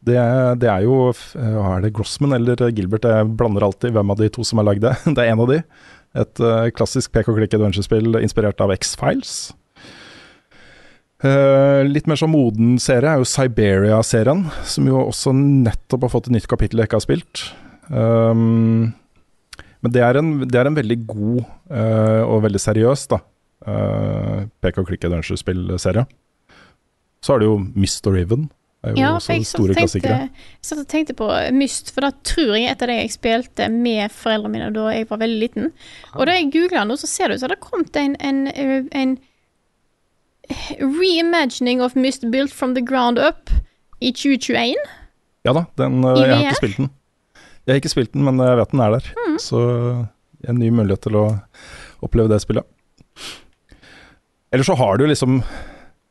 [0.00, 0.16] Det,
[0.62, 3.04] det er jo eh, Er det Grossman eller Gilbert?
[3.04, 4.94] Jeg blander alltid hvem av de to som har lagd det.
[5.16, 5.60] Det er en av de.
[6.20, 9.50] Et eh, klassisk pek og klikk adventure-spill inspirert av X-Files.
[11.20, 16.30] Uh, litt mer sånn moden serie er jo Siberia-serien, som jo også nettopp har fått
[16.30, 17.42] et nytt kapittel jeg ikke har spilt.
[17.92, 18.94] Um,
[19.80, 21.42] men det er, en, det er en veldig god
[21.72, 23.20] uh, og veldig seriøs da,
[23.66, 26.06] uh, pek og klikk adventure-spillserie.
[27.20, 28.48] Så har du jo Myst og Riven.
[28.84, 30.18] Er jo Ja, også jeg store klassikere.
[30.24, 33.68] jeg satt og tenkte på Myst, for da tror jeg et av det jeg spilte
[33.72, 35.72] med foreldrene mine da jeg var veldig liten.
[36.14, 38.46] Og da jeg googla nå, så ser det ut som det har kommet en, en,
[38.48, 39.18] eh, en
[40.80, 43.50] reimagining of Myst built from the ground up
[44.00, 44.74] i 2021.
[45.44, 46.90] Ja da, den, eh, jeg har ikke spilt den.
[47.66, 49.10] Jeg har ikke spilt den, men jeg vet den er der.
[49.16, 49.38] Mm.
[49.42, 49.60] Så
[50.48, 51.24] en ny mulighet til å
[52.04, 52.66] oppleve det spillet.
[54.50, 55.42] Eller så har du liksom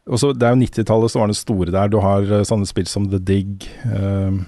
[0.09, 1.89] også, Det er jo 90-tallet som var det store der.
[1.91, 3.67] Du har eh, sånne spill som The Dig.
[3.85, 4.39] eh,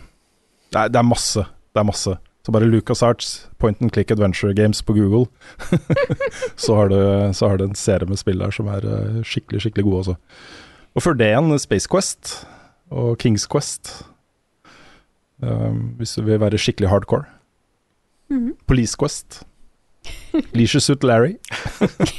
[0.72, 1.44] det, er, det er masse.
[1.70, 2.16] Det er masse.
[2.42, 5.28] Så bare LucasArts, Point and Click Adventure Games på Google.
[6.56, 6.98] så, har du,
[7.38, 10.16] så har du en serie med spill der som er eh, skikkelig, skikkelig gode også.
[10.98, 12.34] Og før det igjen Space Quest
[12.90, 13.94] og Kings Quest.
[15.42, 17.26] Um, hvis du vil være skikkelig hardcore.
[18.30, 18.54] Mhm.
[18.68, 19.42] Police Quest.
[20.54, 21.36] Leisure Suit Larry.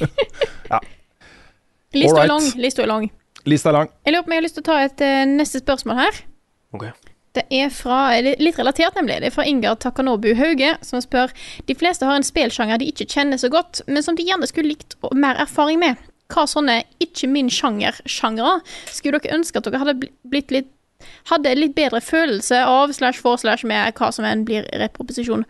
[0.73, 0.79] ja.
[1.95, 2.49] Lista er lang.
[2.57, 3.09] Lista er lang.
[3.47, 3.89] Lista er lang.
[4.05, 6.21] Jeg lurer på om jeg har lyst til å ta et uh, neste spørsmål her.
[6.77, 6.87] Ok.
[7.33, 11.31] Det er fra, litt relatert nemlig, det er fra Ingar Takanobu Hauge, som spør
[11.65, 14.75] De fleste har en spelsjanger de ikke kjenner så godt, men som de gjerne skulle
[14.75, 15.97] likt og mer erfaring med.
[16.33, 18.59] Hva sånne ikke min sjanger-sjangere
[18.93, 20.69] skulle dere ønske at dere hadde blitt litt
[21.31, 25.47] hadde litt bedre følelse av slash for slash med hva som enn blir rett proposisjon.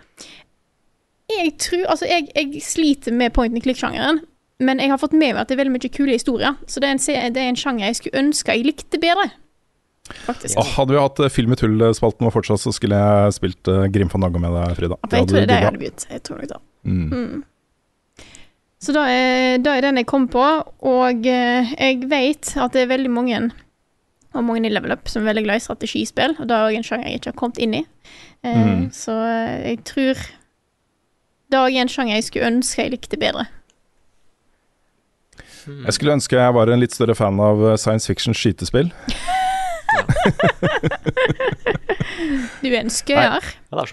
[1.33, 4.21] Jeg tror Altså, jeg, jeg sliter med point and click-sjangeren,
[4.63, 6.91] men jeg har fått med meg at det er veldig mye kule historier, så det
[6.91, 9.31] er en, det er en sjanger jeg skulle ønske jeg likte bedre.
[10.27, 10.59] Faktisk.
[10.59, 13.87] Oh, hadde vi hatt eh, Film i tull-spalten vår fortsatt, så skulle jeg spilt uh,
[13.93, 14.99] Grim Fandango med deg, Frida.
[15.07, 16.07] Jeg tror det er det jeg hadde begynt.
[16.11, 16.61] Jeg tror nok det.
[16.83, 17.09] Mm.
[17.13, 18.29] Mm.
[18.83, 20.43] Så da er, da er den jeg kom på,
[20.91, 23.39] og eh, jeg vet at det er veldig mange
[24.35, 26.77] og mange i level up som er veldig glad i strategispill, og det er også
[26.81, 27.83] en sjanger jeg ikke har kommet inn i.
[28.45, 28.87] Eh, Mm.
[28.93, 30.15] Så eh, jeg tror
[31.53, 33.45] det er også en sjanger jeg skulle ønske jeg likte bedre.
[35.87, 38.91] Jeg skulle ønske jeg var en litt større fan av eh, science fiction skytespill.
[42.63, 43.45] Du er en skøyer.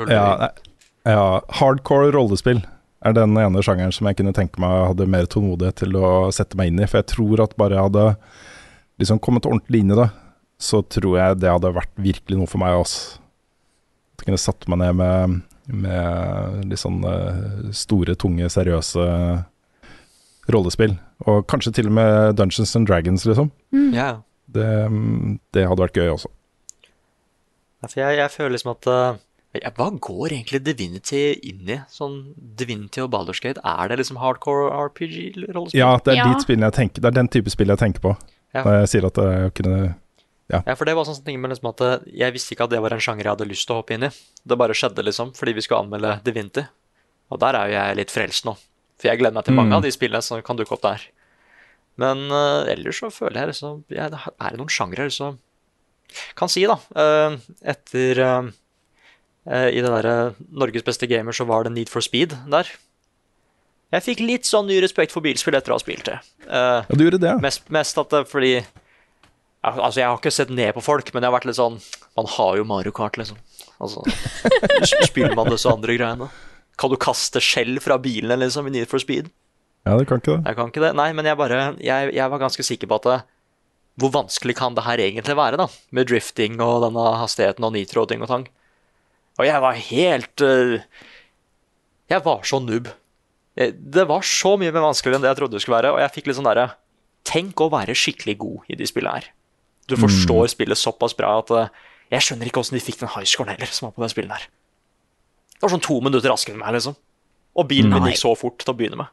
[0.10, 0.50] Ja,
[1.10, 1.24] ja,
[1.60, 2.62] hardcore rollespill
[3.06, 6.58] er den ene sjangeren som jeg kunne tenke meg hadde mer tålmodighet til å sette
[6.60, 6.88] meg inn i.
[6.90, 8.06] For jeg tror at bare jeg hadde
[9.00, 10.10] liksom kommet ordentlig inn i det,
[10.60, 12.76] så tror jeg det hadde vært virkelig noe for meg.
[12.82, 13.20] Også.
[14.14, 19.04] At jeg kunne satt meg ned med med litt sånn eh, store, tunge, seriøse
[20.50, 20.96] rollespill.
[21.30, 23.52] Og kanskje til og med Dungeons and Dragons, liksom.
[23.76, 23.92] Mm.
[23.94, 24.20] Yeah.
[24.50, 24.66] Det,
[25.54, 26.32] det hadde vært gøy også.
[27.86, 29.20] Jeg, jeg føler liksom at eh,
[29.62, 31.78] ja, Hva går egentlig Divinity inn i?
[31.94, 35.80] Sånn Divinity og Baldur's Gate, er det liksom hardcore RPG-rollespill?
[35.80, 36.34] Ja, det er Ja.
[36.44, 38.18] spillene jeg tenker Det er den type spill jeg tenker på
[38.58, 38.64] Ja.
[38.66, 39.96] når jeg sier at jeg kunne
[40.50, 42.80] Ja, for det var sånn ting med liksom at eh, jeg visste ikke at det
[42.82, 44.10] var en sjanger jeg hadde lyst til å hoppe inn i.
[44.50, 46.64] Det bare skjedde, liksom, fordi vi skulle anmelde Divinity.
[47.30, 48.56] Og der er jo jeg litt frelst nå.
[49.00, 49.78] For jeg gleder meg til mange Mm.
[49.78, 51.06] av de spillene som kan dukke opp der.
[52.02, 55.38] Men uh, ellers så føler jeg liksom ja, Er det noen sjangre som
[56.40, 56.78] Kan si, da.
[56.96, 58.50] Uh, etter uh,
[59.70, 62.66] I det derre Norges beste gamer så var det Need for Speed der.
[63.94, 66.18] Jeg fikk litt sånn ny respekt for bilspill etter å ha spilt det.
[66.46, 67.38] Ja, du gjorde det, ja.
[67.42, 68.64] Mest, mest at det fordi ja,
[69.60, 71.82] Altså, jeg har ikke sett ned på folk, men jeg har vært litt sånn
[72.16, 73.40] Man har jo Mario Kart, liksom.
[73.84, 74.04] Altså,
[75.08, 76.30] spiller man disse andre greiene?
[76.80, 79.28] Kan du kaste skjell fra bilene, liksom, i Need for Speed?
[79.88, 80.48] Ja, du kan ikke det.
[80.48, 80.94] Jeg kan ikke det.
[81.00, 83.18] Nei, men jeg bare Jeg, jeg var ganske sikker på at det,
[84.00, 85.68] Hvor vanskelig kan det her egentlig være, da?
[85.96, 88.48] Med drifting og denne hastigheten og nitro og ting og tang.
[89.40, 90.80] Og jeg var helt eh,
[92.12, 92.92] Jeg var så noob.
[93.60, 96.14] Det var så mye mer vanskeligere enn det jeg trodde det skulle være, og jeg
[96.16, 96.70] fikk litt sånn derre
[97.28, 99.28] Tenk å være skikkelig god i de spillene her.
[99.90, 101.70] Du forstår spillet såpass bra at eh,
[102.14, 104.48] jeg skjønner ikke åssen de fikk den highscoren heller, som var på det spillet der.
[105.56, 106.96] Det var sånn to minutter raskere enn meg, liksom.
[107.60, 109.10] Og bilen min gikk så fort til å begynne med.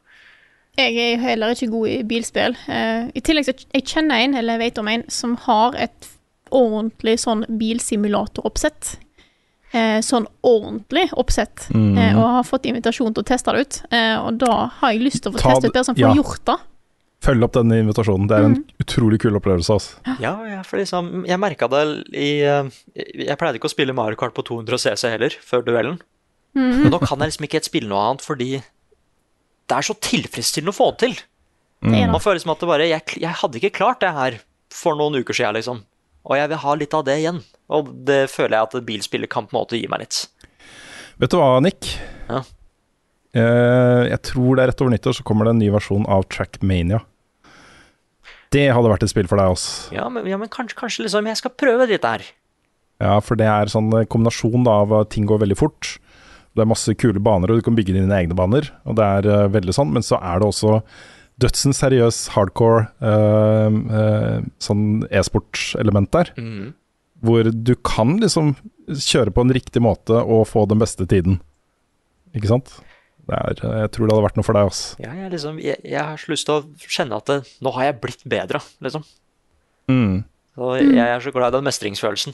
[0.77, 2.53] Jeg er heller ikke god i bilspill.
[2.69, 6.09] Uh, I tillegg så jeg kjenner en, eller jeg vet om en, som har et
[6.53, 8.97] ordentlig sånn bilsimulatoroppsett.
[9.75, 11.65] Eh, sånn ordentlig oppsett.
[11.75, 11.97] Mm.
[11.97, 13.79] Eh, og har fått invitasjon til å teste det ut.
[13.91, 15.97] Eh, og da har jeg lyst til å få Ta teste det- ut bedre som
[15.97, 16.13] får ja.
[16.15, 16.57] gjort det.
[17.25, 18.27] Følg opp denne invitasjonen.
[18.29, 19.73] Det er en utrolig kul opplevelse.
[19.73, 20.17] Altså.
[20.21, 21.81] Ja, ja, for liksom, jeg merka det
[22.13, 25.97] i eh, Jeg pleide ikke å spille Mario Kart på 200 CC heller, før duellen.
[26.57, 26.83] Mhm.
[26.85, 28.51] Men nå kan jeg liksom ikke helt spille noe annet, fordi
[29.67, 31.17] det er så tilfredsstillende å få det til.
[31.87, 34.39] Er Man føler som at det bare jeg, jeg hadde ikke klart det her
[34.73, 35.83] for noen uker siden, liksom.
[36.27, 37.41] Og jeg vil ha litt av det igjen.
[37.69, 40.23] Og det føler jeg at bilspillet kan på en måte gi meg litt.
[41.21, 41.91] Vet du hva, Nick?
[42.29, 42.41] Ja.
[43.35, 46.25] Eh, jeg tror det er rett over nyttår så kommer det en ny versjon av
[46.31, 47.01] Trackmania.
[48.55, 51.27] Det hadde vært et spill for deg, også Ja, men, ja, men kanskje, kanskje liksom
[51.27, 52.23] jeg skal prøve dette her.
[53.03, 55.97] Ja, for det er sånn eh, kombinasjon da, av at ting går veldig fort.
[56.57, 58.71] Det er masse kule baner, og du kan bygge dine egne baner.
[58.89, 60.79] Og det er uh, veldig sånn, men så er det også
[61.37, 66.31] dødsen seriøs hardcore uh, uh, sånn e-sportelement der.
[66.41, 66.71] Mm.
[67.21, 68.55] Hvor du kan liksom
[68.89, 71.37] kjøre på en riktig måte og få den beste tiden.
[72.33, 72.73] Ikke sant?
[73.27, 74.97] Det er, eh, jeg tror det hadde vært noe for deg, Altså.
[75.03, 77.89] Ja, jeg, liksom, jeg, jeg har så lyst til å kjenne at det, nå har
[77.89, 79.03] jeg blitt bedre, liksom.
[79.91, 80.23] Mm.
[80.57, 82.33] Så jeg er så glad i den mestringsfølelsen.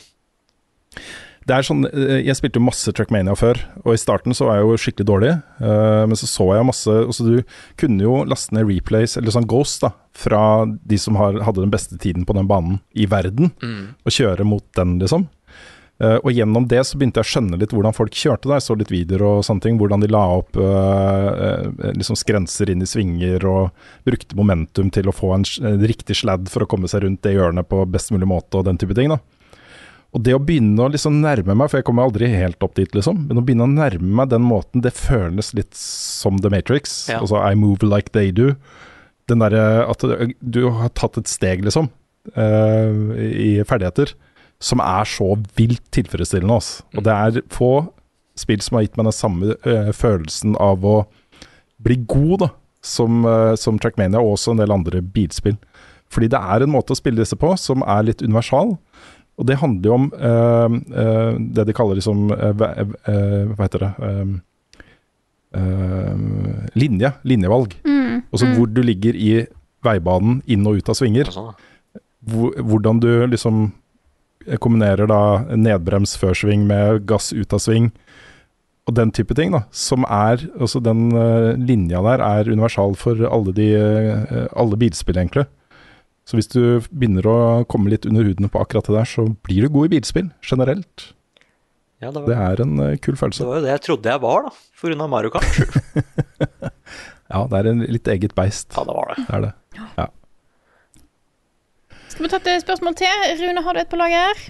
[1.44, 4.60] Det er sånn, eh, Jeg spilte jo masse Trackmania før, og i starten så var
[4.62, 5.32] jeg jo skikkelig dårlig.
[5.60, 7.42] Uh, men så så jeg masse altså Du
[7.82, 11.74] kunne jo laste ned replays, eller sånn Ghost, da, fra de som har, hadde den
[11.74, 13.96] beste tiden på den banen i verden, Mm.
[14.06, 15.28] og kjøre mot den, liksom.
[16.02, 18.64] Eh, og gjennom det så begynte jeg å skjønne litt hvordan folk kjørte der.
[18.64, 19.78] Så litt videoer og sånne ting.
[19.80, 25.16] Hvordan de la opp uh, liksom skrenser inn i svinger og brukte momentum til å
[25.16, 28.28] få en, en riktig sladd for å komme seg rundt det hjørnet på best mulig
[28.30, 29.14] måte og den type ting.
[29.14, 29.20] da.
[30.14, 32.92] Og det å begynne å liksom nærme meg, for jeg kommer aldri helt opp dit,
[32.94, 37.08] liksom, men å begynne å nærme meg den måten, det føles litt som The Matrix.
[37.10, 37.18] Ja.
[37.24, 38.52] Altså I move like they do.
[39.32, 41.90] Den derre at du- du har tatt et steg, liksom,
[42.38, 44.14] uh, i ferdigheter,
[44.64, 46.56] som er så vilt tilfredsstillende.
[46.62, 46.86] Også.
[46.96, 47.74] Og det er få
[48.40, 51.04] spill som har gitt meg den samme uh, følelsen av å
[51.84, 52.50] bli god, da,
[52.84, 55.58] som, uh, som Trackmania og også en del andre bilspill.
[56.14, 58.76] Fordi det er en måte å spille disse på som er litt universal.
[59.34, 62.68] Og det handler jo om uh, eh, det de kaller liksom eh, hva,
[63.50, 63.92] hva heter det
[66.78, 67.10] Linje.
[67.26, 67.74] Linjevalg.
[67.82, 68.22] Mm.
[68.30, 69.32] Altså hvor du ligger i
[69.86, 71.30] veibanen inn og ut av svinger.
[71.34, 72.02] Sånn, da.
[72.30, 73.66] Hvor, hvordan du liksom
[74.64, 75.22] kombinerer da
[75.56, 77.92] nedbrems før sving med gass ut av sving.
[78.84, 79.64] Og den type ting, da.
[79.72, 85.20] Som er Altså den uh, linja der er universal for alle de uh, alle bilspill,
[85.22, 85.48] egentlig.
[86.28, 89.66] Så hvis du begynner å komme litt under huden på akkurat det der, så blir
[89.66, 91.10] du god i bilspill, generelt.
[92.04, 94.50] Ja, det, Det er en uh, kul det var jo det jeg trodde jeg var,
[94.50, 95.04] da.
[95.04, 96.72] Av Mario Kart.
[97.34, 98.74] Ja, det er en litt eget beist.
[98.76, 99.24] Ja, det var det.
[99.26, 99.52] Det er det.
[102.14, 103.24] Skal vi ta et spørsmål til?
[103.40, 104.42] Rune, har du et på lager?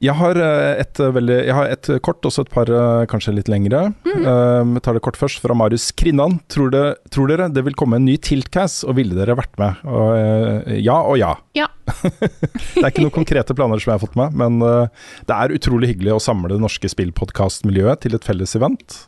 [0.00, 3.34] Jeg har eh, et eh, veldig Jeg har et kort også et par eh, kanskje
[3.34, 3.80] litt lengre.
[4.06, 6.38] Eh, Vi tar det kort først, fra Marius Krinnan.
[6.48, 9.82] Tror, det, tror dere det vil komme en ny Tiltcast, og ville dere vært med?
[9.90, 11.34] Og, ja og ja.
[11.58, 11.66] Ja.
[11.98, 15.52] Det er ikke noen konkrete planer som jeg har fått med, men uh, det er
[15.56, 19.00] utrolig hyggelig å samle det norske spillpodkastmiljøet til et felles event.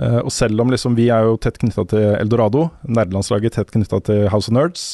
[0.00, 4.00] Uh, og selv om liksom vi er jo tett knytta til Eldorado, nerdelandslaget tett knytta
[4.08, 4.86] til House of Nerds,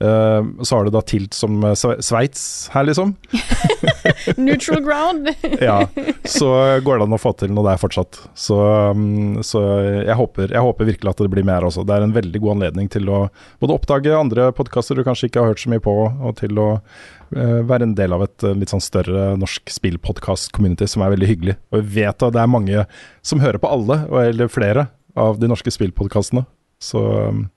[0.00, 3.14] eh, så har du da Tilt som eh, Sveits her, liksom.
[4.36, 5.28] Neutral ground.
[5.60, 5.88] Ja,
[6.24, 8.18] så går det an å få til noe der fortsatt.
[8.38, 8.56] Så,
[8.94, 9.60] um, så
[10.06, 11.84] jeg, håper, jeg håper virkelig at det blir mer også.
[11.86, 13.22] Det er en veldig god anledning til å
[13.62, 16.68] både oppdage andre podkaster du kanskje ikke har hørt så mye på, og til å
[16.78, 21.30] uh, være en del av et uh, litt sånn større norsk spillpodkast-community som er veldig
[21.30, 21.58] hyggelig.
[21.72, 22.86] Og jeg vet at det er mange
[23.26, 26.44] som hører på alle, eller flere, av de norske spillpodkastene.
[26.80, 27.48] Så, um,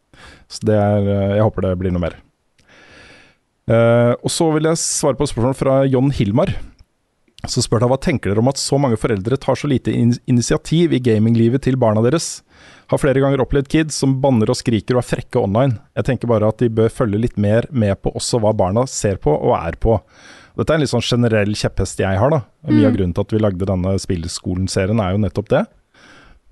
[0.51, 1.05] så det er
[1.37, 2.15] Jeg håper det blir noe mer.
[3.69, 6.51] Eh, og så vil jeg svare på spørsmål fra John Hilmar.
[7.43, 10.13] Så spør han hva tenker dere om at så mange foreldre tar så lite in
[10.31, 12.37] initiativ i gaminglivet til barna deres?
[12.91, 15.75] Har flere ganger opplevd kids som banner og skriker og er frekke online.
[15.97, 19.19] Jeg tenker bare at de bør følge litt mer med på også hva barna ser
[19.23, 19.97] på og er på.
[20.55, 22.43] Dette er en litt sånn generell kjepphest jeg har, da.
[22.69, 25.63] Mye av grunnen til at vi lagde denne spillskolen-serien er jo nettopp det.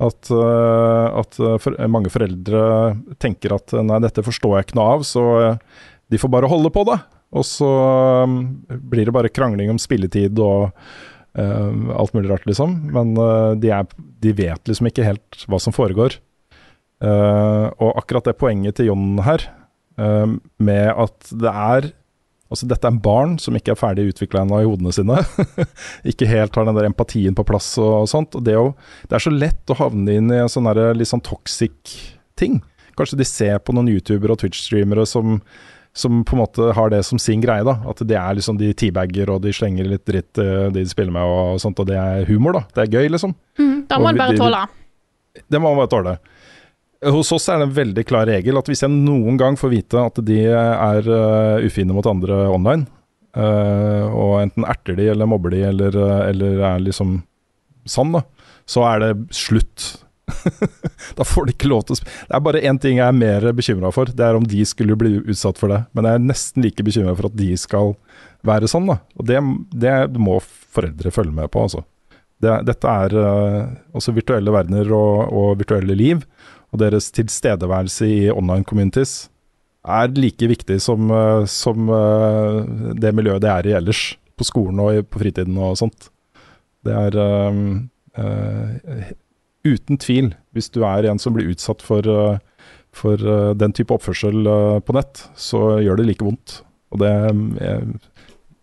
[0.02, 2.62] At, uh, at øh, for, mange foreldre
[3.22, 6.72] tenker at nei, dette forstår jeg ikke noe av, så øh, de får bare holde
[6.74, 7.00] på, da.
[7.32, 7.72] Og så
[8.28, 8.36] øh,
[8.92, 10.72] blir det bare krangling om spilletid og
[11.40, 12.76] uh, alt mulig rart, liksom.
[12.92, 16.20] Men uh, de, er, de vet liksom ikke helt hva som foregår.
[17.02, 19.48] Uh, og akkurat det poenget til John her,
[19.98, 21.92] øh, med at det er
[22.52, 25.22] Altså, dette er barn som ikke er ferdig utvikla ennå i hodene sine.
[26.12, 28.36] ikke helt har den der empatien på plass og, sånt.
[28.36, 28.74] Og det, å,
[29.08, 30.68] det er så lett å havne inn i en sånn
[31.00, 31.94] litt sånn toxic
[32.36, 32.60] ting.
[33.00, 35.40] Kanskje de ser på noen youtubere og Twitch-streamere som,
[35.94, 37.64] som på en måte har det som sin greie.
[37.68, 40.90] da At det er liksom de teabagger og de slenger litt dritt eh, de de
[40.90, 42.64] spiller med og sånt, og det er humor, da.
[42.76, 43.36] Det er gøy, liksom.
[43.60, 44.62] Mm, da må man bare tåle.
[45.48, 46.16] Det må man bare tåle.
[47.12, 50.02] Hos oss er det en veldig klar regel at hvis jeg noen gang får vite
[50.06, 52.86] at de er uh, ufine mot andre online,
[53.34, 55.98] uh, og enten erter de eller mobber de eller,
[56.28, 57.18] eller er liksom
[57.90, 58.22] sann, da,
[58.70, 59.88] så er det slutt.
[61.18, 62.18] da får de ikke lov til å spille.
[62.30, 64.98] Det er bare én ting jeg er mer bekymra for, det er om de skulle
[65.00, 65.84] bli utsatt for det.
[65.98, 67.96] Men jeg er nesten like bekymra for at de skal
[68.48, 69.00] være sånn, da.
[69.20, 69.42] Og det,
[69.84, 71.84] det må foreldre følge med på, altså.
[72.42, 76.24] Det, dette er uh, også virtuelle verdener og, og virtuelle liv,
[76.74, 79.28] og deres tilstedeværelse i online communities
[79.82, 82.64] er like viktig som, uh, som uh,
[82.98, 84.02] det miljøet det er i ellers,
[84.38, 86.10] på skolen og på fritiden og sånt.
[86.82, 87.14] Det er
[89.68, 92.40] uten tvil, hvis du er en som blir utsatt for, eh,
[92.96, 96.62] for eh, den type oppførsel eh, på nett, så gjør det like vondt.
[96.92, 97.12] Og det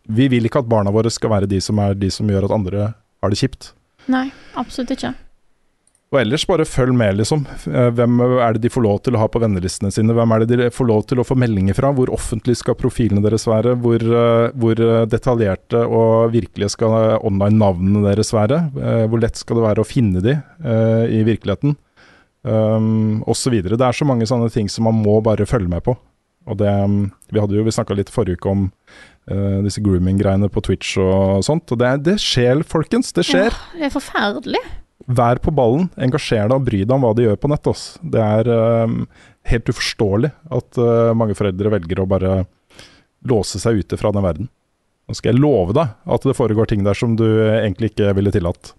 [0.09, 2.53] Vi vil ikke at barna våre skal være de som er de som gjør at
[2.57, 2.85] andre
[3.21, 3.73] har det kjipt.
[4.09, 5.13] Nei, absolutt ikke.
[6.09, 7.43] Og ellers bare følg med, liksom.
[7.69, 10.15] Eh, Hvem er det de får lov til å ha på vennelistene sine?
[10.17, 11.91] Hvem er det de får lov til å få meldinger fra?
[11.93, 13.75] Hvor offentlig skal profilene deres være?
[13.83, 18.63] Hvor, eh, hvor eh, detaljerte og virkelige skal online-navnene deres være?
[19.13, 20.39] Hvor lett skal det være å finne de
[21.13, 21.77] i virkeligheten?
[22.49, 23.77] Um, og så videre.
[23.77, 25.97] Det er så mange sånne ting som man må bare følge med på.
[26.49, 28.67] Og det, um, vi hadde jo, vi snakka litt forrige uke om
[29.29, 31.69] uh, disse grooming-greiene på Twitch og sånt.
[31.75, 33.13] Og det, det skjer, folkens.
[33.17, 33.51] Det skjer.
[33.53, 34.63] Ja, det er forferdelig.
[35.09, 37.71] Vær på ballen, engasjer deg og bry deg om hva de gjør på nett.
[37.71, 37.85] ass.
[38.03, 38.97] Det er eh,
[39.49, 42.33] helt uforståelig at uh, mange foreldre velger å bare
[43.29, 44.51] låse seg ute fra den verden.
[45.09, 48.33] Nå skal jeg love deg at det foregår ting der som du egentlig ikke ville
[48.35, 48.75] tillatt,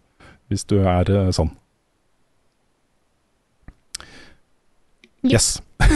[0.54, 1.50] hvis du er uh, sånn.
[5.26, 5.58] Yes.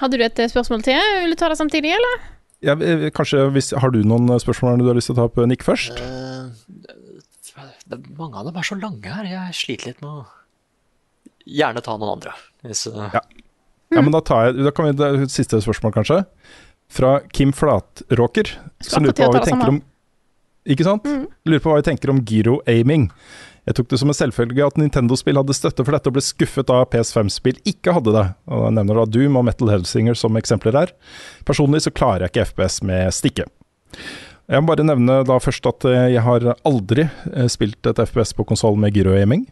[0.00, 1.00] Hadde du et eh, spørsmål til?
[1.24, 2.22] Vil du ta det samtidig, eller?
[2.64, 2.76] Ja,
[3.12, 6.00] kanskje hvis, Har du noen spørsmål du har lyst til å ta opp, Nick, først?
[6.00, 6.29] Eh,
[7.90, 9.28] det, mange av dem er så lange her.
[9.28, 10.28] Jeg sliter litt med å
[11.50, 12.34] Gjerne ta noen andre.
[12.62, 13.08] Hvis, uh...
[13.14, 13.22] Ja.
[13.90, 16.20] Ja, men da, tar jeg, da kan vi det siste spørsmål, kanskje.
[16.94, 18.52] Fra Kim Flatråker.
[18.86, 19.80] Som lurer på hva vi tenker om
[20.70, 21.08] Ikke sant?
[21.48, 23.08] Lurer på hva vi tenker om gyro aiming.
[23.68, 26.68] Jeg tok det som en selvfølge at Nintendo-spill hadde støtte for dette, og ble skuffet
[26.70, 28.24] da PS5-spill ikke hadde det.
[28.50, 30.94] Og Jeg nevner da Doom og Metal Hellsinger som eksempler her.
[31.48, 33.48] Personlig så klarer jeg ikke FPS med stikke.
[34.50, 38.34] Jeg må bare nevne da først at eh, jeg har aldri eh, spilt et FPS
[38.34, 39.44] på konsoll med gyroaiming.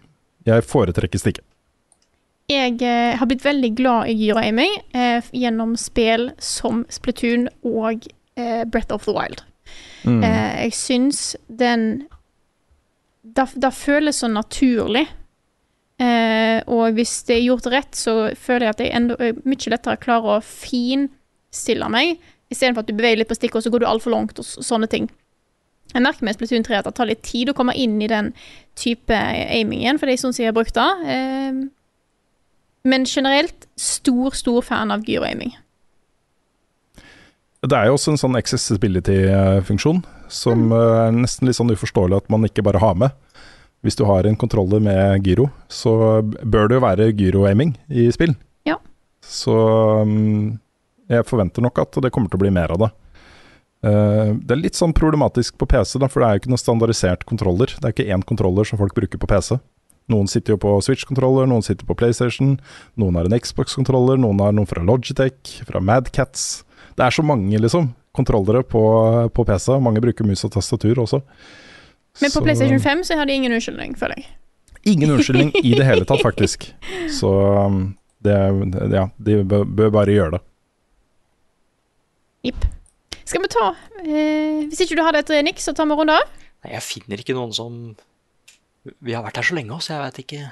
[0.49, 1.45] Jeg foretrekker stikke.
[2.49, 8.09] Jeg eh, har blitt veldig glad i gyro-aiming eh, gjennom spill som Splatoon og
[8.41, 9.45] eh, Breath of the Wild.
[10.09, 10.23] Mm.
[10.25, 12.07] Eh, jeg syns den
[13.23, 15.05] Det det føles så naturlig.
[16.01, 20.01] Eh, og hvis det er gjort rett, så føler jeg at jeg enda mye lettere
[20.01, 22.17] klarer å finstille meg
[22.53, 24.89] Istedenfor at du beveger litt på stikket, og så går du altfor langt, og sånne
[24.91, 25.09] ting.
[25.95, 28.35] Jeg merker med Splatoon 3 at det tar litt tid å komme inn i den
[28.77, 30.89] type aimingen, for det er sånn som jeg har brukt det.
[31.15, 31.63] Eh,
[32.89, 35.55] men generelt stor, stor fan av gyro-aiming.
[37.67, 42.31] Det er jo også en sånn accessibility-funksjon som eh, er nesten litt sånn uforståelig at
[42.33, 43.17] man ikke bare har med.
[43.87, 48.35] Hvis du har en kontroller med gyro, så bør det jo være gyro-aiming i spill.
[48.67, 48.77] Ja.
[49.23, 49.55] Så
[50.05, 50.59] mm,
[51.09, 52.91] jeg forventer nok at det kommer til å bli mer av det.
[53.87, 56.63] Uh, det er litt sånn problematisk på PC, da, for det er jo ikke noen
[56.65, 57.75] standardisert kontroller.
[57.77, 59.57] Det er ikke én kontroller som folk bruker på PC.
[60.09, 62.57] Noen sitter jo på Switch-kontroller, noen sitter på PlayStation,
[62.97, 66.65] noen har en Xbox-kontroller, noen har noen fra Logitech, fra Madcats.
[66.97, 68.83] Det er så mange, liksom, kontrollere på,
[69.35, 69.77] på PC.
[69.85, 71.21] Mange bruker mus og tastatur også.
[72.19, 74.27] Men på Så- PlayStation 5 så har de ingen unnskyldning, føler jeg.
[74.89, 76.71] Ingen unnskyldning i det hele tatt, faktisk.
[77.21, 77.29] Så
[77.67, 78.35] um, det,
[78.95, 80.43] ja, de bør bare gjøre det.
[82.47, 82.67] Jipp.
[83.29, 83.65] Skal vi ta
[84.05, 86.37] eh, Hvis ikke du har det et nikk, så tar vi en runde av.
[86.65, 87.79] Nei, jeg finner ikke noen som
[89.05, 90.45] Vi har vært her så lenge, så jeg vet ikke.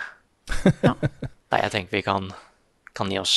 [1.52, 2.32] Nei, jeg tenker vi kan,
[2.96, 3.36] kan gi oss.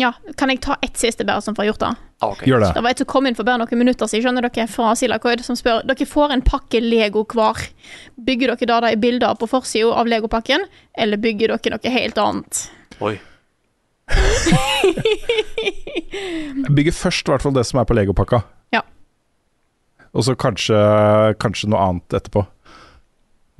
[0.00, 1.90] Ja, Kan jeg ta ett siste, bare, som får gjort det?
[2.24, 2.48] Okay.
[2.48, 2.70] Gjør det.
[2.76, 5.42] Det var et som kom inn for bare noen minutter siden, skjønner dere, fra Silacoid,
[5.44, 7.66] som spør Dere får en pakke Lego hver.
[8.28, 12.62] Bygger dere da de bilder på forsida av Legopakken, eller bygger dere noe helt annet?
[13.00, 13.16] Oi.
[16.70, 18.42] Bygger først i hvert fall det som er på legopakka.
[18.74, 18.82] Ja.
[20.14, 20.78] Og så kanskje,
[21.42, 22.44] kanskje noe annet etterpå.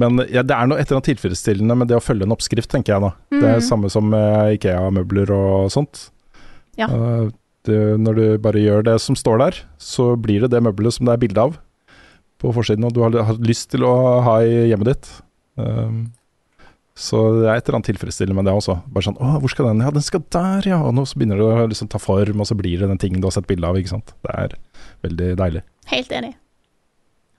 [0.01, 2.70] Men ja, det er noe et eller annet tilfredsstillende med det å følge en oppskrift,
[2.72, 3.10] tenker jeg da.
[3.35, 3.66] Det er Mhm.
[3.68, 6.10] samme som Ikea-møbler og sånt.
[6.78, 6.86] Ja.
[6.89, 7.28] Eh,
[7.68, 11.05] det, når du bare gjør det som står der, så blir det det møbelet som
[11.06, 11.59] det er bilde av
[12.40, 15.10] på forsiden, og du har, har lyst til å ha i hjemmet ditt.
[15.59, 16.12] Um,
[17.01, 18.74] så det er et eller annet tilfredsstillende med det også.
[18.93, 19.81] Bare sånn, å, hvor skal den?
[19.86, 20.81] Ja, den skal der, ja.
[20.85, 23.22] Og nå så begynner det å liksom ta form, og så blir det den tingen
[23.22, 24.12] du har sett bilde av, ikke sant.
[24.27, 24.56] Det er
[25.06, 25.62] veldig deilig.
[25.94, 26.35] Helt enig.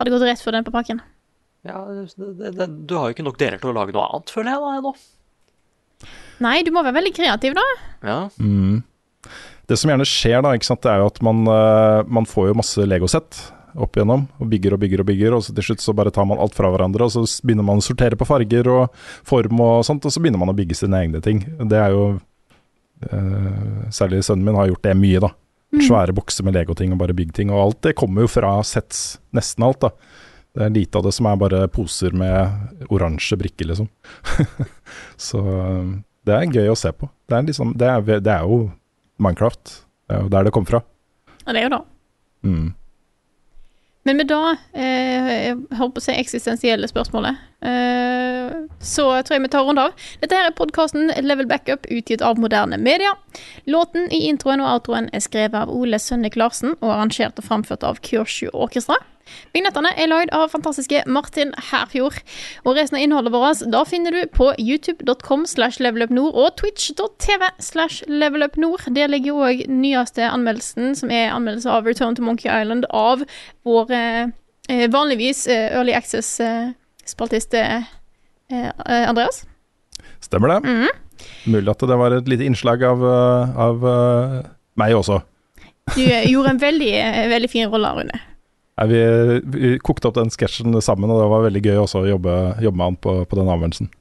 [0.02, 1.04] Har det gått rett for den på pakken.
[1.68, 4.34] Ja, det, det, det, du har jo ikke nok deler til å lage noe annet,
[4.34, 4.96] føler jeg da, ennå.
[6.42, 7.66] Nei, du må være veldig kreativ, da.
[8.02, 8.20] Ja.
[8.42, 8.82] Mm.
[9.70, 12.50] Det som gjerne skjer, da, ikke sant, det er jo at man, eh, man får
[12.50, 13.44] jo masse legosett
[13.76, 16.28] opp igjennom, og bygger og bygger og bygger, og så til slutt så bare tar
[16.30, 19.86] man alt fra hverandre, og så begynner man å sortere på farger og form og
[19.88, 21.44] sånt, og så begynner man å bygge sine egne ting.
[21.70, 22.04] Det er jo
[23.08, 25.32] eh, Særlig sønnen min har gjort det mye, da.
[25.72, 29.68] Svære bokser med legoting og bare byggting, og alt det kommer jo fra sets, nesten
[29.68, 29.94] alt, da.
[30.52, 33.88] Det er lite av det som er bare poser med oransje brikker, liksom.
[35.30, 35.94] så eh,
[36.28, 37.08] det er gøy å se på.
[37.30, 38.66] Det er, liksom, det er, det er jo
[39.22, 39.78] Minecraft.
[40.10, 40.82] Det er jo der det kom fra.
[41.46, 41.82] Ja, det er jo det.
[42.46, 42.68] Mm.
[44.08, 49.68] Men med da, eh, jeg håper å si eksistensielle spørsmålet, så tror jeg vi tar
[49.68, 50.06] runde av.
[50.24, 53.14] Dette her er podkasten Level Backup, utgitt av moderne media.
[53.70, 57.86] Låten i introen og outroen er skrevet av Ole Sønnik Larsen og arrangert og framført
[57.86, 58.98] av Kyrsju Orkestra.
[59.56, 62.20] Vignettene er lagd av fantastiske Martin Herfjord.
[62.66, 68.04] Og resten av innholdet vårt da finner du på youtube.com slash levelupnord og twitch.tv slash
[68.08, 68.88] levelupnord.
[68.96, 73.26] Der ligger òg nyeste anmeldelsen, som er anmeldelse av Return to Monkey Island av
[73.68, 74.24] vår eh,
[74.70, 79.44] eh, vanligvis eh, Early Access-spaltist eh, eh, Andreas.
[80.22, 80.92] Stemmer det?
[81.46, 84.36] Mulig at det var et lite innslag av, eh, av eh,
[84.80, 85.22] meg også.
[85.96, 88.22] Du eh, gjorde en veldig, eh, veldig fin rolle, Rune.
[88.80, 89.00] Ja, vi,
[89.54, 92.80] vi kokte opp den sketsjen sammen, og det var veldig gøy også å jobbe, jobbe
[92.80, 93.92] med han på, på den anmeldelsen.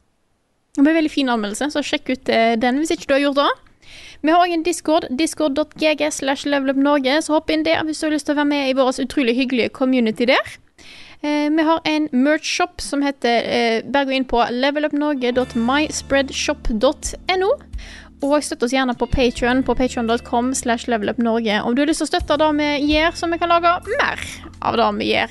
[0.77, 3.25] Det ble en veldig fin anmeldelse, så sjekk ut eh, den hvis ikke du har
[3.27, 3.51] gjort det.
[4.21, 8.15] Vi har òg en discord, discord.gg slash levelupnorge, så hopp inn der hvis du har
[8.15, 10.55] lyst til å være med i vår utrolig hyggelige community der.
[11.23, 17.51] Eh, vi har en merch-shop som heter eh, Bare gå inn på levelupnorge.myspreadshop.no.
[18.21, 22.09] Og støtt oss gjerne på Patreon på patreon.com slash levelupnorge om du har lyst til
[22.09, 24.19] å støtte det vi gjør, så vi kan lage mer
[24.69, 25.31] av det vi gjør.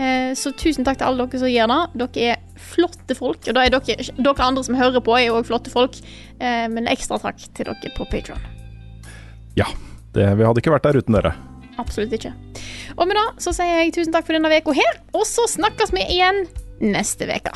[0.00, 1.80] Eh, Så tusen takk til alle dere som gjør det.
[2.14, 3.40] Dere er flotte folk.
[3.48, 5.94] Og da er dere, dere andre som hører på, er òg flotte folk.
[6.40, 8.42] Eh, Men ekstra takk til dere på Patreon.
[9.56, 9.64] Ja,
[10.12, 11.32] det, vi hadde ikke vært der uten dere.
[11.80, 12.32] Absolutt ikke.
[12.96, 15.92] Og med det så sier jeg tusen takk for denne uka her, og så snakkes
[15.94, 16.46] vi igjen
[16.80, 17.52] neste uke.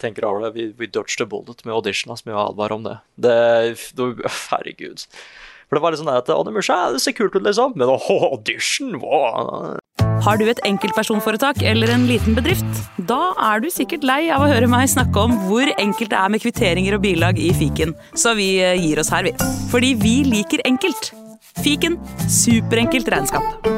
[0.00, 0.54] Jeg tenker over det.
[0.56, 2.96] Vi, vi dodged a bullet med audition, som med advarer advare om det.
[3.16, 4.30] det.
[4.50, 5.06] Herregud.
[5.68, 8.96] For det var litt sånn at Onimusha, det ser kult ut, liksom, men åh, audition,
[8.98, 9.76] wow.
[10.24, 12.82] Har du et enkeltpersonforetak eller en liten bedrift?
[13.08, 16.32] Da er du sikkert lei av å høre meg snakke om hvor enkelt det er
[16.34, 19.36] med kvitteringer og bilag i fiken, så vi eh, gir oss her, vi.
[19.70, 21.14] Fordi vi liker enkelt.
[21.62, 23.70] Fiken superenkelt regnskap.